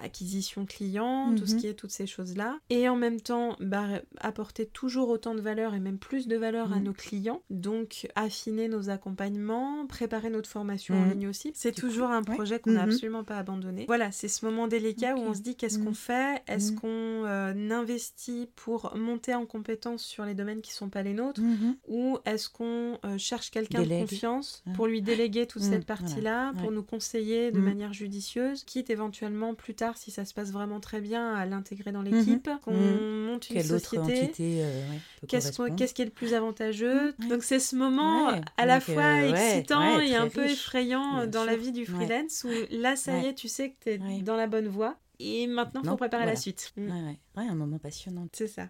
acquisition 0.00 0.66
client, 0.66 1.34
tout 1.36 1.46
ce 1.46 1.54
Mhm. 1.54 1.60
qui 1.60 1.66
est 1.68 1.74
toutes 1.74 1.90
ces 1.90 2.06
choses-là. 2.06 2.58
Et 2.70 2.88
en 2.88 2.96
même 2.96 3.20
temps, 3.20 3.56
bah, 3.60 3.86
apporter 4.18 4.66
toujours 4.66 5.08
autant 5.08 5.34
de 5.34 5.40
valeur 5.40 5.74
et 5.74 5.80
même 5.80 5.98
plus 5.98 6.26
de 6.28 6.36
valeur 6.36 6.72
à 6.72 6.76
Mhm. 6.76 6.84
nos 6.84 6.92
clients. 6.92 7.42
Donc, 7.50 8.08
affiner 8.14 8.68
nos 8.68 8.90
accompagnements, 8.90 9.86
préparer 9.86 10.30
notre 10.30 10.48
formation 10.48 10.94
en 10.94 11.00
Mhm. 11.06 11.10
ligne 11.12 11.28
aussi. 11.28 11.52
C'est 11.54 11.72
toujours 11.74 12.08
un. 12.10 12.22
Ouais. 12.26 12.34
projet 12.34 12.58
qu'on 12.58 12.72
n'a 12.72 12.82
absolument 12.82 13.24
pas 13.24 13.38
abandonné. 13.38 13.84
Voilà, 13.86 14.10
c'est 14.12 14.28
ce 14.28 14.44
moment 14.44 14.66
délicat 14.66 15.14
où 15.14 15.20
on 15.20 15.32
se 15.34 15.40
dit 15.42 15.54
qu'est-ce 15.54 15.78
qu'on 15.78 15.94
fait? 15.94 16.42
Est-ce 16.48 16.72
qu'on 16.72 16.88
euh, 17.24 17.54
investit 17.70 18.48
pour 18.56 18.94
monter 18.96 19.34
en 19.34 19.46
compétence 19.46 20.02
sur 20.02 20.24
les 20.24 20.34
domaines 20.34 20.60
qui 20.60 20.72
sont 20.72 20.88
pas 20.88 21.02
les 21.02 21.14
nôtres? 21.14 21.40
Ou 21.88 22.18
est-ce 22.24 22.48
qu'on 22.48 22.98
euh, 23.04 23.16
cherche 23.18 23.50
quelqu'un 23.50 23.82
de 23.82 23.88
confiance 23.88 24.62
Ah. 24.66 24.70
pour 24.74 24.86
lui 24.86 25.02
déléguer 25.02 25.46
toute 25.46 25.62
cette 25.62 25.86
partie-là, 25.86 26.50
voilà. 26.50 26.52
pour 26.58 26.68
Ouais. 26.70 26.74
nous 26.74 26.82
conseiller 26.82 27.52
de 27.52 27.58
manière 27.60 27.92
judicieuse, 27.92 28.64
quitte 28.64 28.90
éventuellement 28.90 29.54
plus 29.54 29.74
tard, 29.74 29.85
si 29.94 30.10
ça 30.10 30.24
se 30.24 30.34
passe 30.34 30.50
vraiment 30.50 30.80
très 30.80 31.00
bien, 31.00 31.34
à 31.34 31.46
l'intégrer 31.46 31.92
dans 31.92 32.02
l'équipe, 32.02 32.48
qu'on 32.64 32.72
Mm. 32.72 33.26
monte 33.26 33.48
une 33.50 33.56
Quelle 33.56 33.66
société 33.66 34.62
euh, 34.64 34.90
ouais, 34.90 35.00
Qu'est-ce, 35.28 35.94
qui 35.94 36.02
est 36.02 36.06
le 36.06 36.10
plus 36.10 36.34
avantageux 36.34 37.14
Ouais. 37.20 37.28
Donc 37.28 37.44
c'est 37.44 37.60
ce 37.60 37.76
moment 37.76 38.28
Ouais, 38.28 38.40
à 38.56 38.66
la 38.66 38.78
donc, 38.80 38.94
fois 38.94 39.22
euh, 39.22 39.32
excitant 39.32 40.00
et 40.00 40.16
un 40.16 40.28
peu 40.28 40.46
effrayant 40.46 41.18
Bien 41.18 41.26
dans 41.28 41.44
la 41.44 41.56
vie 41.56 41.72
du 41.72 41.86
freelance 41.86 42.44
où 42.44 42.50
là 42.74 42.96
ça 42.96 43.18
y 43.18 43.26
est, 43.26 43.34
tu 43.34 43.48
sais 43.48 43.70
que 43.70 43.76
tu 43.84 43.90
es 43.90 44.22
dans 44.22 44.36
la 44.36 44.46
bonne 44.46 44.68
voie. 44.68 44.96
Et 45.18 45.46
maintenant, 45.46 45.80
il 45.82 45.88
faut 45.88 45.96
préparer 45.96 46.26
la 46.26 46.36
suite. 46.36 46.72
Mm. 46.76 46.90
Ouais, 47.36 47.46
un 47.48 47.54
moment 47.54 47.78
passionnant. 47.78 48.26
C'est 48.32 48.48
ça. 48.48 48.68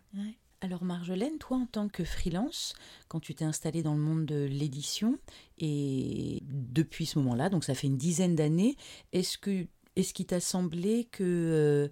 Alors 0.63 0.85
Marjolaine, 0.85 1.37
toi 1.39 1.59
en 1.59 1.67
tant 1.67 1.87
que 1.89 2.03
freelance, 2.03 2.75
quand 3.09 3.21
tu 3.21 3.35
t'es 3.35 3.45
installée 3.45 3.83
dans 3.83 3.93
le 3.95 4.01
monde 4.01 4.25
de 4.25 4.47
l'édition, 4.47 5.19
et 5.59 6.43
depuis 6.49 7.05
ce 7.05 7.19
moment-là, 7.19 7.51
donc 7.51 7.63
ça 7.63 7.75
fait 7.75 7.87
une 7.87 7.99
dizaine 7.99 8.35
d'années, 8.35 8.77
est-ce 9.13 9.37
que 9.37 9.67
est-ce 9.97 10.15
qu'il 10.15 10.27
t'a 10.27 10.41
semblé 10.41 11.09
que 11.11 11.25
euh, 11.25 11.89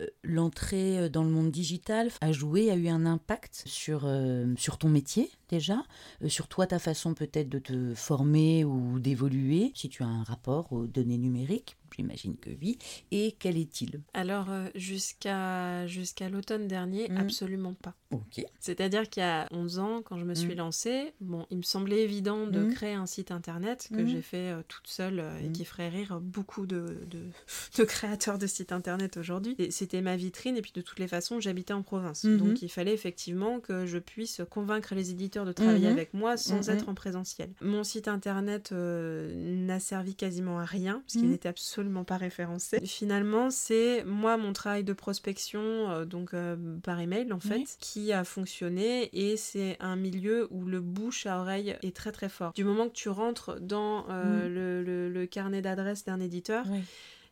euh, 0.00 0.06
l'entrée 0.22 1.08
dans 1.08 1.24
le 1.24 1.30
monde 1.30 1.50
digital 1.50 2.10
a 2.20 2.32
joué, 2.32 2.70
a 2.70 2.76
eu 2.76 2.88
un 2.88 3.06
impact 3.06 3.64
euh, 3.88 4.54
sur 4.56 4.78
ton 4.78 4.88
métier? 4.88 5.30
Déjà, 5.48 5.82
euh, 6.22 6.28
sur 6.28 6.48
toi, 6.48 6.66
ta 6.66 6.78
façon 6.78 7.14
peut-être 7.14 7.48
de 7.48 7.58
te 7.58 7.94
former 7.94 8.64
ou 8.64 8.98
d'évoluer, 8.98 9.72
si 9.74 9.88
tu 9.88 10.02
as 10.02 10.06
un 10.06 10.22
rapport 10.24 10.72
aux 10.72 10.86
données 10.86 11.18
numériques, 11.18 11.76
j'imagine 11.94 12.36
que 12.36 12.50
oui, 12.60 12.78
et 13.10 13.36
quel 13.38 13.56
est-il? 13.56 14.00
Alors, 14.12 14.50
euh, 14.50 14.68
jusqu'à 14.74 15.86
jusqu'à 15.86 16.28
l'automne 16.28 16.66
dernier, 16.66 17.08
Mhm. 17.10 17.18
absolument 17.18 17.74
pas. 17.74 17.94
Ok. 18.10 18.44
C'est-à-dire 18.60 19.08
qu'il 19.08 19.20
y 19.22 19.26
a 19.26 19.46
11 19.50 19.78
ans, 19.78 20.00
quand 20.02 20.16
je 20.18 20.24
me 20.24 20.34
suis 20.34 20.54
Mm. 20.54 20.58
lancée, 20.58 21.12
bon, 21.20 21.46
il 21.50 21.58
me 21.58 21.62
semblait 21.62 22.02
évident 22.02 22.46
de 22.46 22.60
Mm. 22.62 22.68
créer 22.72 22.92
un 22.94 23.06
site 23.06 23.30
internet 23.30 23.88
que 23.92 24.06
j'ai 24.06 24.22
fait 24.22 24.52
euh, 24.52 24.62
toute 24.68 24.86
seule 24.86 25.24
et 25.44 25.50
qui 25.52 25.64
ferait 25.64 25.88
rire 25.88 26.20
beaucoup 26.20 26.66
de, 26.66 26.98
de, 27.10 27.24
de 27.78 27.84
créateurs 27.84 28.38
de 28.38 28.46
sites 28.46 28.72
internet 28.72 29.16
aujourd'hui. 29.16 29.56
C'était 29.70 30.02
ma 30.02 30.16
vitrine 30.16 30.56
et 30.56 30.62
puis 30.62 30.72
de 30.74 30.80
toutes 30.80 30.98
les 30.98 31.08
façons, 31.08 31.40
j'habitais 31.40 31.72
en 31.74 31.82
province. 31.82 32.24
Donc 32.26 32.62
il 32.62 32.68
fallait 32.68 32.94
effectivement 32.94 33.60
que 33.60 33.86
je 33.86 33.98
puisse 33.98 34.40
convaincre 34.50 34.94
les 34.94 35.10
éditeurs 35.10 35.35
de 35.44 35.52
travailler 35.52 35.86
Mhm. 35.88 35.92
avec 35.92 36.14
moi 36.14 36.36
sans 36.36 36.68
Mhm. 36.68 36.76
être 36.76 36.88
en 36.88 36.94
présentiel. 36.94 37.50
Mon 37.60 37.84
site 37.84 38.08
internet 38.08 38.70
euh, 38.72 39.32
n'a 39.34 39.80
servi 39.80 40.14
quasiment 40.14 40.58
à 40.58 40.64
rien 40.64 41.00
parce 41.00 41.12
qu'il 41.14 41.24
Mhm. 41.24 41.30
n'était 41.32 41.48
absolument 41.48 42.04
pas 42.04 42.16
référencé. 42.16 42.80
Finalement, 42.86 43.50
c'est 43.50 44.04
moi 44.04 44.36
mon 44.36 44.52
travail 44.52 44.84
de 44.84 44.92
prospection, 44.92 45.60
euh, 45.90 46.04
donc 46.04 46.32
euh, 46.34 46.56
par 46.82 47.00
email 47.00 47.32
en 47.32 47.40
fait, 47.40 47.76
qui 47.80 48.12
a 48.12 48.24
fonctionné 48.24 49.10
et 49.12 49.36
c'est 49.36 49.76
un 49.80 49.96
milieu 49.96 50.48
où 50.50 50.64
le 50.64 50.80
bouche 50.80 51.26
à 51.26 51.40
oreille 51.40 51.76
est 51.82 51.94
très 51.94 52.12
très 52.12 52.28
fort. 52.28 52.52
Du 52.54 52.64
moment 52.64 52.88
que 52.88 52.94
tu 52.94 53.08
rentres 53.08 53.60
dans 53.60 54.06
le, 54.08 54.82
le- 54.82 55.08
le 55.10 55.26
carnet 55.26 55.60
d'adresse 55.62 56.04
d'un 56.04 56.20
éditeur. 56.20 56.64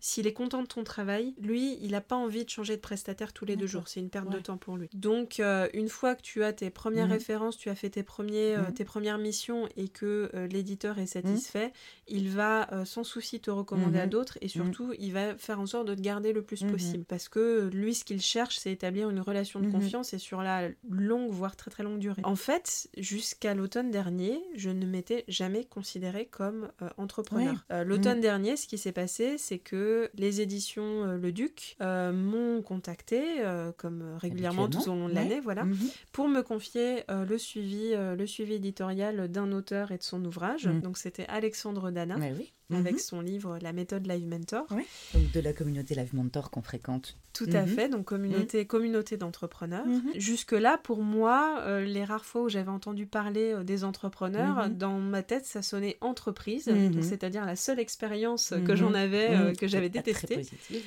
S'il 0.07 0.27
est 0.27 0.35
content 0.35 0.61
de 0.61 0.67
ton 0.67 0.85
travail, 0.85 1.35
lui, 1.41 1.79
il 1.81 1.93
n'a 1.93 2.03
pas 2.03 2.15
envie 2.17 2.45
de 2.45 2.51
changer 2.51 2.77
de 2.77 2.81
prestataire 2.83 3.33
tous 3.33 3.47
les 3.47 3.57
deux 3.57 3.67
jours. 3.67 3.89
C'est 3.89 4.01
une 4.01 4.11
perte 4.11 4.29
de 4.29 4.39
temps 4.39 4.59
pour 4.59 4.77
lui. 4.77 4.91
Donc, 4.93 5.41
euh, 5.41 5.67
une 5.73 5.89
fois 5.89 6.15
que 6.15 6.21
tu 6.21 6.45
as 6.45 6.53
tes 6.53 6.69
premières 6.69 7.07
Mhm. 7.07 7.13
références, 7.13 7.57
tu 7.57 7.71
as 7.71 7.75
fait 7.75 7.89
tes, 7.89 8.03
premiers, 8.03 8.55
euh, 8.55 8.65
Mhm. 8.69 8.75
tes 8.75 8.85
premières 8.85 9.17
missions 9.17 9.67
et 9.79 9.89
que 9.89 10.31
euh, 10.35 10.47
l'éditeur 10.47 10.99
est 10.99 11.07
satisfait, 11.07 11.73
il 12.07 12.29
va 12.29 12.69
sans 12.85 13.03
souci 13.03 13.41
te 13.41 13.51
recommander 13.51 13.99
à 13.99 14.05
Mhm. 14.05 14.11
d'autres 14.11 14.37
et 14.43 14.49
surtout, 14.49 14.93
il 14.99 15.15
va 15.15 15.39
faire 15.39 15.59
en 15.59 15.65
sorte 15.65 15.89
de 15.89 15.95
te 15.95 16.03
garder 16.03 16.35
le 16.35 16.43
plus 16.43 16.63
Mhm. 16.65 16.71
possible. 16.73 17.05
Parce 17.07 17.31
que 17.31 17.71
lui, 17.73 17.95
ce 17.95 18.05
qu'il 18.05 18.21
cherche, 18.21 18.59
c'est 18.59 18.73
établir 18.73 19.09
une 19.09 19.21
relation 19.21 19.59
de 19.59 19.65
Mhm. 19.67 19.73
confiance 19.73 20.13
et 20.13 20.19
sur 20.19 20.43
la 20.43 20.69
longue, 20.87 21.31
voire 21.31 21.57
très 21.57 21.71
très 21.71 21.83
longue 21.83 21.99
durée. 21.99 22.21
En 22.25 22.37
fait, 22.37 22.89
jusqu'à 22.99 23.55
l'automne 23.55 23.91
dernier, 23.91 24.39
je 24.55 24.69
ne 24.69 24.85
m'étais 24.85 25.25
jamais 25.29 25.65
considérée 25.65 26.27
comme 26.27 26.71
entrepreneur. 26.99 27.65
L'automne 27.87 28.21
dernier, 28.21 28.59
ce 28.59 28.67
qui 28.67 28.77
s'est 28.77 28.93
passé, 28.93 29.39
c'est 29.39 29.59
que 29.59 29.94
les 30.15 30.41
éditions 30.41 31.05
euh, 31.05 31.17
Le 31.17 31.33
Duc 31.33 31.77
euh, 31.81 32.13
m'ont 32.13 32.63
contacté, 32.63 33.23
euh, 33.45 33.73
comme 33.77 34.17
régulièrement 34.19 34.69
tout 34.69 34.89
au 34.89 34.95
long 34.95 35.09
de 35.09 35.15
Ouais. 35.15 35.21
l'année, 35.23 35.41
voilà, 35.41 35.65
Mhm. 35.65 35.77
pour 36.13 36.29
me 36.29 36.43
confier 36.43 37.05
le, 37.09 37.39
suivi, 37.39 37.93
le 37.95 38.27
suivi 38.27 38.55
éditorial 38.55 39.29
d'un 39.29 39.53
auteur 39.53 39.91
et 39.93 39.99
de 39.99 40.03
son 40.03 40.25
ouvrage. 40.25 40.67
Mhm. 40.67 40.81
Donc 40.81 40.99
c'était 40.99 41.27
Alexandre 41.29 41.91
Dana, 41.91 42.17
oui. 42.19 42.53
Avec 42.73 42.95
Mhm. 42.95 42.99
son 42.99 43.21
livre 43.21 43.59
La 43.61 43.73
méthode 43.73 44.07
Live 44.07 44.27
Mentor. 44.27 44.67
Donc 45.13 45.31
de 45.33 45.41
la 45.41 45.53
communauté 45.53 45.95
Live 45.95 46.15
Mentor 46.15 46.51
qu'on 46.51 46.63
fréquente. 46.63 47.17
Tout 47.35 47.49
à 47.53 47.63
Mhm. 47.63 47.67
fait, 47.67 47.89
donc 47.89 48.05
communauté, 48.05 48.65
communauté 48.65 49.17
d'entrepreneurs. 49.17 49.85
Mhm. 49.87 50.13
Jusque-là, 50.15 50.79
pour 50.79 51.03
moi, 51.03 51.59
euh, 51.67 51.85
les 51.85 52.05
rares 52.05 52.25
fois 52.25 52.43
où 52.43 52.49
j'avais 52.49 52.71
entendu 52.71 53.07
parler 53.07 53.53
euh, 53.53 53.65
des 53.65 53.83
entrepreneurs, 53.83 54.69
Mhm. 54.69 54.77
dans 54.79 54.99
ma 55.01 55.25
tête, 55.25 55.45
ça 55.45 55.61
sonnait 55.61 55.97
entreprise, 56.01 56.69
Mhm. 56.69 56.93
donc 56.93 57.03
c'est-à-dire 57.05 57.45
la 57.45 57.57
seule 57.57 57.81
expérience 57.81 58.51
que 58.51 58.71
Mhm. 58.73 58.77
j'en 58.77 58.95
avais, 58.95 59.35
euh, 59.35 59.49
Mhm. 59.49 59.57
que 59.57 59.67
j'avais 59.67 59.89
détestée. 59.89 60.43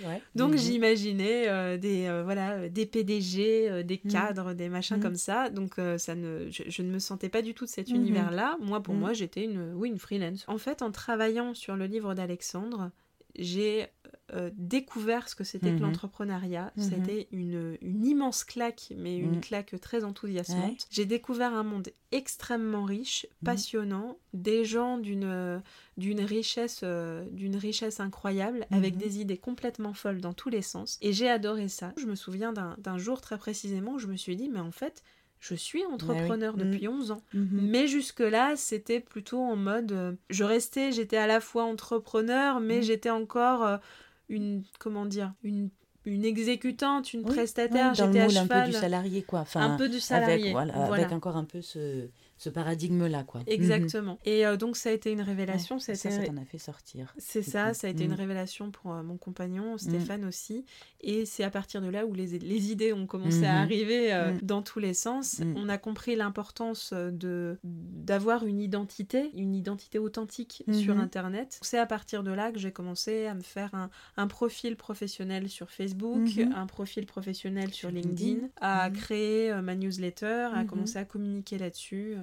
ouais. 0.05 0.21
Donc 0.35 0.51
Mhm. 0.53 0.57
j'imaginais 0.57 1.49
euh, 1.49 1.77
des 1.77 2.05
euh, 2.07 2.23
voilà 2.23 2.69
des 2.69 2.85
PDG, 2.85 3.69
euh, 3.69 3.83
des 3.83 3.99
Mhm. 4.05 4.11
cadres, 4.11 4.53
des 4.53 4.69
machins 4.69 4.95
Mhm. 4.97 5.03
comme 5.03 5.15
ça. 5.15 5.49
Donc 5.49 5.77
euh, 5.79 5.97
ça 5.97 6.15
ne 6.15 6.47
je, 6.49 6.63
je 6.67 6.81
ne 6.81 6.89
me 6.91 6.99
sentais 6.99 7.27
pas 7.29 7.41
du 7.41 7.53
tout 7.53 7.65
de 7.65 7.69
cet 7.69 7.89
Mhm. 7.89 7.95
univers-là. 7.97 8.57
Moi 8.61 8.81
pour 8.81 8.93
Mhm. 8.93 8.99
moi 9.01 9.11
j'étais 9.13 9.43
une 9.43 9.73
oui 9.73 9.89
une 9.89 9.99
freelance. 9.99 10.45
En 10.47 10.57
fait 10.57 10.81
en 10.81 10.91
travaillant 10.91 11.53
sur 11.53 11.66
le 11.75 11.85
livre 11.85 12.13
d'Alexandre 12.13 12.91
j'ai 13.39 13.85
euh, 14.33 14.49
découvert 14.55 15.29
ce 15.29 15.35
que 15.35 15.43
c'était 15.43 15.69
Mhm. 15.71 15.77
que 15.77 15.83
l'entrepreneuriat. 15.83 16.73
Mhm. 16.75 16.83
C'était 16.83 17.27
une, 17.31 17.77
une 17.81 18.03
immense 18.03 18.43
claque, 18.43 18.91
mais 18.97 19.15
une 19.17 19.35
Mhm. 19.35 19.41
claque 19.41 19.79
très 19.79 20.03
enthousiasmante. 20.03 20.71
Ouais. 20.71 20.77
J'ai 20.89 21.05
découvert 21.05 21.53
un 21.53 21.61
monde 21.63 21.89
extrêmement 22.11 22.83
riche, 22.83 23.27
passionnant, 23.45 24.17
des 24.33 24.65
gens 24.65 24.97
d'une 24.97 25.61
d'une 25.97 26.21
richesse 26.21 26.81
euh, 26.83 27.25
d'une 27.29 27.55
richesse 27.57 27.99
incroyable, 27.99 28.65
avec 28.71 28.95
Mhm. 28.95 28.99
des 29.01 29.19
idées 29.19 29.37
complètement 29.37 29.93
folles 29.93 30.19
dans 30.21 30.33
tous 30.33 30.49
les 30.49 30.63
sens. 30.63 30.97
Et 31.01 31.13
j'ai 31.13 31.29
adoré 31.29 31.67
ça. 31.67 31.93
Je 31.97 32.05
me 32.07 32.15
souviens 32.15 32.53
d'un 32.53 32.75
d'un 32.79 32.97
jour 32.97 33.21
très 33.21 33.37
précisément 33.37 33.93
où 33.93 33.99
je 33.99 34.07
me 34.07 34.17
suis 34.17 34.35
dit, 34.35 34.49
mais 34.49 34.59
en 34.61 34.71
fait, 34.71 35.03
je 35.39 35.55
suis 35.55 35.85
entrepreneur 35.85 36.55
Mhm. 36.57 36.63
depuis 36.71 36.87
11 36.87 37.11
ans. 37.11 37.21
Mhm. 37.33 37.47
Mais 37.71 37.87
jusque-là, 37.87 38.55
c'était 38.55 38.99
plutôt 38.99 39.39
en 39.41 39.55
mode. 39.55 39.91
euh, 39.91 40.11
je 40.29 40.43
restais, 40.43 40.91
j'étais 40.91 41.17
à 41.17 41.27
la 41.27 41.39
fois 41.39 41.63
entrepreneur, 41.63 42.59
mais 42.59 42.77
Mhm. 42.77 42.83
j'étais 42.83 43.09
encore 43.09 43.63
euh, 43.63 43.77
une. 44.29 44.63
Comment 44.79 45.05
dire 45.05 45.33
Une, 45.43 45.69
une 46.05 46.25
exécutante, 46.25 47.13
une 47.13 47.21
Oui, 47.21 47.35
prestataire. 47.35 47.93
J'étais 47.93 48.19
à 48.19 48.25
un 48.25 48.47
peu 48.47 48.61
du 48.65 48.73
salarié, 48.73 49.21
quoi. 49.23 49.39
Enfin, 49.41 49.61
un 49.73 49.77
peu 49.77 49.89
du 49.89 49.99
salarié. 49.99 50.33
Avec, 50.35 50.51
voilà, 50.51 50.73
voilà. 50.73 51.03
avec 51.03 51.11
encore 51.11 51.37
un 51.37 51.43
peu 51.43 51.61
ce, 51.61 52.07
ce 52.37 52.49
paradigme-là, 52.49 53.23
quoi. 53.23 53.41
Exactement. 53.47 54.19
Et 54.25 54.45
euh, 54.45 54.57
donc, 54.57 54.77
ça 54.77 54.89
a 54.89 54.91
été 54.93 55.11
une 55.11 55.19
Mhm. 55.19 55.25
révélation. 55.25 55.75
Ouais, 55.75 55.81
ça 55.81 55.95
ça, 55.95 56.09
été- 56.09 56.25
ça 56.25 56.31
t'en 56.31 56.37
a 56.37 56.45
fait 56.45 56.57
sortir. 56.57 57.13
C'est 57.17 57.41
ça, 57.41 57.69
coup. 57.69 57.73
ça 57.75 57.87
a 57.87 57.89
été 57.89 58.03
une 58.03 58.11
Mhm. 58.11 58.17
révélation 58.17 58.71
pour 58.71 58.93
euh, 58.93 59.03
mon 59.03 59.17
compagnon, 59.17 59.77
Stéphane 59.77 60.23
aussi. 60.25 60.65
Et 61.01 61.25
c'est 61.25 61.43
à 61.43 61.49
partir 61.49 61.81
de 61.81 61.87
là 61.89 62.05
où 62.05 62.13
les, 62.13 62.37
les 62.39 62.71
idées 62.71 62.93
ont 62.93 63.07
commencé 63.07 63.39
Mhm. 63.39 63.43
à 63.45 63.61
arriver 63.61 64.13
euh, 64.13 64.33
Mhm. 64.33 64.39
dans 64.43 64.61
tous 64.61 64.79
les 64.79 64.93
sens. 64.93 65.39
Mhm. 65.39 65.53
On 65.57 65.69
a 65.69 65.77
compris 65.77 66.15
l'importance 66.15 66.93
de 66.93 67.57
d'avoir 67.63 68.45
une 68.45 68.59
identité, 68.61 69.31
une 69.35 69.53
identité 69.55 69.99
authentique 69.99 70.63
sur 70.71 70.95
Mhm. 70.95 71.01
Internet. 71.01 71.59
C'est 71.61 71.77
à 71.77 71.85
partir 71.85 72.23
de 72.23 72.31
là 72.31 72.51
que 72.51 72.59
j'ai 72.59 72.71
commencé 72.71 73.25
à 73.25 73.33
me 73.33 73.41
faire 73.41 73.73
un, 73.75 73.89
un 74.15 74.27
profil 74.27 74.75
professionnel 74.75 75.49
sur 75.49 75.69
Facebook, 75.71 76.21
Mhm. 76.37 76.53
un 76.55 76.65
profil 76.67 77.05
professionnel 77.05 77.73
sur 77.73 77.91
LinkedIn, 77.91 78.47
à 78.61 78.89
Mhm. 78.89 78.95
créer 78.95 79.53
ma 79.61 79.75
newsletter, 79.75 80.47
à 80.53 80.61
Mhm. 80.63 80.67
commencer 80.67 80.97
à 80.97 81.05
communiquer 81.05 81.57
là-dessus. 81.57 82.15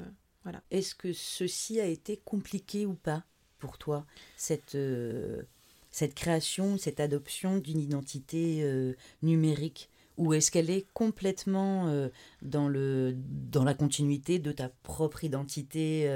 Euh. 0.46 0.60
Est-ce 0.70 0.94
que 0.94 1.12
ceci 1.12 1.80
a 1.80 1.86
été 1.86 2.16
compliqué 2.24 2.86
ou 2.86 2.94
pas 2.94 3.24
pour 3.58 3.78
toi, 3.78 4.06
cette, 4.36 4.74
euh, 4.74 5.42
cette 5.90 6.14
création, 6.14 6.76
cette 6.76 7.00
adoption 7.00 7.58
d'une 7.58 7.80
identité 7.80 8.60
euh, 8.62 8.94
numérique? 9.22 9.90
Ou 10.16 10.32
est-ce 10.32 10.52
qu'elle 10.52 10.70
est 10.70 10.86
complètement 10.92 11.88
euh, 11.88 12.08
dans, 12.42 12.68
le, 12.68 13.16
dans 13.16 13.64
la 13.64 13.74
continuité 13.74 14.38
de 14.38 14.52
ta 14.52 14.68
propre 14.68 15.24
identité 15.24 16.08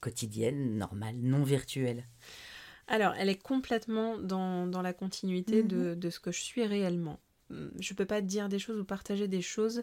quotidienne, 0.00 0.76
normale, 0.76 1.16
non 1.16 1.42
virtuelle? 1.42 2.04
Alors, 2.86 3.14
elle 3.18 3.30
est 3.30 3.40
complètement 3.40 4.18
dans, 4.18 4.66
dans 4.66 4.82
la 4.82 4.92
continuité 4.92 5.62
de, 5.62 5.94
de 5.94 6.10
ce 6.10 6.20
que 6.20 6.32
je 6.32 6.40
suis 6.40 6.66
réellement. 6.66 7.18
Hum, 7.50 7.70
Je 7.80 7.94
peux 7.94 8.04
pas 8.04 8.20
te 8.20 8.26
dire 8.26 8.48
des 8.48 8.58
choses 8.58 8.78
ou 8.78 8.84
partager 8.84 9.26
des 9.28 9.42
choses 9.42 9.82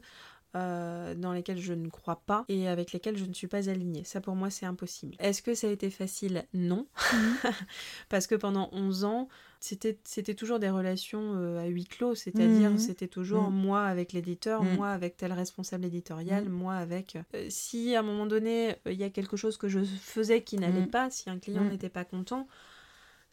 euh, 0.56 1.16
dans 1.16 1.32
lesquelles 1.34 1.60
je 1.62 1.74
ne 1.74 1.88
crois 1.90 2.22
pas 2.26 2.44
et 2.50 2.68
avec 2.68 2.92
lesquelles 2.92 3.18
je 3.18 3.26
ne 3.26 3.34
suis 3.34 3.48
pas 3.48 3.70
alignée. 3.70 4.04
Ça, 4.04 4.20
pour 4.22 4.36
moi, 4.36 4.50
c'est 4.50 4.66
impossible. 4.66 5.16
Est-ce 5.20 5.42
que 5.42 5.54
ça 5.56 5.68
a 5.68 5.70
été 5.72 5.90
facile? 5.90 6.46
Non. 6.54 6.88
Parce 8.10 8.28
que 8.28 8.36
pendant 8.36 8.70
11 8.74 9.04
ans, 9.06 9.28
c'était 9.60 10.34
toujours 10.34 10.60
des 10.60 10.70
relations 10.70 11.36
euh, 11.36 11.60
à 11.62 11.66
huis 11.68 11.86
clos, 11.86 12.16
c'est-à-dire 12.16 12.72
Mhm. 12.72 12.78
c'était 12.80 13.08
toujours 13.08 13.50
Mhm. 13.52 13.56
moi 13.56 13.84
avec 13.86 14.12
l'éditeur, 14.14 14.64
Mhm. 14.64 14.76
moi 14.76 14.90
avec 14.90 15.18
tel 15.18 15.32
responsable 15.34 15.86
éditorial, 15.86 16.46
Mhm. 16.46 16.52
moi 16.52 16.76
avec... 16.76 17.18
euh, 17.36 17.46
si 17.50 17.96
à 17.96 18.00
un 18.00 18.04
moment 18.04 18.26
donné, 18.26 18.76
il 18.88 18.94
y 18.94 19.04
a 19.04 19.10
quelque 19.10 19.38
chose 19.38 19.58
que 19.58 19.68
je 19.70 19.80
faisais 19.84 20.42
qui 20.42 20.58
n'allait 20.58 20.88
pas, 20.88 21.10
si 21.12 21.30
un 21.30 21.38
client 21.40 21.64
n'était 21.66 21.90
pas 21.90 22.04
content, 22.06 22.48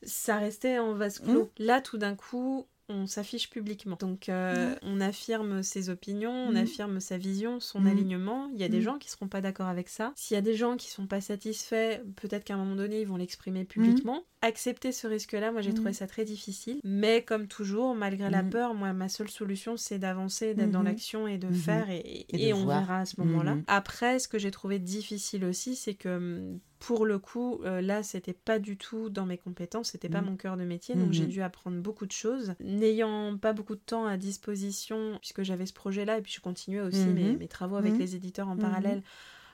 ça 0.02 0.36
restait 0.36 0.78
en 0.78 0.92
vase 0.94 1.18
clos. 1.18 1.50
Là, 1.58 1.80
tout 1.80 1.98
d'un 1.98 2.14
coup, 2.14 2.66
on 2.88 3.06
s'affiche 3.06 3.50
publiquement. 3.50 3.96
Donc, 4.00 4.28
euh, 4.28 4.74
on 4.82 5.00
affirme 5.00 5.62
ses 5.62 5.90
opinions, 5.90 6.32
on 6.32 6.50
Mhm. 6.50 6.56
affirme 6.56 7.00
sa 7.00 7.18
vision, 7.18 7.60
son 7.60 7.80
Mhm. 7.80 7.86
alignement. 7.86 8.50
Il 8.54 8.60
y 8.60 8.64
a 8.64 8.68
des 8.68 8.78
Mhm. 8.78 8.82
gens 8.84 8.98
qui 8.98 9.10
seront 9.10 9.28
pas 9.28 9.40
d'accord 9.40 9.66
avec 9.68 9.88
ça. 9.88 10.12
S'il 10.16 10.34
y 10.34 10.38
a 10.38 10.42
des 10.42 10.54
gens 10.54 10.76
qui 10.76 10.88
sont 10.90 11.06
pas 11.06 11.20
satisfaits, 11.20 12.00
peut-être 12.16 12.44
qu'à 12.44 12.54
un 12.54 12.58
moment 12.58 12.76
donné, 12.76 13.00
ils 13.02 13.06
vont 13.06 13.16
l'exprimer 13.16 13.64
publiquement. 13.64 14.24
Accepter 14.40 14.92
ce 14.92 15.06
risque-là, 15.06 15.50
moi, 15.52 15.60
j'ai 15.62 15.74
trouvé 15.74 15.92
ça 15.92 16.06
très 16.06 16.24
difficile. 16.24 16.80
Mais 16.84 17.22
comme 17.22 17.48
toujours, 17.48 17.94
malgré 17.94 18.30
la 18.30 18.42
peur, 18.44 18.74
moi, 18.74 18.92
ma 18.92 19.08
seule 19.08 19.28
solution, 19.28 19.76
c'est 19.76 19.98
d'avancer, 19.98 20.54
d'être 20.54 20.70
dans 20.70 20.78
Mhm. 20.80 20.84
l'action 20.86 21.26
et 21.26 21.38
de 21.38 21.48
Mhm. 21.48 21.54
faire, 21.54 21.90
et, 21.90 21.96
Et 21.98 22.46
et 22.46 22.48
de 22.50 22.54
on 22.54 22.64
voir. 22.64 22.80
verra 22.80 23.00
à 23.00 23.04
ce 23.04 23.20
moment-là. 23.20 23.56
Mhm. 23.56 23.64
Après, 23.66 24.18
ce 24.18 24.28
que 24.28 24.38
j'ai 24.38 24.50
trouvé 24.52 24.78
difficile 24.78 25.44
aussi, 25.44 25.74
c'est 25.76 25.94
que 25.94 26.08
hum, 26.16 26.60
pour 26.78 27.04
le 27.06 27.18
coup, 27.18 27.60
euh, 27.64 27.80
là, 27.80 28.02
c'était 28.02 28.32
pas 28.32 28.58
du 28.58 28.76
tout 28.76 29.10
dans 29.10 29.26
mes 29.26 29.38
compétences, 29.38 29.90
c'était 29.90 30.08
pas 30.08 30.20
Mhm. 30.20 30.26
mon 30.30 30.36
cœur 30.36 30.56
de 30.56 30.64
métier, 30.64 30.94
donc 30.94 31.12
j'ai 31.12 31.24
Mhm. 31.24 31.30
dû 31.32 31.42
apprendre 31.42 31.80
beaucoup 31.80 32.06
de 32.06 32.12
choses. 32.12 32.54
N'ayant 32.60 33.36
pas 33.36 33.52
beaucoup 33.52 33.74
de 33.74 33.80
temps 33.80 34.06
à 34.06 34.16
disposition, 34.16 35.18
puisque 35.20 35.42
j'avais 35.42 35.66
ce 35.66 35.72
projet-là, 35.72 36.18
et 36.18 36.22
puis 36.22 36.32
je 36.32 36.40
continuais 36.40 36.80
aussi 36.80 37.08
mes, 37.10 37.36
mes 37.36 37.48
travaux 37.48 37.76
avec 37.76 37.94
Mhm. 37.94 38.00
les 38.00 38.16
éditeurs 38.16 38.48
en 38.48 38.56
parallèle, 38.56 39.02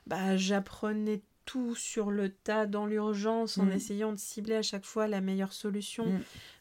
bah, 0.06 0.36
j'apprenais 0.36 1.22
tout 1.46 1.74
sur 1.74 2.10
le 2.10 2.30
tas 2.30 2.66
dans 2.66 2.86
l'urgence 2.86 3.58
en 3.58 3.66
Mhm. 3.66 3.72
essayant 3.76 4.12
de 4.12 4.18
cibler 4.18 4.56
à 4.56 4.62
chaque 4.62 4.84
fois 4.84 5.08
la 5.08 5.20
meilleure 5.20 5.52
solution. 5.52 6.04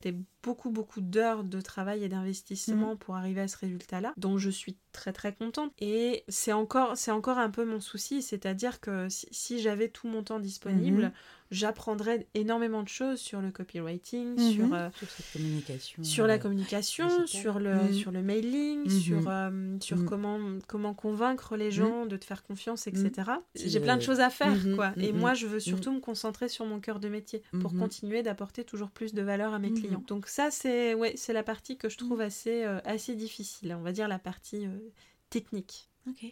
C'était 0.01 0.17
beaucoup 0.43 0.69
beaucoup 0.69 1.01
d'heures 1.01 1.43
de 1.43 1.61
travail 1.61 2.03
et 2.03 2.09
d'investissement 2.09 2.95
pour 2.97 3.15
arriver 3.15 3.41
à 3.41 3.47
ce 3.47 3.57
résultat-là, 3.57 4.13
dont 4.17 4.37
je 4.37 4.49
suis 4.49 4.77
très 4.91 5.13
très 5.13 5.33
contente. 5.33 5.71
Et 5.79 6.23
c'est 6.27 6.51
encore 6.53 6.97
c'est 6.97 7.11
encore 7.11 7.37
un 7.39 7.49
peu 7.49 7.65
mon 7.65 7.79
souci, 7.79 8.21
c'est-à-dire 8.21 8.79
que 8.79 9.07
si, 9.09 9.27
si 9.31 9.59
j'avais 9.61 9.87
tout 9.89 10.07
mon 10.07 10.21
temps 10.23 10.39
disponible, 10.39 11.03
Mhm. 11.05 11.11
j'apprendrais 11.51 12.27
énormément 12.33 12.83
de 12.83 12.87
choses 12.89 13.19
sur 13.19 13.39
le 13.41 13.51
copywriting, 13.51 14.33
Mhm. 14.39 14.51
sur 14.51 14.73
euh, 14.73 14.89
Sur 14.97 15.09
cette 15.09 15.29
communication. 15.31 16.03
sur 16.03 16.27
la 16.27 16.33
euh, 16.35 16.37
communication, 16.39 17.05
digitale. 17.07 17.27
sur 17.27 17.59
le, 17.59 17.75
Mhm. 17.85 17.93
sur 17.93 18.11
le 18.11 18.21
mailing, 18.21 18.89
sur, 18.89 19.27
euh, 19.27 19.77
sur 19.79 19.97
Mhm. 19.97 20.05
comment, 20.05 20.39
comment 20.67 20.93
convaincre 20.93 21.55
les 21.55 21.71
gens 21.71 22.05
de 22.05 22.17
te 22.17 22.25
faire 22.25 22.43
confiance, 22.43 22.87
etc. 22.87 23.11
J'ai 23.55 23.79
le- 23.79 23.83
plein 23.85 23.97
de 23.97 24.01
choses 24.01 24.19
à 24.19 24.29
faire, 24.29 24.53
quoi. 24.75 24.93
Et 24.99 25.11
moi, 25.13 25.33
je 25.33 25.47
veux 25.47 25.59
surtout 25.59 25.91
me 25.91 25.99
concentrer 25.99 26.49
sur 26.49 26.65
mon 26.65 26.79
cœur 26.79 26.99
de 26.99 27.07
métier 27.09 27.41
pour 27.61 27.73
continuer 27.79 28.23
d'apporter 28.23 28.63
toujours 28.63 28.89
plus 28.91 29.13
de 29.13 29.21
valeur 29.21 29.53
à 29.53 29.59
mes 29.59 29.71
clients. 29.73 30.03
Donc 30.07 30.27
ça, 30.33 30.49
c'est 30.49 30.95
ouais, 30.95 31.13
c'est 31.15 31.31
la 31.31 31.43
partie 31.43 31.77
que 31.77 31.89
je 31.89 31.97
trouve 31.99 32.19
assez, 32.19 32.63
euh, 32.63 32.79
assez 32.85 33.13
difficile. 33.15 33.75
On 33.77 33.83
va 33.83 33.91
dire 33.91 34.07
la 34.07 34.17
partie 34.17 34.65
euh, 34.65 34.91
technique. 35.29 35.91
Ok. 36.09 36.25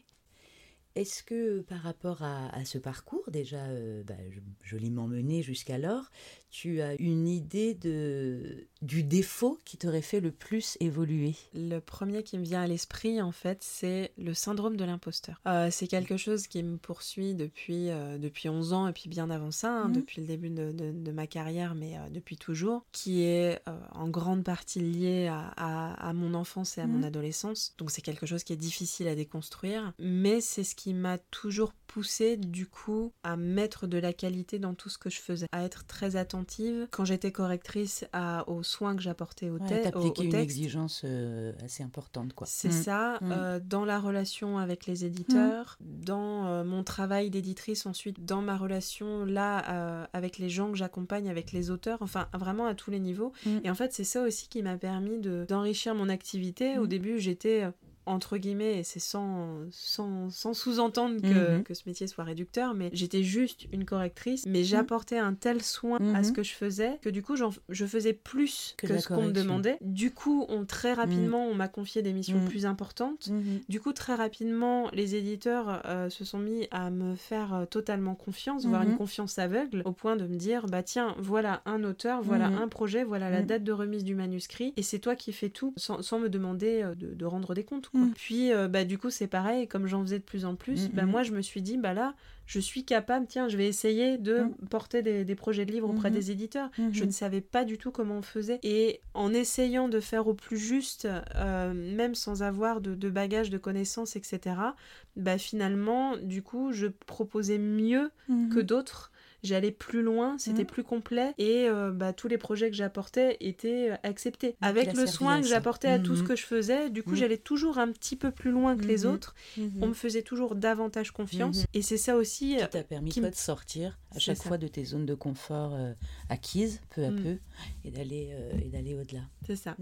Est-ce 0.95 1.23
que 1.23 1.61
par 1.61 1.79
rapport 1.81 2.21
à, 2.21 2.47
à 2.55 2.65
ce 2.65 2.77
parcours 2.77 3.23
déjà 3.31 3.63
euh, 3.65 4.03
bah, 4.03 4.13
joliment 4.61 5.07
mené 5.07 5.41
jusqu'alors, 5.41 6.11
tu 6.49 6.81
as 6.81 6.95
une 6.99 7.29
idée 7.29 7.73
de, 7.75 8.67
du 8.81 9.03
défaut 9.03 9.57
qui 9.63 9.77
t'aurait 9.77 10.01
fait 10.01 10.19
le 10.19 10.31
plus 10.31 10.75
évoluer? 10.81 11.35
Le 11.53 11.79
premier 11.79 12.23
qui 12.23 12.37
me 12.37 12.43
vient 12.43 12.61
à 12.63 12.67
l'esprit, 12.67 13.21
en 13.21 13.31
fait, 13.31 13.59
c'est 13.61 14.11
le 14.17 14.33
syndrome 14.33 14.75
de 14.75 14.83
l'imposteur. 14.83 15.39
Euh, 15.47 15.69
c'est 15.71 15.87
quelque 15.87 16.17
chose 16.17 16.47
qui 16.47 16.61
me 16.61 16.75
poursuit 16.77 17.35
depuis, 17.35 17.89
euh, 17.89 18.17
depuis 18.17 18.49
11 18.49 18.73
ans 18.73 18.87
et 18.89 18.93
puis 18.93 19.07
bien 19.07 19.29
avant 19.29 19.51
ça, 19.51 19.71
hein, 19.71 19.87
Mhm. 19.87 19.93
depuis 19.93 20.19
le 20.19 20.27
début 20.27 20.49
de, 20.49 20.73
de- 20.73 20.91
de 20.91 21.11
ma 21.11 21.25
carrière, 21.25 21.73
mais 21.73 21.97
euh, 21.97 22.09
depuis 22.09 22.35
toujours, 22.35 22.83
qui 22.91 23.23
est 23.23 23.61
euh, 23.69 23.79
en 23.93 24.09
grande 24.09 24.43
partie 24.43 24.81
lié 24.81 25.27
à, 25.27 25.53
à- 25.55 26.09
à 26.09 26.13
mon 26.13 26.33
enfance 26.33 26.77
et 26.77 26.81
à 26.81 26.87
mon 26.87 26.97
Mhm. 26.97 27.03
adolescence. 27.05 27.75
Donc 27.77 27.91
c'est 27.91 28.01
quelque 28.01 28.25
chose 28.25 28.43
qui 28.43 28.51
est 28.51 28.57
difficile 28.57 29.07
à 29.07 29.15
déconstruire, 29.15 29.93
mais 29.99 30.41
c'est 30.41 30.65
ce 30.65 30.75
qui 30.75 30.80
m'a 30.89 31.17
toujours 31.17 31.73
poussé 31.87 32.37
du 32.37 32.67
coup 32.67 33.11
à 33.23 33.35
mettre 33.35 33.85
de 33.85 33.97
la 33.97 34.13
qualité 34.13 34.59
dans 34.59 34.73
tout 34.73 34.87
ce 34.89 34.97
que 34.97 35.09
je 35.09 35.19
faisais, 35.19 35.45
à 35.51 35.63
être 35.63 35.85
très 35.85 36.15
attentive 36.15 36.87
quand 36.89 37.03
j'étais 37.03 37.31
correctrice 37.33 38.05
à, 38.13 38.47
aux 38.49 38.63
soins 38.63 38.95
que 38.95 39.01
j'apportais 39.01 39.49
au, 39.49 39.57
Ouais, 39.57 39.91
au- 39.95 39.99
au 39.99 40.05
une 40.07 40.13
texte. 40.31 40.35
exigence 40.35 41.01
euh, 41.03 41.51
assez 41.63 41.83
importante 41.83 42.33
quoi. 42.33 42.47
C'est 42.47 42.69
Mm. 42.69 42.83
ça, 42.83 43.17
Mm. 43.21 43.31
euh, 43.31 43.59
dans 43.61 43.83
la 43.83 43.99
relation 43.99 44.57
avec 44.57 44.85
les 44.85 45.03
éditeurs, 45.05 45.77
dans 45.81 46.45
euh, 46.47 46.63
mon 46.63 46.83
travail 46.85 47.29
d'éditrice 47.29 47.85
ensuite, 47.85 48.23
dans 48.25 48.41
ma 48.41 48.55
relation 48.57 49.25
là 49.25 50.07
avec 50.13 50.37
les 50.37 50.49
gens 50.49 50.71
que 50.71 50.77
j'accompagne, 50.77 51.29
avec 51.29 51.51
les 51.51 51.71
auteurs, 51.71 51.97
enfin 52.01 52.27
vraiment 52.33 52.65
à 52.67 52.73
tous 52.75 52.89
les 52.91 52.99
niveaux. 52.99 53.33
Mm. 53.45 53.57
Et 53.65 53.69
en 53.69 53.75
fait, 53.75 53.91
c'est 53.93 54.05
ça 54.05 54.23
aussi 54.23 54.47
qui 54.47 54.63
m'a 54.63 54.77
permis 54.77 55.19
de- 55.19 55.45
d'enrichir 55.47 55.93
mon 55.93 56.07
activité. 56.07 56.77
Au 56.77 56.85
Mm. 56.85 56.87
début, 56.87 57.19
j'étais 57.19 57.67
entre 58.05 58.37
guillemets, 58.37 58.79
et 58.79 58.83
c'est 58.83 58.99
sans, 58.99 59.59
sans, 59.71 60.29
sans 60.29 60.53
sous-entendre 60.53 61.21
que, 61.21 61.57
Mhm. 61.57 61.63
que 61.63 61.73
ce 61.73 61.83
métier 61.85 62.07
soit 62.07 62.23
réducteur, 62.23 62.73
mais 62.73 62.89
j'étais 62.93 63.23
juste 63.23 63.67
une 63.71 63.85
correctrice, 63.85 64.45
mais 64.45 64.63
j'apportais 64.63 65.17
un 65.17 65.33
tel 65.33 65.61
soin 65.61 65.97
à 66.15 66.23
ce 66.23 66.29
Mhm. 66.29 66.35
que 66.35 66.43
je 66.43 66.53
faisais 66.53 66.99
que 67.01 67.09
du 67.09 67.21
coup, 67.23 67.35
je 67.69 67.85
faisais 67.85 68.13
plus 68.13 68.73
Que 68.77 68.97
ce 68.99 69.07
qu'on 69.07 69.27
me 69.27 69.31
demandait. 69.31 69.77
Du 69.81 70.11
coup, 70.11 70.45
on, 70.49 70.65
très 70.65 70.93
rapidement, 70.93 71.45
on 71.47 71.53
m'a 71.55 71.67
confié 71.67 72.01
des 72.01 72.13
missions 72.13 72.39
Mhm. 72.39 72.47
plus 72.47 72.65
importantes. 72.65 73.27
Mhm. 73.29 73.59
Du 73.69 73.79
coup, 73.79 73.93
très 73.93 74.15
rapidement, 74.15 74.89
les 74.93 75.15
éditeurs 75.15 75.81
euh, 75.85 76.09
se 76.09 76.25
sont 76.25 76.39
mis 76.39 76.67
à 76.71 76.89
me 76.89 77.15
faire 77.15 77.53
euh, 77.53 77.65
totalement 77.65 78.15
confiance, 78.15 78.65
voire 78.65 78.83
Mhm. 78.83 78.91
une 78.91 78.97
confiance 78.97 79.37
aveugle, 79.39 79.81
au 79.85 79.91
point 79.91 80.15
de 80.15 80.25
me 80.27 80.35
dire, 80.37 80.65
bah 80.67 80.83
tiens, 80.83 81.15
voilà 81.19 81.61
un 81.65 81.83
auteur, 81.83 82.21
voilà 82.21 82.49
Mhm. 82.49 82.57
un 82.57 82.67
projet, 82.67 83.03
voilà 83.03 83.29
la 83.29 83.41
Mhm. 83.41 83.47
date 83.47 83.63
de 83.63 83.71
remise 83.71 84.03
du 84.03 84.15
manuscrit, 84.15 84.73
et 84.77 84.83
c'est 84.83 84.99
toi 84.99 85.15
qui 85.15 85.31
fais 85.33 85.49
tout, 85.49 85.73
sans, 85.77 86.01
sans 86.01 86.19
me 86.19 86.29
demander 86.29 86.81
euh, 86.83 86.95
de, 86.95 87.13
de 87.13 87.25
rendre 87.25 87.53
des 87.53 87.63
comptes. 87.63 87.89
Mhm. 87.93 88.13
Puis, 88.15 88.53
euh, 88.53 88.67
bah 88.67 88.85
du 88.85 88.97
coup, 88.97 89.09
c'est 89.09 89.27
pareil, 89.27 89.67
comme 89.67 89.85
j'en 89.87 90.01
faisais 90.01 90.19
de 90.19 90.23
plus 90.23 90.45
en 90.45 90.55
plus, 90.55 90.89
bah 90.93 91.03
Mhm. 91.05 91.11
moi, 91.11 91.23
je 91.23 91.31
me 91.33 91.41
suis 91.41 91.61
dit, 91.61 91.77
bah 91.77 91.93
là, 91.93 92.15
je 92.45 92.59
suis 92.59 92.83
capable, 92.85 93.27
tiens, 93.27 93.47
je 93.49 93.57
vais 93.57 93.67
essayer 93.67 94.17
de 94.17 94.39
Mhm. 94.43 94.55
porter 94.69 95.01
des, 95.01 95.25
des 95.25 95.35
projets 95.35 95.65
de 95.65 95.71
livres 95.71 95.89
auprès 95.89 96.09
des 96.11 96.31
éditeurs. 96.31 96.69
Je 96.93 97.03
ne 97.05 97.11
savais 97.11 97.41
pas 97.41 97.63
du 97.65 97.77
tout 97.77 97.91
comment 97.91 98.15
on 98.17 98.21
faisait. 98.21 98.59
Et 98.63 99.01
en 99.13 99.33
essayant 99.33 99.89
de 99.89 99.99
faire 99.99 100.27
au 100.27 100.33
plus 100.33 100.57
juste, 100.57 101.07
euh, 101.35 101.73
même 101.73 102.15
sans 102.15 102.43
avoir 102.43 102.79
de, 102.81 102.95
de 102.95 103.09
bagages, 103.09 103.49
de 103.49 103.57
connaissances, 103.57 104.15
etc., 104.15 104.75
bah 105.17 105.37
finalement, 105.37 106.15
du 106.17 106.41
coup, 106.43 106.71
je 106.71 106.87
proposais 106.87 107.57
mieux 107.57 108.11
que 108.49 108.59
d'autres. 108.61 109.10
J'allais 109.43 109.71
plus 109.71 110.03
loin, 110.03 110.37
c'était 110.37 110.61
Mhm. 110.61 110.67
plus 110.67 110.83
complet 110.83 111.33
et 111.39 111.67
euh, 111.67 111.91
bah, 111.91 112.13
tous 112.13 112.27
les 112.27 112.37
projets 112.37 112.69
que 112.69 112.75
j'apportais 112.75 113.37
étaient 113.39 113.89
euh, 113.91 113.95
acceptés. 114.03 114.55
la 114.61 114.67
Avec 114.67 114.93
le 114.93 115.07
soin 115.07 115.41
que 115.41 115.47
j'apportais 115.47 115.87
à 115.87 115.97
tout 115.99 116.15
ce 116.15 116.21
Mhm. 116.21 116.27
que 116.27 116.35
je 116.35 116.43
faisais, 116.45 116.89
du 116.91 117.01
coup 117.01 117.15
j'allais 117.15 117.37
toujours 117.39 117.79
un 117.79 117.91
petit 117.91 118.15
peu 118.15 118.29
plus 118.31 118.51
loin 118.51 118.77
que 118.77 118.85
les 118.85 119.05
autres. 119.05 119.33
On 119.81 119.87
me 119.87 119.93
faisait 119.93 120.21
toujours 120.21 120.53
davantage 120.55 121.11
confiance 121.11 121.65
et 121.73 121.81
c'est 121.81 121.97
ça 121.97 122.15
aussi. 122.17 122.57
qui 122.59 122.67
t'a 122.69 122.83
permis 122.83 123.09
qui 123.09 123.19
toi 123.19 123.29
me- 123.29 123.33
de 123.33 123.37
sortir 123.39 123.97
à 124.15 124.19
chaque 124.19 124.37
ça. 124.37 124.43
fois 124.49 124.57
de 124.59 124.67
tes 124.67 124.85
zones 124.85 125.05
de 125.07 125.15
confort 125.15 125.73
euh, 125.73 125.93
acquises 126.29 126.79
peu 126.91 127.03
à 127.05 127.11
peu 127.11 127.37
et 127.83 127.89
d'aller 127.91 128.29
euh, 128.33 128.51
et 128.63 128.69
d'aller 128.69 128.93
au-delà. 128.93 129.21
C'est 129.47 129.55
ça. 129.55 129.75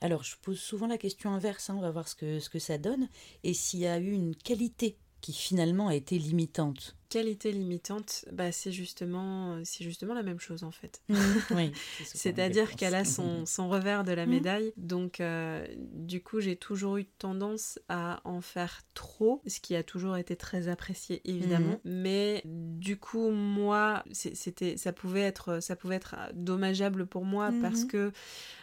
Alors 0.00 0.24
je 0.24 0.36
pose 0.42 0.58
souvent 0.58 0.86
la 0.86 0.98
question 0.98 1.30
inverse, 1.34 1.68
hein, 1.70 1.74
on 1.76 1.80
va 1.82 1.90
voir 1.90 2.08
ce 2.08 2.14
que, 2.14 2.40
ce 2.40 2.48
que 2.48 2.58
ça 2.58 2.78
donne 2.78 3.08
et 3.44 3.52
s'il 3.54 3.80
y 3.80 3.86
a 3.86 3.98
eu 3.98 4.10
une 4.12 4.34
qualité 4.34 4.96
qui 5.20 5.32
finalement 5.32 5.88
a 5.88 5.94
été 5.94 6.18
limitante? 6.18 6.96
Qualité 7.12 7.52
limitante, 7.52 8.24
bah, 8.32 8.52
c'est 8.52 8.72
justement, 8.72 9.58
c'est 9.64 9.84
justement 9.84 10.14
la 10.14 10.22
même 10.22 10.40
chose 10.40 10.64
en 10.64 10.70
fait. 10.70 11.02
oui, 11.50 11.70
c'est 11.98 12.04
souvent 12.04 12.10
C'est-à-dire 12.14 12.74
qu'elle 12.74 12.94
a 12.94 13.04
son, 13.04 13.44
son 13.44 13.68
revers 13.68 14.02
de 14.04 14.12
la 14.12 14.24
Mhm. 14.24 14.30
médaille. 14.30 14.72
Donc, 14.78 15.20
euh, 15.20 15.66
du 15.76 16.22
coup, 16.22 16.40
j'ai 16.40 16.56
toujours 16.56 16.96
eu 16.96 17.04
tendance 17.04 17.78
à 17.90 18.20
en 18.24 18.40
faire 18.40 18.80
trop, 18.94 19.42
ce 19.46 19.60
qui 19.60 19.76
a 19.76 19.82
toujours 19.82 20.16
été 20.16 20.36
très 20.36 20.68
apprécié, 20.68 21.20
évidemment. 21.24 21.80
Mais 21.84 22.42
du 22.46 22.96
coup, 22.96 23.30
moi, 23.30 24.02
c'était, 24.12 24.76
ça 24.78 24.92
pouvait 24.92 25.20
être, 25.20 25.60
ça 25.60 25.76
pouvait 25.76 25.96
être 25.96 26.16
dommageable 26.34 27.06
pour 27.06 27.24
moi 27.26 27.52
parce 27.60 27.84
que 27.84 28.10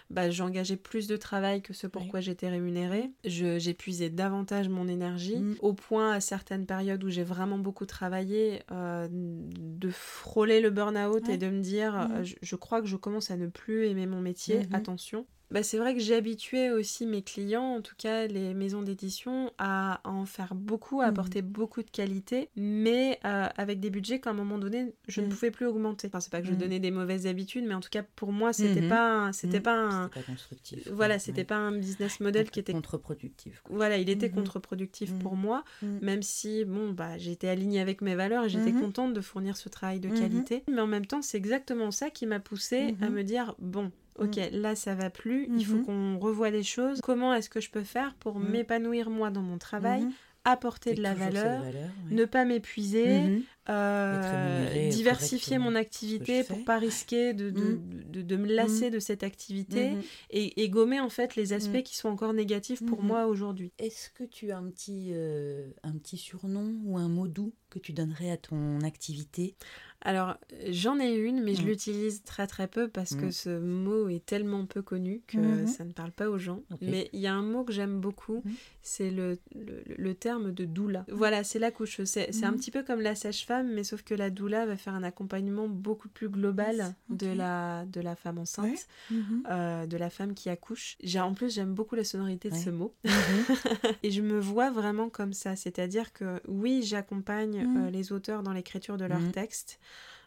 bah, 0.10 0.30
j'engageais 0.32 0.76
plus 0.78 1.08
de 1.08 1.16
travail 1.18 1.62
que 1.62 1.74
ce 1.74 1.86
pourquoi 1.88 2.20
j'étais 2.20 2.50
rémunérée. 2.50 3.12
J'épuisais 3.24 4.10
davantage 4.10 4.68
mon 4.70 4.88
énergie, 4.88 5.38
Mhm. 5.38 5.56
au 5.62 5.74
point 5.74 6.12
à 6.14 6.20
certaines 6.20 6.66
périodes 6.66 7.04
où 7.04 7.10
j'ai 7.10 7.24
vraiment 7.24 7.58
beaucoup 7.60 7.86
travaillé, 7.86 8.62
euh, 8.72 9.08
de 9.12 9.90
frôler 9.90 10.62
le 10.62 10.70
burn-out 10.72 11.30
et 11.30 11.38
de 11.38 11.48
me 11.50 11.62
dire, 11.62 11.94
Mhm. 11.94 12.12
euh, 12.16 12.24
je, 12.24 12.36
je 12.42 12.56
crois 12.56 12.82
que 12.82 12.88
je 12.88 12.96
commence 12.96 13.30
à 13.32 13.38
ne 13.38 13.48
plus 13.48 13.86
aimer 13.88 14.08
mon 14.08 14.22
métier, 14.22 14.60
Mhm. 14.68 14.76
attention. 14.76 15.26
Bah, 15.52 15.64
c'est 15.64 15.78
vrai 15.80 15.96
que 15.96 16.00
j'ai 16.00 16.16
habitué 16.16 16.70
aussi 16.70 17.08
mes 17.08 17.24
clients, 17.24 17.76
en 17.78 17.82
tout 17.82 17.96
cas 17.98 18.28
les 18.28 18.54
maisons 18.54 18.84
d'édition, 18.84 19.52
à 19.58 20.00
en 20.04 20.26
faire 20.26 20.54
beaucoup, 20.54 21.02
à 21.02 21.06
Mhm. 21.06 21.10
apporter 21.10 21.42
beaucoup 21.42 21.82
de 21.82 21.90
qualité, 21.90 22.50
mais 22.56 23.20
euh, 23.26 23.48
avec 23.58 23.80
des 23.80 23.90
budgets 23.90 24.20
qu'à 24.20 24.30
un 24.30 24.34
moment 24.34 24.60
donné, 24.60 24.94
je 25.08 25.22
ne 25.22 25.26
Mhm. 25.26 25.32
pouvais 25.32 25.52
plus 25.52 25.66
augmenter. 25.66 26.08
Enfin, 26.08 26.20
c'est 26.20 26.32
pas 26.32 26.42
que 26.42 26.48
je 26.48 26.52
Mhm. 26.54 26.58
donnais 26.60 26.80
des 26.80 26.92
mauvaises 26.92 27.26
habitudes, 27.26 27.66
mais 27.66 27.74
en 27.74 27.80
tout 27.80 27.90
cas 27.90 28.04
pour 28.16 28.32
moi, 28.32 28.54
c'était 28.54 28.82
Mhm. 28.82 28.90
pas, 28.90 29.12
un- 29.28 29.32
c'était 29.32 29.60
pas 29.60 29.74
un, 29.76 30.10
pas 30.10 30.22
constructif. 30.22 30.88
voilà, 30.92 31.18
c'était 31.18 31.44
pas 31.46 31.56
un 31.58 31.72
business 31.72 32.20
model 32.20 32.52
qui 32.52 32.60
était 32.60 32.74
contre-productif. 32.74 33.64
voilà, 33.70 33.98
il 33.98 34.10
était 34.10 34.30
contre-productif 34.30 35.14
pour 35.20 35.36
moi, 35.36 35.64
même 35.82 36.22
si 36.22 36.64
bon 36.66 36.92
bah 36.92 37.18
j'étais 37.18 37.48
alignée 37.48 37.80
avec 37.82 38.02
mes 38.02 38.14
valeurs 38.16 38.46
et 38.46 38.50
j'étais 38.50 38.72
contente 38.74 39.14
de 39.14 39.22
fournir 39.22 39.58
ce 39.58 39.68
travail 39.70 40.00
de 40.00 40.10
qualité, 40.10 40.64
mais 40.70 40.82
en 40.82 40.88
même 40.88 41.06
temps 41.08 41.22
c'est 41.24 41.38
exactement 41.38 41.90
ça 41.92 42.12
qui 42.12 42.26
m'a 42.28 42.40
poussée 42.40 42.96
à 43.02 43.10
me 43.10 43.24
dire 43.24 43.56
bon 43.60 43.92
ok 44.18 44.40
là 44.52 44.76
ça 44.76 44.96
va 44.96 45.10
plus, 45.10 45.48
il 45.56 45.66
faut 45.66 45.78
Mhm. 45.78 45.86
qu'on 45.86 46.20
revoie 46.20 46.50
les 46.50 46.64
choses, 46.64 47.00
comment 47.02 47.34
est-ce 47.34 47.50
que 47.50 47.62
je 47.62 47.70
peux 47.70 47.84
faire 47.84 48.16
pour 48.16 48.40
Mhm. 48.40 48.50
m'épanouir 48.52 49.10
moi 49.10 49.30
dans 49.30 49.42
mon 49.42 49.58
travail, 49.58 50.04
Mhm. 50.04 50.12
apporter 50.46 50.94
de 50.96 51.02
la 51.02 51.14
valeur, 51.14 51.64
ne 52.10 52.26
pas 52.26 52.46
m'épuiser. 52.46 53.20
Mhm. 53.30 53.44
euh, 53.70 54.90
diversifier 54.90 55.60
mon 55.60 55.74
que 55.74 55.78
activité 55.78 56.44
pour 56.44 56.66
pas 56.66 56.80
risquer 56.80 57.34
de, 57.36 57.52
de, 57.52 57.80
de, 57.84 58.24
de 58.24 58.36
me 58.36 58.48
lasser 58.48 58.90
de 58.90 58.98
cette 58.98 59.22
activité 59.22 59.92
et, 60.32 60.64
et 60.64 60.70
gommer 60.70 61.00
en 61.00 61.10
fait 61.10 61.36
les 61.36 61.54
aspects 61.54 61.84
qui 61.84 61.96
sont 61.96 62.10
encore 62.10 62.34
négatifs 62.34 62.84
pour 62.84 63.04
moi 63.04 63.28
aujourd'hui. 63.28 63.72
Est-ce 63.78 64.10
que 64.10 64.24
tu 64.24 64.50
as 64.50 64.58
un 64.58 64.70
petit, 64.72 65.10
euh, 65.12 65.70
un 65.84 65.94
petit 66.00 66.18
surnom 66.18 66.80
ou 66.84 66.98
un 66.98 67.10
mot 67.10 67.28
doux 67.28 67.54
que 67.70 67.78
tu 67.78 67.94
donnerais 67.94 68.32
à 68.32 68.38
ton 68.38 68.80
activité? 68.82 69.56
Alors, 70.02 70.38
j'en 70.70 70.98
ai 71.00 71.14
une, 71.14 71.44
mais 71.44 71.56
je 71.56 71.64
Mm. 71.64 71.66
l'utilise 71.66 72.24
très 72.24 72.48
très 72.48 72.68
peu 72.68 72.88
parce 72.88 73.16
que 73.16 73.26
Mm. 73.26 73.32
ce 73.32 73.60
mot 73.60 74.08
est 74.08 74.26
tellement 74.26 74.66
peu 74.66 74.82
connu 74.82 75.22
que 75.28 75.38
Mhm. 75.38 75.68
ça 75.68 75.84
ne 75.84 75.92
parle 75.92 76.12
pas 76.14 76.30
aux 76.30 76.38
gens. 76.38 76.62
Mais 76.82 77.10
il 77.12 77.20
y 77.20 77.28
a 77.28 77.34
un 77.34 77.42
mot 77.42 77.66
que 77.66 77.74
j'aime 77.74 78.00
beaucoup, 78.00 78.42
Mm. 78.46 78.52
c'est 78.82 79.12
le, 79.12 79.38
le, 79.54 79.84
le 79.98 80.14
terme 80.16 80.54
de 80.54 80.64
doula. 80.64 81.06
Voilà, 81.12 81.44
c'est 81.44 81.60
la 81.60 81.70
couche. 81.72 82.02
C'est 82.06 82.32
c'est 82.32 82.46
un 82.46 82.54
petit 82.54 82.72
peu 82.72 82.82
comme 82.84 83.02
la 83.02 83.14
sage-femme, 83.16 83.74
mais 83.74 83.84
sauf 83.84 84.02
que 84.04 84.14
la 84.14 84.30
doula 84.30 84.66
va 84.66 84.78
faire 84.78 84.94
un 84.94 85.04
accompagnement 85.04 85.68
beaucoup 85.68 86.08
plus 86.08 86.30
global 86.30 86.96
de, 87.10 87.28
la, 87.28 87.86
de 87.86 88.00
la 88.00 88.16
femme 88.16 88.38
enceinte. 88.38 88.68
Ouais. 89.12 89.18
Mhm. 89.18 89.44
euh, 89.50 89.86
de 89.86 89.98
la 89.98 90.10
femme 90.10 90.34
qui 90.34 90.50
accouche. 90.50 90.98
En 91.18 91.34
plus 91.34 91.54
j'aime 91.54 91.74
beaucoup 91.74 91.96
la 91.96 92.04
sonorité 92.06 92.50
de 92.50 92.56
ce 92.56 92.70
mot 92.70 92.94
Mhm. 93.04 93.12
et 94.04 94.12
je 94.12 94.22
me 94.22 94.40
vois 94.40 94.72
vraiment 94.72 95.10
comme 95.10 95.34
ça, 95.34 95.56
c'est-à-dire 95.58 96.14
que 96.14 96.40
oui, 96.48 96.84
j'accompagne 96.84 97.66
euh, 97.78 97.90
les 97.90 98.12
auteurs 98.14 98.44
dans 98.44 98.54
l'écriture 98.54 98.98
de 98.98 99.06
leurs 99.06 99.32
textes, 99.32 99.80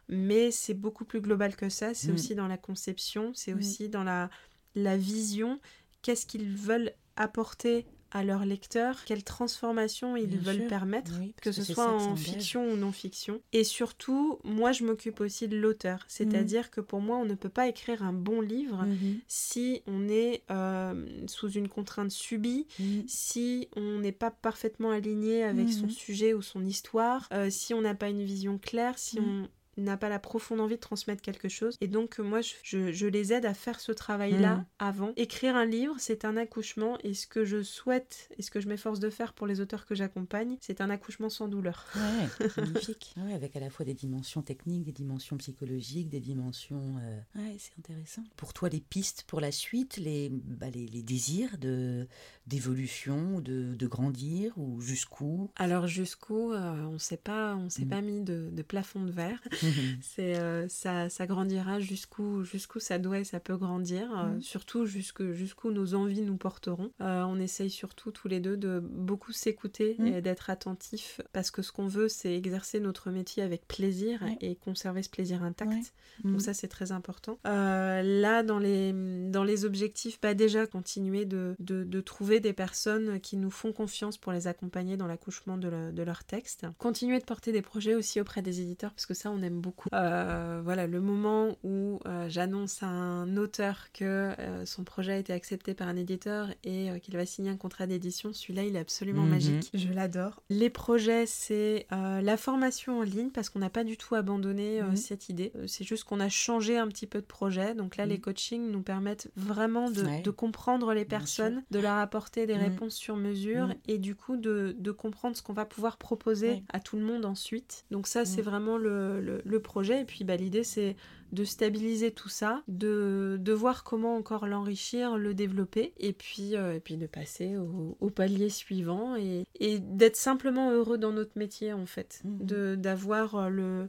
mais 0.08 0.50
c'est 0.50 0.74
beaucoup 0.74 1.04
plus 1.04 1.20
global 1.20 1.56
que 1.56 1.68
ça. 1.68 1.94
C'est 1.94 2.10
Mm. 2.10 2.14
aussi 2.14 2.34
dans 2.34 2.48
la 2.48 2.58
conception, 2.58 3.32
c'est 3.34 3.54
Mm. 3.54 3.58
aussi 3.58 3.88
dans 3.88 4.04
la, 4.04 4.30
la 4.74 4.96
vision. 4.96 5.60
Qu'est-ce 6.02 6.26
qu'ils 6.26 6.48
veulent 6.48 6.92
apporter 7.16 7.86
à 8.10 8.24
leurs 8.24 8.44
lecteurs? 8.44 9.04
Quelle 9.04 9.24
transformation 9.24 10.16
ils 10.16 10.26
Bien 10.26 10.40
veulent 10.40 10.56
sûr. 10.56 10.66
permettre 10.68 11.12
Oui, 11.20 11.34
que 11.40 11.52
ce 11.52 11.62
soit 11.64 11.86
en 11.94 12.16
fiction 12.16 12.70
ou 12.70 12.76
non 12.76 12.92
fiction. 12.92 13.40
Et 13.52 13.64
surtout, 13.64 14.38
moi, 14.44 14.72
je 14.72 14.84
m'occupe 14.84 15.20
aussi 15.20 15.48
de 15.48 15.56
l'auteur. 15.56 16.04
C'est-à-dire 16.08 16.70
que 16.70 16.80
pour 16.82 17.00
moi, 17.00 17.16
on 17.18 17.24
ne 17.24 17.34
peut 17.34 17.48
pas 17.48 17.68
écrire 17.68 18.02
un 18.02 18.12
bon 18.12 18.40
livre 18.42 18.84
Mhm. 18.86 19.20
si 19.28 19.82
on 19.86 20.08
est 20.08 20.42
euh, 20.50 21.06
sous 21.26 21.50
une 21.50 21.68
contrainte 21.68 22.10
subie, 22.10 22.66
si 23.06 23.68
on 23.76 24.00
n'est 24.00 24.12
pas 24.12 24.30
parfaitement 24.30 24.90
aligné 24.90 25.44
avec 25.44 25.70
son 25.72 25.86
Mhm. 25.86 25.90
sujet 25.92 26.34
ou 26.34 26.42
son 26.42 26.64
histoire, 26.66 27.28
euh, 27.32 27.48
si 27.50 27.72
on 27.72 27.80
n'a 27.82 27.94
pas 27.94 28.08
une 28.10 28.24
vision 28.24 28.58
claire, 28.58 28.98
si 28.98 29.20
on 29.20 29.48
n'a 29.76 29.96
pas 29.96 30.08
la 30.08 30.18
profonde 30.18 30.60
envie 30.60 30.76
de 30.76 30.80
transmettre 30.80 31.22
quelque 31.22 31.48
chose. 31.48 31.76
Et 31.80 31.86
donc, 31.88 32.18
moi, 32.18 32.40
je, 32.42 32.52
je- 32.62 32.92
je 32.92 33.06
les 33.06 33.32
aide 33.32 33.46
à 33.46 33.54
faire 33.54 33.80
ce 33.80 33.92
travail-là 33.92 34.56
Mhm. 34.56 34.64
avant. 34.78 35.12
Écrire 35.16 35.56
un 35.56 35.64
livre, 35.64 35.94
c'est 35.98 36.24
un 36.24 36.36
accouchement. 36.36 36.98
Et 37.04 37.14
ce 37.14 37.26
que 37.26 37.44
je 37.44 37.62
souhaite 37.62 38.28
et 38.38 38.42
ce 38.42 38.50
que 38.50 38.60
je 38.60 38.68
m'efforce 38.68 39.00
de 39.00 39.08
faire 39.10 39.32
pour 39.32 39.46
les 39.46 39.60
auteurs 39.60 39.86
que 39.86 39.94
j'accompagne, 39.94 40.56
c'est 40.60 40.80
un 40.80 40.90
accouchement 40.90 41.28
sans 41.30 41.48
douleur. 41.48 41.86
Ouais, 41.96 42.28
magnifique. 42.58 43.14
Ah 43.16 43.24
ouais, 43.24 43.34
avec 43.34 43.56
à 43.56 43.60
la 43.60 43.70
fois 43.70 43.84
des 43.86 43.94
dimensions 43.94 44.42
techniques, 44.42 44.84
des 44.84 44.92
dimensions 44.92 45.36
psychologiques, 45.38 46.08
des 46.08 46.20
dimensions. 46.20 46.96
euh, 47.02 47.18
Ouais, 47.36 47.56
c'est 47.58 47.72
intéressant. 47.78 48.22
Pour 48.36 48.52
toi, 48.52 48.68
les 48.68 48.80
pistes 48.80 49.24
pour 49.26 49.40
la 49.40 49.52
suite, 49.52 49.96
les, 49.96 50.28
bah, 50.30 50.68
les, 50.70 50.86
les 50.86 51.02
désirs 51.02 51.56
de 51.58 52.06
d'évolution, 52.46 53.40
de, 53.40 53.74
de 53.74 53.86
grandir 53.86 54.52
ou 54.58 54.80
jusqu'où? 54.80 55.50
Alors 55.56 55.86
jusqu'où, 55.86 56.52
euh, 56.52 56.82
on 56.86 56.98
sait 56.98 57.16
pas, 57.16 57.56
on 57.56 57.70
s'est 57.70 57.82
Mhm. 57.84 57.88
pas 57.88 58.00
mis 58.02 58.20
de, 58.20 58.50
de 58.52 58.62
plafond 58.62 59.04
de 59.04 59.10
verre. 59.12 59.40
C'est 60.02 60.36
euh, 60.36 60.68
ça, 60.68 61.08
ça 61.08 61.26
grandira 61.26 61.80
jusqu'où 61.80 62.44
jusqu'où 62.44 62.80
ça 62.80 62.98
doit 62.98 63.18
et 63.20 63.24
ça 63.24 63.40
peut 63.40 63.56
grandir, 63.56 64.10
euh, 64.18 64.34
Mhm. 64.34 64.42
surtout 64.42 64.86
jusque 64.86 65.30
jusqu'où 65.32 65.70
nos 65.70 65.94
envies 65.94 66.22
nous 66.22 66.36
porteront. 66.36 66.90
Euh, 67.00 67.22
on 67.22 67.38
essaye 67.40 67.70
surtout 67.70 68.10
tous 68.10 68.28
les 68.28 68.40
deux 68.40 68.56
de 68.56 68.80
beaucoup 68.80 69.32
s'écouter 69.32 69.96
Mhm. 69.98 70.06
et 70.06 70.22
d'être 70.22 70.50
attentifs 70.50 71.20
parce 71.32 71.50
que 71.50 71.62
ce 71.62 71.72
qu'on 71.72 71.86
veut 71.86 72.08
c'est 72.08 72.34
exercer 72.36 72.80
notre 72.80 73.10
métier 73.10 73.42
avec 73.42 73.66
plaisir 73.68 74.22
et 74.40 74.56
conserver 74.56 75.02
ce 75.02 75.10
plaisir 75.10 75.42
intact. 75.42 75.92
Donc 76.24 76.40
ça 76.42 76.54
c'est 76.54 76.68
très 76.68 76.92
important. 76.92 77.38
Là 77.44 78.42
dans 78.42 78.58
les 78.58 78.92
dans 79.30 79.44
les 79.44 79.64
objectifs, 79.64 80.20
bah 80.20 80.34
déjà 80.34 80.66
continuer 80.66 81.24
de, 81.24 81.54
de, 81.58 81.84
de 81.84 82.00
trouver 82.00 82.40
des 82.40 82.52
personnes 82.52 83.20
qui 83.20 83.36
nous 83.36 83.50
font 83.50 83.72
confiance 83.72 84.18
pour 84.18 84.32
les 84.32 84.46
accompagner 84.46 84.96
dans 84.96 85.06
l'accouchement 85.06 85.56
de, 85.56 85.68
le- 85.68 85.92
de 85.92 86.02
leurs 86.02 86.24
textes. 86.24 86.66
Continuer 86.78 87.18
de 87.18 87.24
porter 87.24 87.52
des 87.52 87.62
projets 87.62 87.94
aussi 87.94 88.20
auprès 88.20 88.42
des 88.42 88.60
éditeurs 88.60 88.92
parce 88.92 89.06
que 89.06 89.14
ça 89.14 89.30
on 89.30 89.42
aime 89.42 89.51
beaucoup. 89.60 89.88
Euh, 89.92 90.60
voilà 90.64 90.86
le 90.86 91.00
moment 91.00 91.56
où 91.62 92.00
euh, 92.06 92.26
j'annonce 92.28 92.82
à 92.82 92.86
un 92.86 93.36
auteur 93.36 93.88
que 93.92 94.04
euh, 94.38 94.64
son 94.66 94.84
projet 94.84 95.12
a 95.12 95.16
été 95.18 95.32
accepté 95.32 95.74
par 95.74 95.88
un 95.88 95.96
éditeur 95.96 96.48
et 96.64 96.90
euh, 96.90 96.98
qu'il 96.98 97.16
va 97.16 97.26
signer 97.26 97.50
un 97.50 97.56
contrat 97.56 97.86
d'édition, 97.86 98.32
celui-là 98.32 98.64
il 98.64 98.76
est 98.76 98.80
absolument 98.80 99.22
Mhm. 99.22 99.30
magique. 99.30 99.70
Je 99.74 99.92
l'adore. 99.92 100.42
Les 100.50 100.70
projets 100.70 101.26
c'est 101.26 101.86
euh, 101.92 102.20
la 102.20 102.36
formation 102.36 102.98
en 102.98 103.02
ligne 103.02 103.30
parce 103.30 103.48
qu'on 103.50 103.58
n'a 103.60 103.70
pas 103.70 103.84
du 103.84 103.96
tout 103.96 104.14
abandonné 104.14 104.80
euh, 104.80 104.88
Mhm. 104.90 104.96
cette 104.96 105.28
idée. 105.28 105.52
C'est 105.66 105.84
juste 105.84 106.04
qu'on 106.04 106.20
a 106.20 106.28
changé 106.28 106.78
un 106.78 106.88
petit 106.88 107.06
peu 107.06 107.20
de 107.20 107.26
projet. 107.26 107.74
Donc 107.74 107.96
là, 107.96 108.06
les 108.06 108.16
Mhm. 108.16 108.20
coachings 108.20 108.70
nous 108.70 108.82
permettent 108.82 109.30
vraiment 109.36 109.90
de, 109.90 110.02
Ouais. 110.02 110.22
de 110.22 110.30
comprendre 110.30 110.92
les 110.94 111.04
Bien 111.04 111.18
personnes, 111.18 111.54
sûr. 111.54 111.62
de 111.70 111.78
leur 111.78 111.96
apporter 111.96 112.46
des 112.46 112.56
réponses 112.56 112.94
sur 112.94 113.16
mesure 113.16 113.68
et 113.88 113.98
du 113.98 114.14
coup 114.14 114.36
de, 114.36 114.74
de 114.78 114.90
comprendre 114.90 115.36
ce 115.36 115.42
qu'on 115.42 115.52
va 115.52 115.64
pouvoir 115.64 115.96
proposer 115.96 116.50
Ouais. 116.50 116.62
à 116.72 116.80
tout 116.80 116.96
le 116.96 117.02
monde 117.02 117.24
ensuite. 117.24 117.84
Donc 117.90 118.06
ça, 118.06 118.24
c'est 118.24 118.42
vraiment 118.42 118.78
le, 118.78 119.20
le- 119.20 119.41
le 119.44 119.60
projet. 119.60 120.02
Et 120.02 120.04
puis 120.04 120.24
bah, 120.24 120.36
l'idée, 120.36 120.64
c'est 120.64 120.96
de 121.32 121.44
stabiliser 121.44 122.10
tout 122.10 122.28
ça, 122.28 122.62
de, 122.68 123.38
de 123.40 123.52
voir 123.54 123.84
comment 123.84 124.16
encore 124.16 124.46
l'enrichir, 124.46 125.16
le 125.16 125.32
développer, 125.32 125.94
et 125.98 126.12
puis, 126.12 126.56
euh, 126.56 126.74
et 126.74 126.80
puis 126.80 126.96
de 126.98 127.06
passer 127.06 127.56
au, 127.56 127.96
au 128.00 128.10
palier 128.10 128.50
suivant 128.50 129.16
et, 129.16 129.44
et 129.58 129.78
d'être 129.78 130.16
simplement 130.16 130.70
heureux 130.72 130.98
dans 130.98 131.12
notre 131.12 131.38
métier 131.38 131.72
en 131.72 131.86
fait, 131.86 132.20
Mhm. 132.24 132.46
de 132.46 132.74
d'avoir 132.74 133.34
euh, 133.36 133.48
le 133.48 133.88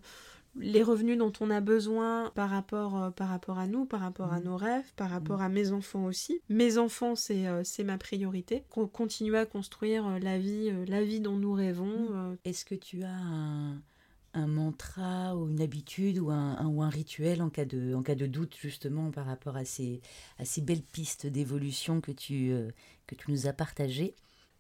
les 0.60 0.84
revenus 0.84 1.18
dont 1.18 1.34
on 1.39 1.49
a 1.49 1.62
besoin 1.62 2.32
par 2.36 2.47
rapport, 2.51 3.01
euh, 3.01 3.10
par 3.10 3.28
rapport 3.30 3.58
à 3.58 3.66
nous, 3.66 3.86
par 3.86 4.01
rapport 4.01 4.32
à 4.32 4.38
Mhm. 4.39 4.45
nos 4.45 4.56
rêves, 4.56 4.86
par 4.95 5.10
rapport 5.10 5.41
à 5.41 5.49
mes 5.49 5.72
enfants 5.72 6.06
aussi. 6.06 6.41
Mes 6.47 6.78
enfants, 6.78 7.16
c'est 7.16 7.47
euh, 7.47 7.62
c'est 7.64 7.84
ma 7.84 7.97
priorité. 7.97 8.64
Qu'on 8.70 8.88
continue 8.88 9.36
à 9.36 9.47
construire 9.47 10.06
euh, 10.08 10.20
la 10.20 10.38
vie, 10.38 10.72
la 10.88 11.04
vie 11.04 11.20
dont 11.22 11.36
nous 11.38 11.54
rêvons. 11.54 12.10
Mhm. 12.12 12.38
Est-ce 12.45 12.66
que 12.66 12.76
tu 12.76 13.01
as 13.04 13.10
un, 13.10 13.82
un 14.34 14.48
mantra 14.48 15.36
ou 15.36 15.50
une 15.50 15.62
habitude 15.62 16.18
ou 16.20 16.32
un, 16.32 16.58
un- 16.58 16.68
ou 16.68 16.82
un 16.82 16.90
rituel 16.90 17.42
en 17.42 17.50
cas, 17.50 17.66
de, 17.66 17.94
en 17.94 18.02
cas 18.04 18.16
de 18.16 18.26
doute 18.26 18.56
justement 18.60 19.12
par 19.12 19.26
rapport 19.26 19.56
à 19.58 19.66
ces, 19.66 20.02
à 20.40 20.46
ces 20.46 20.62
belles 20.62 20.82
pistes 20.84 21.28
d'évolution 21.28 22.02
que 22.02 22.12
tu, 22.12 22.52
euh, 22.52 22.70
que 23.08 23.16
tu 23.16 23.32
nous 23.32 23.48
as 23.48 23.54
partagées? 23.54 24.16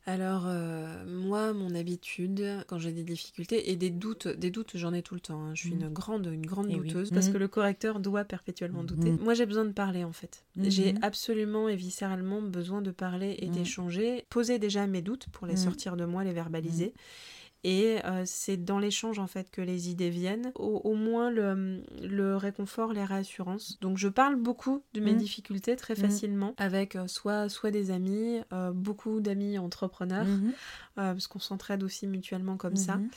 Alors, 0.05 0.43
euh, 0.47 1.05
moi, 1.05 1.53
mon 1.53 1.73
habitude, 1.75 2.43
quand 2.67 2.77
j'ai 2.77 2.91
des 2.91 3.05
difficultés 3.05 3.71
et 3.71 3.77
des 3.77 3.89
doutes, 3.89 4.27
des 4.27 4.51
doutes, 4.51 4.71
j'en 4.75 4.93
ai 4.93 5.01
tout 5.01 5.13
le 5.13 5.21
temps. 5.21 5.41
hein. 5.41 5.55
Je 5.55 5.61
suis 5.61 5.75
Mhm. 5.75 5.81
une 5.81 5.89
grande, 5.93 6.25
une 6.27 6.45
grande 6.45 6.67
Eh 6.69 6.73
oui. 6.75 6.87
douteuse 6.87 7.09
parce 7.09 7.27
Mhm. 7.27 7.33
que 7.33 7.37
le 7.37 7.47
correcteur 7.47 8.01
doit 8.01 8.25
perpétuellement 8.25 8.83
douter. 8.83 9.11
Mhm. 9.11 9.19
Moi, 9.21 9.33
j'ai 9.33 9.45
besoin 9.45 9.63
de 9.63 9.71
parler 9.71 10.03
en 10.03 10.11
fait. 10.11 10.43
J'ai 10.61 10.93
absolument 11.01 11.69
et 11.69 11.77
viscéralement 11.77 12.41
besoin 12.41 12.81
de 12.81 12.91
parler 12.91 13.37
et 13.39 13.47
d'échanger, 13.47 14.25
poser 14.29 14.59
déjà 14.59 14.87
mes 14.87 15.01
doutes 15.01 15.27
pour 15.31 15.47
les 15.47 15.55
sortir 15.55 15.95
de 15.95 16.03
moi, 16.03 16.25
les 16.25 16.33
verbaliser. 16.33 16.93
Et 17.65 17.99
euh, 18.03 18.23
c'est 18.25 18.57
dans 18.57 18.77
l'échange 18.77 19.19
en 19.19 19.27
fait 19.27 19.49
que 19.49 19.61
les 19.61 19.89
idées 19.89 20.09
viennent, 20.09 20.51
au, 20.55 20.81
au 20.83 20.95
moins 20.95 21.29
le, 21.31 21.81
le 22.01 22.35
réconfort, 22.35 22.91
les 22.91 23.05
réassurances. 23.05 23.79
Donc 23.79 23.97
je 23.97 24.09
parle 24.09 24.35
beaucoup 24.35 24.83
de 24.93 24.99
mes 24.99 25.13
Mhm. 25.13 25.17
difficultés 25.19 25.75
très 25.77 25.93
Mhm. 25.95 25.99
facilement 26.01 26.53
avec 26.57 26.95
euh, 26.97 27.07
soit, 27.07 27.47
soit 27.47 27.71
des 27.71 27.89
amis, 27.91 28.41
euh, 28.51 28.71
beaucoup 28.71 29.21
d'amis 29.21 29.57
entrepreneurs, 29.57 30.25
Mhm. 30.27 30.49
euh, 30.51 31.13
parce 31.13 31.27
qu'on 31.27 31.39
s'entraide 31.39 31.83
aussi 31.83 32.05
mutuellement 32.07 32.57
comme 32.57 32.75
ça. 32.75 32.97
Mhm. 32.97 33.09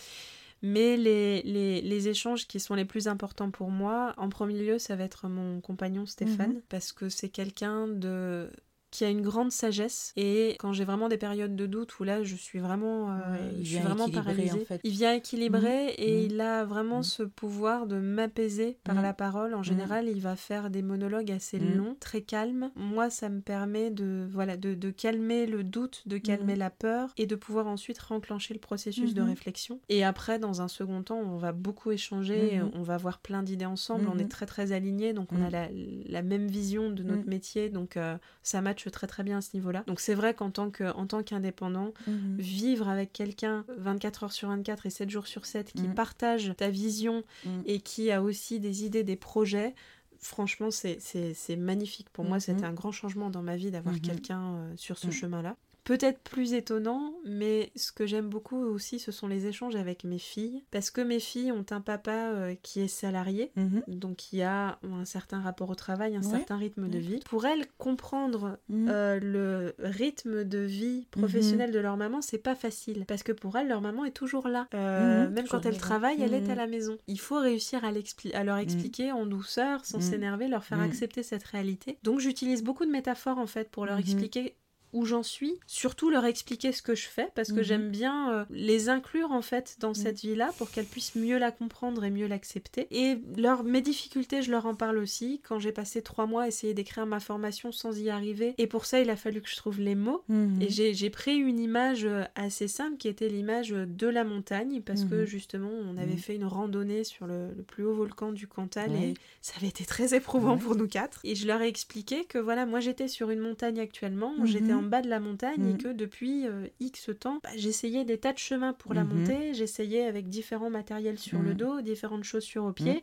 Mais 0.62 0.96
les, 0.96 1.42
les, 1.42 1.82
les 1.82 2.08
échanges 2.08 2.46
qui 2.46 2.60
sont 2.60 2.74
les 2.74 2.84
plus 2.86 3.08
importants 3.08 3.50
pour 3.50 3.70
moi, 3.70 4.14
en 4.16 4.28
premier 4.30 4.62
lieu, 4.64 4.78
ça 4.78 4.96
va 4.96 5.04
être 5.04 5.28
mon 5.28 5.60
compagnon 5.60 6.06
Stéphane, 6.06 6.54
Mhm. 6.54 6.62
parce 6.68 6.92
que 6.92 7.08
c'est 7.08 7.28
quelqu'un 7.28 7.88
de 7.88 8.50
qui 8.96 9.04
a 9.04 9.10
une 9.10 9.20
grande 9.20 9.52
sagesse 9.52 10.12
et 10.16 10.56
quand 10.58 10.72
j'ai 10.72 10.84
vraiment 10.84 11.08
des 11.08 11.18
périodes 11.18 11.54
de 11.54 11.66
doute 11.66 11.98
où 12.00 12.04
là 12.04 12.22
je 12.22 12.34
suis 12.34 12.58
vraiment 12.60 13.10
euh, 13.10 13.14
Ouais, 13.32 13.50
il 13.52 13.58
je 13.58 13.64
suis 13.64 13.74
vient 13.76 13.82
vraiment 13.84 14.06
équilibrer, 14.06 14.32
paralysée 14.34 14.62
en 14.62 14.64
fait. 14.64 14.80
il 14.84 14.90
vient 14.92 15.12
équilibrer 15.12 15.94
et 15.98 16.20
Mhm. 16.20 16.26
il 16.30 16.40
a 16.40 16.64
vraiment 16.64 16.98
Mhm. 16.98 17.02
ce 17.02 17.22
pouvoir 17.24 17.86
de 17.86 17.96
m'apaiser 17.98 18.78
par 18.84 18.96
Mhm. 18.96 19.02
la 19.02 19.12
parole 19.12 19.54
en 19.54 19.62
général 19.62 20.08
il 20.08 20.20
va 20.20 20.34
faire 20.34 20.70
des 20.70 20.82
monologues 20.82 21.30
assez 21.30 21.58
Mhm. 21.58 21.76
longs 21.76 21.96
très 22.00 22.22
calmes 22.22 22.70
moi 22.74 23.10
ça 23.10 23.28
me 23.28 23.40
permet 23.40 23.90
de 23.90 24.26
voilà 24.30 24.56
de, 24.56 24.74
de 24.74 24.90
calmer 24.90 25.44
le 25.46 25.62
doute 25.62 26.02
de 26.06 26.16
calmer 26.18 26.54
Mhm. 26.54 26.58
la 26.58 26.70
peur 26.70 27.12
et 27.18 27.26
de 27.26 27.34
pouvoir 27.34 27.66
ensuite 27.66 27.98
renclencher 27.98 28.54
le 28.54 28.60
processus 28.60 29.12
de 29.12 29.20
Mhm. 29.20 29.28
réflexion 29.28 29.80
et 29.90 30.04
après 30.04 30.38
dans 30.38 30.62
un 30.62 30.68
second 30.68 31.02
temps 31.02 31.18
on 31.20 31.36
va 31.36 31.52
beaucoup 31.52 31.90
échanger 31.90 32.60
Mhm. 32.60 32.70
on 32.74 32.82
va 32.82 32.94
avoir 32.94 33.18
plein 33.18 33.42
d'idées 33.42 33.66
ensemble 33.66 34.08
on 34.08 34.14
Mhm. 34.14 34.20
est 34.22 34.28
très 34.30 34.46
très 34.46 34.72
alignés 34.72 35.12
donc 35.12 35.28
on 35.32 35.42
a 35.42 35.46
Mhm. 35.46 35.52
la, 35.52 35.68
la 36.08 36.22
même 36.22 36.46
vision 36.46 36.90
de 36.90 37.02
notre 37.02 37.24
Mhm. 37.24 37.30
métier 37.30 37.68
donc 37.68 37.96
euh, 37.96 38.16
ça 38.42 38.60
matche 38.86 38.92
très 38.92 39.06
très 39.06 39.22
bien 39.22 39.38
à 39.38 39.40
ce 39.40 39.50
niveau 39.54 39.70
là 39.70 39.82
donc 39.86 40.00
c'est 40.00 40.14
vrai 40.14 40.34
qu'en 40.34 40.50
tant 40.50 40.70
que 40.70 40.84
en 40.94 41.06
tant 41.06 41.22
qu'indépendant 41.22 41.92
Mhm. 42.06 42.36
vivre 42.38 42.88
avec 42.88 43.12
quelqu'un 43.12 43.64
24 43.76 44.24
heures 44.24 44.32
sur 44.32 44.48
24 44.48 44.86
et 44.86 44.90
7 44.90 45.10
jours 45.10 45.26
sur 45.26 45.44
7 45.46 45.72
qui 45.72 45.88
Mhm. 45.88 45.94
partage 45.94 46.52
ta 46.56 46.70
vision 46.70 47.24
Mhm. 47.44 47.62
et 47.66 47.80
qui 47.80 48.10
a 48.10 48.22
aussi 48.22 48.60
des 48.60 48.84
idées, 48.84 49.02
des 49.04 49.16
projets, 49.16 49.74
franchement, 50.18 50.70
c'est- 50.70 50.98
c'est 51.00 51.34
c'est 51.34 51.56
magnifique. 51.56 52.08
Pour 52.10 52.24
moi, 52.24 52.40
c'était 52.40 52.64
un 52.64 52.72
grand 52.72 52.92
changement 52.92 53.30
dans 53.30 53.42
ma 53.42 53.56
vie 53.56 53.70
d'avoir 53.70 53.94
quelqu'un 54.00 54.54
euh, 54.56 54.72
sur 54.76 54.98
ce 54.98 55.10
chemin-là. 55.10 55.56
Peut-être 55.86 56.18
plus 56.18 56.52
étonnant, 56.52 57.14
mais 57.24 57.70
ce 57.76 57.92
que 57.92 58.06
j'aime 58.06 58.28
beaucoup 58.28 58.58
aussi, 58.58 58.98
ce 58.98 59.12
sont 59.12 59.28
les 59.28 59.46
échanges 59.46 59.76
avec 59.76 60.02
mes 60.02 60.18
filles, 60.18 60.64
parce 60.72 60.90
que 60.90 61.00
mes 61.00 61.20
filles 61.20 61.52
ont 61.52 61.64
un 61.70 61.80
papa 61.80 62.32
euh, 62.32 62.54
qui 62.60 62.80
est 62.80 62.88
salarié, 62.88 63.52
Mhm. 63.56 63.82
donc 63.86 64.16
qui 64.16 64.42
a 64.42 64.78
un 64.82 65.04
certain 65.04 65.40
rapport 65.40 65.70
au 65.70 65.76
travail, 65.76 66.16
un 66.16 66.22
Ouais. 66.22 66.38
certain 66.38 66.56
rythme 66.56 66.88
de 66.88 66.98
vie. 66.98 67.20
Pour 67.24 67.46
elles, 67.46 67.66
comprendre 67.78 68.58
Mhm. 68.68 68.88
euh, 68.90 69.20
le 69.20 69.74
rythme 69.78 70.42
de 70.44 70.58
vie 70.58 71.06
professionnel 71.12 71.70
de 71.70 71.78
leur 71.78 71.96
maman, 71.96 72.20
c'est 72.20 72.38
pas 72.38 72.56
facile, 72.56 73.04
parce 73.06 73.22
que 73.22 73.30
pour 73.32 73.56
elles, 73.56 73.68
leur 73.68 73.80
maman 73.80 74.04
est 74.04 74.10
toujours 74.10 74.48
là. 74.48 74.66
Euh, 74.74 75.26
Mhm, 75.28 75.34
même 75.34 75.46
quand 75.48 75.64
elle 75.66 75.78
travaille, 75.78 76.20
elle 76.20 76.34
est 76.34 76.40
Mhm. 76.42 76.50
à 76.50 76.54
la 76.56 76.66
maison. 76.66 76.98
Il 77.06 77.20
faut 77.20 77.38
réussir 77.40 77.84
à, 77.84 77.92
à 78.34 78.44
leur 78.44 78.56
expliquer 78.58 79.12
en 79.12 79.24
douceur, 79.24 79.84
sans 79.86 79.98
Mhm. 79.98 80.02
s'énerver, 80.02 80.48
leur 80.48 80.64
faire 80.64 80.78
Mhm. 80.78 80.84
accepter 80.84 81.22
cette 81.22 81.44
réalité. 81.44 81.96
Donc 82.02 82.18
j'utilise 82.18 82.64
beaucoup 82.64 82.84
de 82.84 82.90
métaphores 82.90 83.38
en 83.38 83.46
fait 83.46 83.70
pour 83.70 83.86
leur 83.86 83.94
Mhm. 83.96 84.00
expliquer 84.02 84.56
où 84.96 85.04
j'en 85.04 85.22
suis, 85.22 85.54
surtout 85.66 86.10
leur 86.10 86.24
expliquer 86.24 86.72
ce 86.72 86.82
que 86.82 86.94
je 86.94 87.06
fais 87.06 87.28
parce 87.34 87.50
que 87.52 87.58
Mhm. 87.58 87.62
j'aime 87.62 87.90
bien 87.90 88.32
euh, 88.32 88.44
les 88.50 88.88
inclure 88.88 89.30
en 89.32 89.42
fait 89.42 89.76
dans 89.80 89.94
cette 89.94 90.20
vie-là 90.20 90.52
pour 90.58 90.70
qu'elles 90.70 90.86
puissent 90.86 91.14
mieux 91.14 91.38
la 91.38 91.50
comprendre 91.52 92.02
et 92.04 92.10
mieux 92.10 92.26
l'accepter. 92.26 92.86
Et 92.90 93.18
leur, 93.36 93.62
mes 93.64 93.80
difficultés, 93.82 94.42
je 94.42 94.50
leur 94.50 94.66
en 94.66 94.74
parle 94.74 94.98
aussi. 94.98 95.40
Quand 95.46 95.58
j'ai 95.58 95.72
passé 95.72 96.02
trois 96.02 96.26
mois 96.26 96.44
à 96.44 96.48
essayer 96.48 96.74
d'écrire 96.74 97.06
ma 97.06 97.20
formation 97.20 97.72
sans 97.72 97.98
y 97.98 98.08
arriver, 98.10 98.54
et 98.58 98.66
pour 98.66 98.86
ça 98.86 99.00
il 99.00 99.10
a 99.10 99.16
fallu 99.16 99.40
que 99.42 99.48
je 99.50 99.56
trouve 99.56 99.80
les 99.80 99.94
mots. 99.94 100.22
Mhm. 100.28 100.58
Et 100.62 100.70
j'ai 100.70 101.10
pris 101.10 101.36
une 101.36 101.58
image 101.60 102.04
euh, 102.04 102.24
assez 102.34 102.68
simple 102.68 102.96
qui 102.96 103.08
était 103.08 103.28
l'image 103.28 103.70
de 103.70 104.06
la 104.06 104.24
montagne 104.24 104.80
parce 104.80 105.04
que 105.04 105.14
Mhm. 105.22 105.24
justement 105.26 105.70
on 105.70 105.96
avait 105.98 106.16
fait 106.16 106.34
une 106.36 106.44
randonnée 106.44 107.04
sur 107.04 107.26
le, 107.26 107.48
le 107.56 107.62
plus 107.62 107.84
haut 107.84 107.94
volcan 107.94 108.32
du 108.32 108.46
Cantal 108.46 108.94
et 108.96 109.14
ça 109.42 109.54
avait 109.58 109.68
été 109.68 109.84
très 109.84 110.14
éprouvant 110.14 110.56
pour 110.58 110.74
nous 110.76 110.88
quatre. 110.88 111.20
Et 111.24 111.34
je 111.34 111.46
leur 111.46 111.60
ai 111.62 111.68
expliqué 111.68 112.24
que 112.24 112.38
voilà, 112.38 112.64
moi 112.66 112.80
j'étais 112.80 113.08
sur 113.08 113.30
une 113.30 113.40
montagne 113.40 113.80
actuellement, 113.80 114.32
j'étais 114.44 114.72
en 114.72 114.82
bas 114.86 115.02
de 115.02 115.08
la 115.08 115.20
montagne 115.20 115.66
et 115.66 115.72
Mhm. 115.72 115.78
que 115.78 115.88
depuis 115.88 116.46
euh, 116.46 116.66
X 116.80 117.10
temps, 117.20 117.38
bah, 117.42 117.50
j'essayais 117.56 118.04
des 118.04 118.18
tas 118.18 118.32
de 118.32 118.38
chemins 118.38 118.72
pour 118.72 118.94
la 118.94 119.04
Mhm. 119.04 119.12
monter, 119.18 119.54
j'essayais 119.54 120.04
avec 120.06 120.28
différents 120.28 120.70
matériels 120.70 121.18
sur 121.18 121.42
le 121.42 121.50
Mhm. 121.50 121.56
dos, 121.56 121.80
différentes 121.80 122.24
chaussures 122.24 122.64
aux 122.64 122.72
pieds 122.72 123.02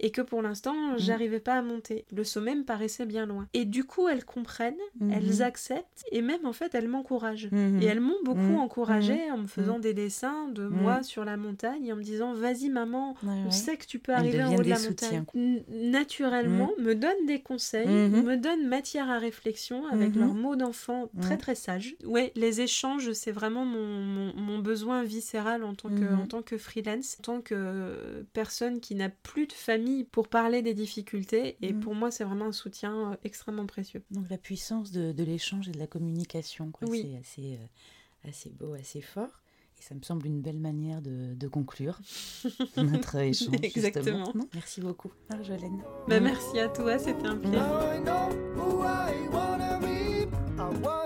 et 0.00 0.10
que 0.10 0.20
pour 0.22 0.42
l'instant 0.42 0.96
j'arrivais 0.98 1.40
pas 1.40 1.54
à 1.54 1.62
monter. 1.62 2.04
Le 2.14 2.24
sommet 2.24 2.54
me 2.54 2.64
paraissait 2.64 3.06
bien 3.06 3.26
loin. 3.26 3.46
Et 3.54 3.64
du 3.64 3.84
coup 3.84 4.08
elles 4.08 4.24
comprennent, 4.24 4.74
Mhm. 5.00 5.10
elles 5.12 5.42
acceptent 5.42 6.04
et 6.10 6.22
même 6.22 6.46
en 6.46 6.52
fait 6.52 6.74
elles 6.74 6.88
m'encouragent. 6.88 7.48
Mhm. 7.50 7.80
Et 7.82 7.86
elles 7.86 8.00
m'ont 8.00 8.22
beaucoup 8.24 8.40
Mhm. 8.40 8.58
encouragée 8.58 9.30
en 9.30 9.38
me 9.38 9.46
faisant 9.46 9.78
des 9.78 9.94
dessins 9.94 10.48
de 10.48 10.66
moi 10.68 11.02
sur 11.02 11.24
la 11.24 11.36
montagne 11.36 11.86
et 11.86 11.92
en 11.92 11.96
me 11.96 12.02
disant 12.02 12.32
vas-y 12.34 12.68
maman, 12.68 13.14
Ouais, 13.22 13.28
on 13.42 13.44
ouais. 13.46 13.50
sait 13.50 13.76
que 13.76 13.86
tu 13.86 13.98
peux 13.98 14.12
arriver 14.12 14.42
en 14.44 14.54
haut 14.56 14.62
de 14.62 14.68
la 14.68 14.78
montagne. 14.78 15.24
Naturellement, 15.68 16.70
me 16.78 16.94
donnent 16.94 17.26
des 17.26 17.40
conseils, 17.40 17.88
me 18.22 18.36
donnent 18.36 18.66
matière 18.66 19.10
à 19.10 19.18
réflexion 19.18 19.86
avec 19.86 20.14
leurs 20.16 20.34
mots 20.34 20.56
d'enfant 20.56 21.10
très 21.20 21.36
très 21.36 21.54
sages. 21.54 21.94
Ouais, 22.04 22.32
les 22.36 22.60
échanges, 22.60 23.12
c'est 23.12 23.32
vraiment 23.32 23.64
mon, 23.64 23.86
mon, 24.02 24.34
mon 24.34 24.58
besoin 24.58 25.02
viscéral 25.04 25.62
en 25.64 25.74
tant, 25.74 25.88
que, 25.90 25.94
Mhm. 26.04 26.20
en 26.20 26.26
tant 26.26 26.42
que 26.42 26.56
freelance, 26.58 27.16
en 27.20 27.22
tant 27.22 27.40
que 27.40 28.24
personne 28.32 28.80
qui 28.80 28.94
n'a 28.94 29.08
plus 29.10 29.46
de 29.46 29.52
famille 29.52 30.04
pour 30.04 30.28
parler 30.28 30.62
des 30.62 30.74
difficultés. 30.74 31.56
Et 31.62 31.72
Mhm. 31.72 31.80
pour 31.80 31.94
moi, 31.94 32.10
c'est 32.10 32.24
vraiment 32.24 32.46
un 32.46 32.52
soutien 32.52 33.12
euh, 33.12 33.16
extrêmement 33.24 33.66
précieux. 33.66 34.02
Donc 34.10 34.30
la 34.30 34.38
puissance 34.38 34.90
de, 34.92 35.12
de 35.12 35.24
l'échange 35.24 35.68
et 35.68 35.72
de 35.72 35.78
la 35.78 35.86
communication, 35.86 36.70
quoi. 36.70 36.88
Oui. 36.88 37.08
c'est 37.12 37.18
assez, 37.18 37.54
euh, 37.54 38.28
assez 38.28 38.50
beau, 38.50 38.74
assez 38.74 39.00
fort. 39.00 39.40
Et 39.78 39.82
ça 39.84 39.94
me 39.96 40.02
semble 40.02 40.26
une 40.26 40.40
belle 40.40 40.58
manière 40.60 41.02
de, 41.02 41.34
de 41.34 41.48
conclure 41.48 41.98
notre 42.76 43.16
échange. 43.16 43.56
Exactement. 43.62 44.24
justement. 44.26 44.46
Merci 44.54 44.80
beaucoup, 44.80 45.10
Marjolaine. 45.28 45.82
Bah, 46.08 46.20
merci 46.20 46.58
à 46.60 46.68
toi, 46.68 46.98
c'était 46.98 47.26
un 47.26 47.36
plaisir. 47.36 47.58
I 47.60 48.00
know 48.00 48.30
who 48.56 48.82
I 48.84 49.28
wanna 49.32 49.78
be. 49.80 50.28
I 50.58 50.84
wanna 50.84 51.01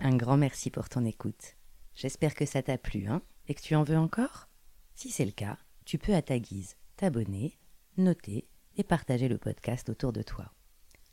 Un 0.00 0.16
grand 0.16 0.36
merci 0.36 0.70
pour 0.70 0.88
ton 0.88 1.04
écoute. 1.04 1.56
J'espère 1.94 2.34
que 2.34 2.46
ça 2.46 2.62
t'a 2.62 2.78
plu, 2.78 3.08
hein, 3.08 3.22
et 3.48 3.54
que 3.54 3.60
tu 3.60 3.74
en 3.74 3.82
veux 3.82 3.96
encore? 3.98 4.48
Si 4.94 5.10
c'est 5.10 5.24
le 5.24 5.32
cas, 5.32 5.58
tu 5.84 5.98
peux 5.98 6.14
à 6.14 6.22
ta 6.22 6.38
guise 6.38 6.76
t'abonner, 6.96 7.58
noter 7.96 8.48
et 8.76 8.84
partager 8.84 9.26
le 9.28 9.38
podcast 9.38 9.88
autour 9.88 10.12
de 10.12 10.22
toi. 10.22 10.52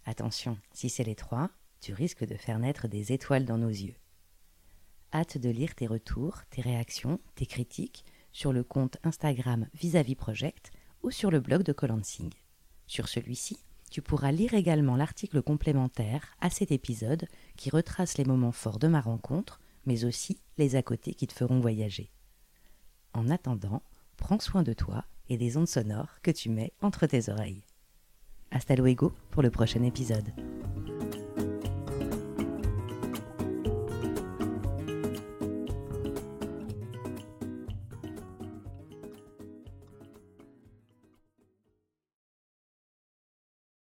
Attention, 0.06 0.58
si 0.72 0.90
c'est 0.90 1.04
les 1.04 1.16
trois, 1.16 1.50
tu 1.82 1.94
risques 1.94 2.26
de 2.26 2.36
faire 2.36 2.60
naître 2.60 2.88
des 2.88 3.12
étoiles 3.12 3.46
dans 3.46 3.58
nos 3.58 3.70
yeux. 3.70 3.96
Hâte 5.12 5.40
de 5.40 5.50
lire 5.50 5.74
tes 5.74 5.88
retours, 5.88 6.46
tes 6.52 6.62
réactions, 6.62 7.20
tes 7.34 7.48
critiques 7.48 8.06
sur 8.32 8.54
le 8.54 8.64
compte 8.64 8.98
Instagram 9.04 9.68
Vis-à-vis 9.74 10.16
Project 10.16 10.72
ou 11.02 11.10
sur 11.10 11.32
le 11.32 11.40
blog 11.40 11.64
de 11.64 11.74
Colansing. 11.74 12.32
Sur 12.88 13.08
celui-ci, 13.08 13.58
tu 13.92 14.02
pourras 14.02 14.32
lire 14.32 14.54
également 14.54 14.96
l'article 14.96 15.42
complémentaire 15.42 16.36
à 16.42 16.50
cet 16.50 16.72
épisode 16.72 17.28
qui 17.58 17.70
retrace 17.70 18.18
les 18.18 18.26
moments 18.26 18.52
forts 18.52 18.80
de 18.80 18.88
ma 18.88 19.02
rencontre, 19.02 19.60
mais 19.86 20.06
aussi 20.06 20.40
les 20.58 20.76
à 20.76 20.82
côté 20.82 21.14
qui 21.14 21.28
te 21.28 21.34
feront 21.34 21.60
voyager. 21.60 22.10
En 23.14 23.30
attendant, 23.30 23.84
prends 24.18 24.40
soin 24.40 24.64
de 24.64 24.74
toi 24.74 25.06
et 25.30 25.38
des 25.38 25.58
ondes 25.58 25.68
sonores 25.68 26.20
que 26.24 26.32
tu 26.32 26.50
mets 26.50 26.74
entre 26.82 27.06
tes 27.06 27.30
oreilles. 27.30 27.64
Hasta 28.52 28.76
luego 28.76 29.14
pour 29.32 29.44
le 29.44 29.52
prochain 29.52 29.84
épisode. 29.84 30.34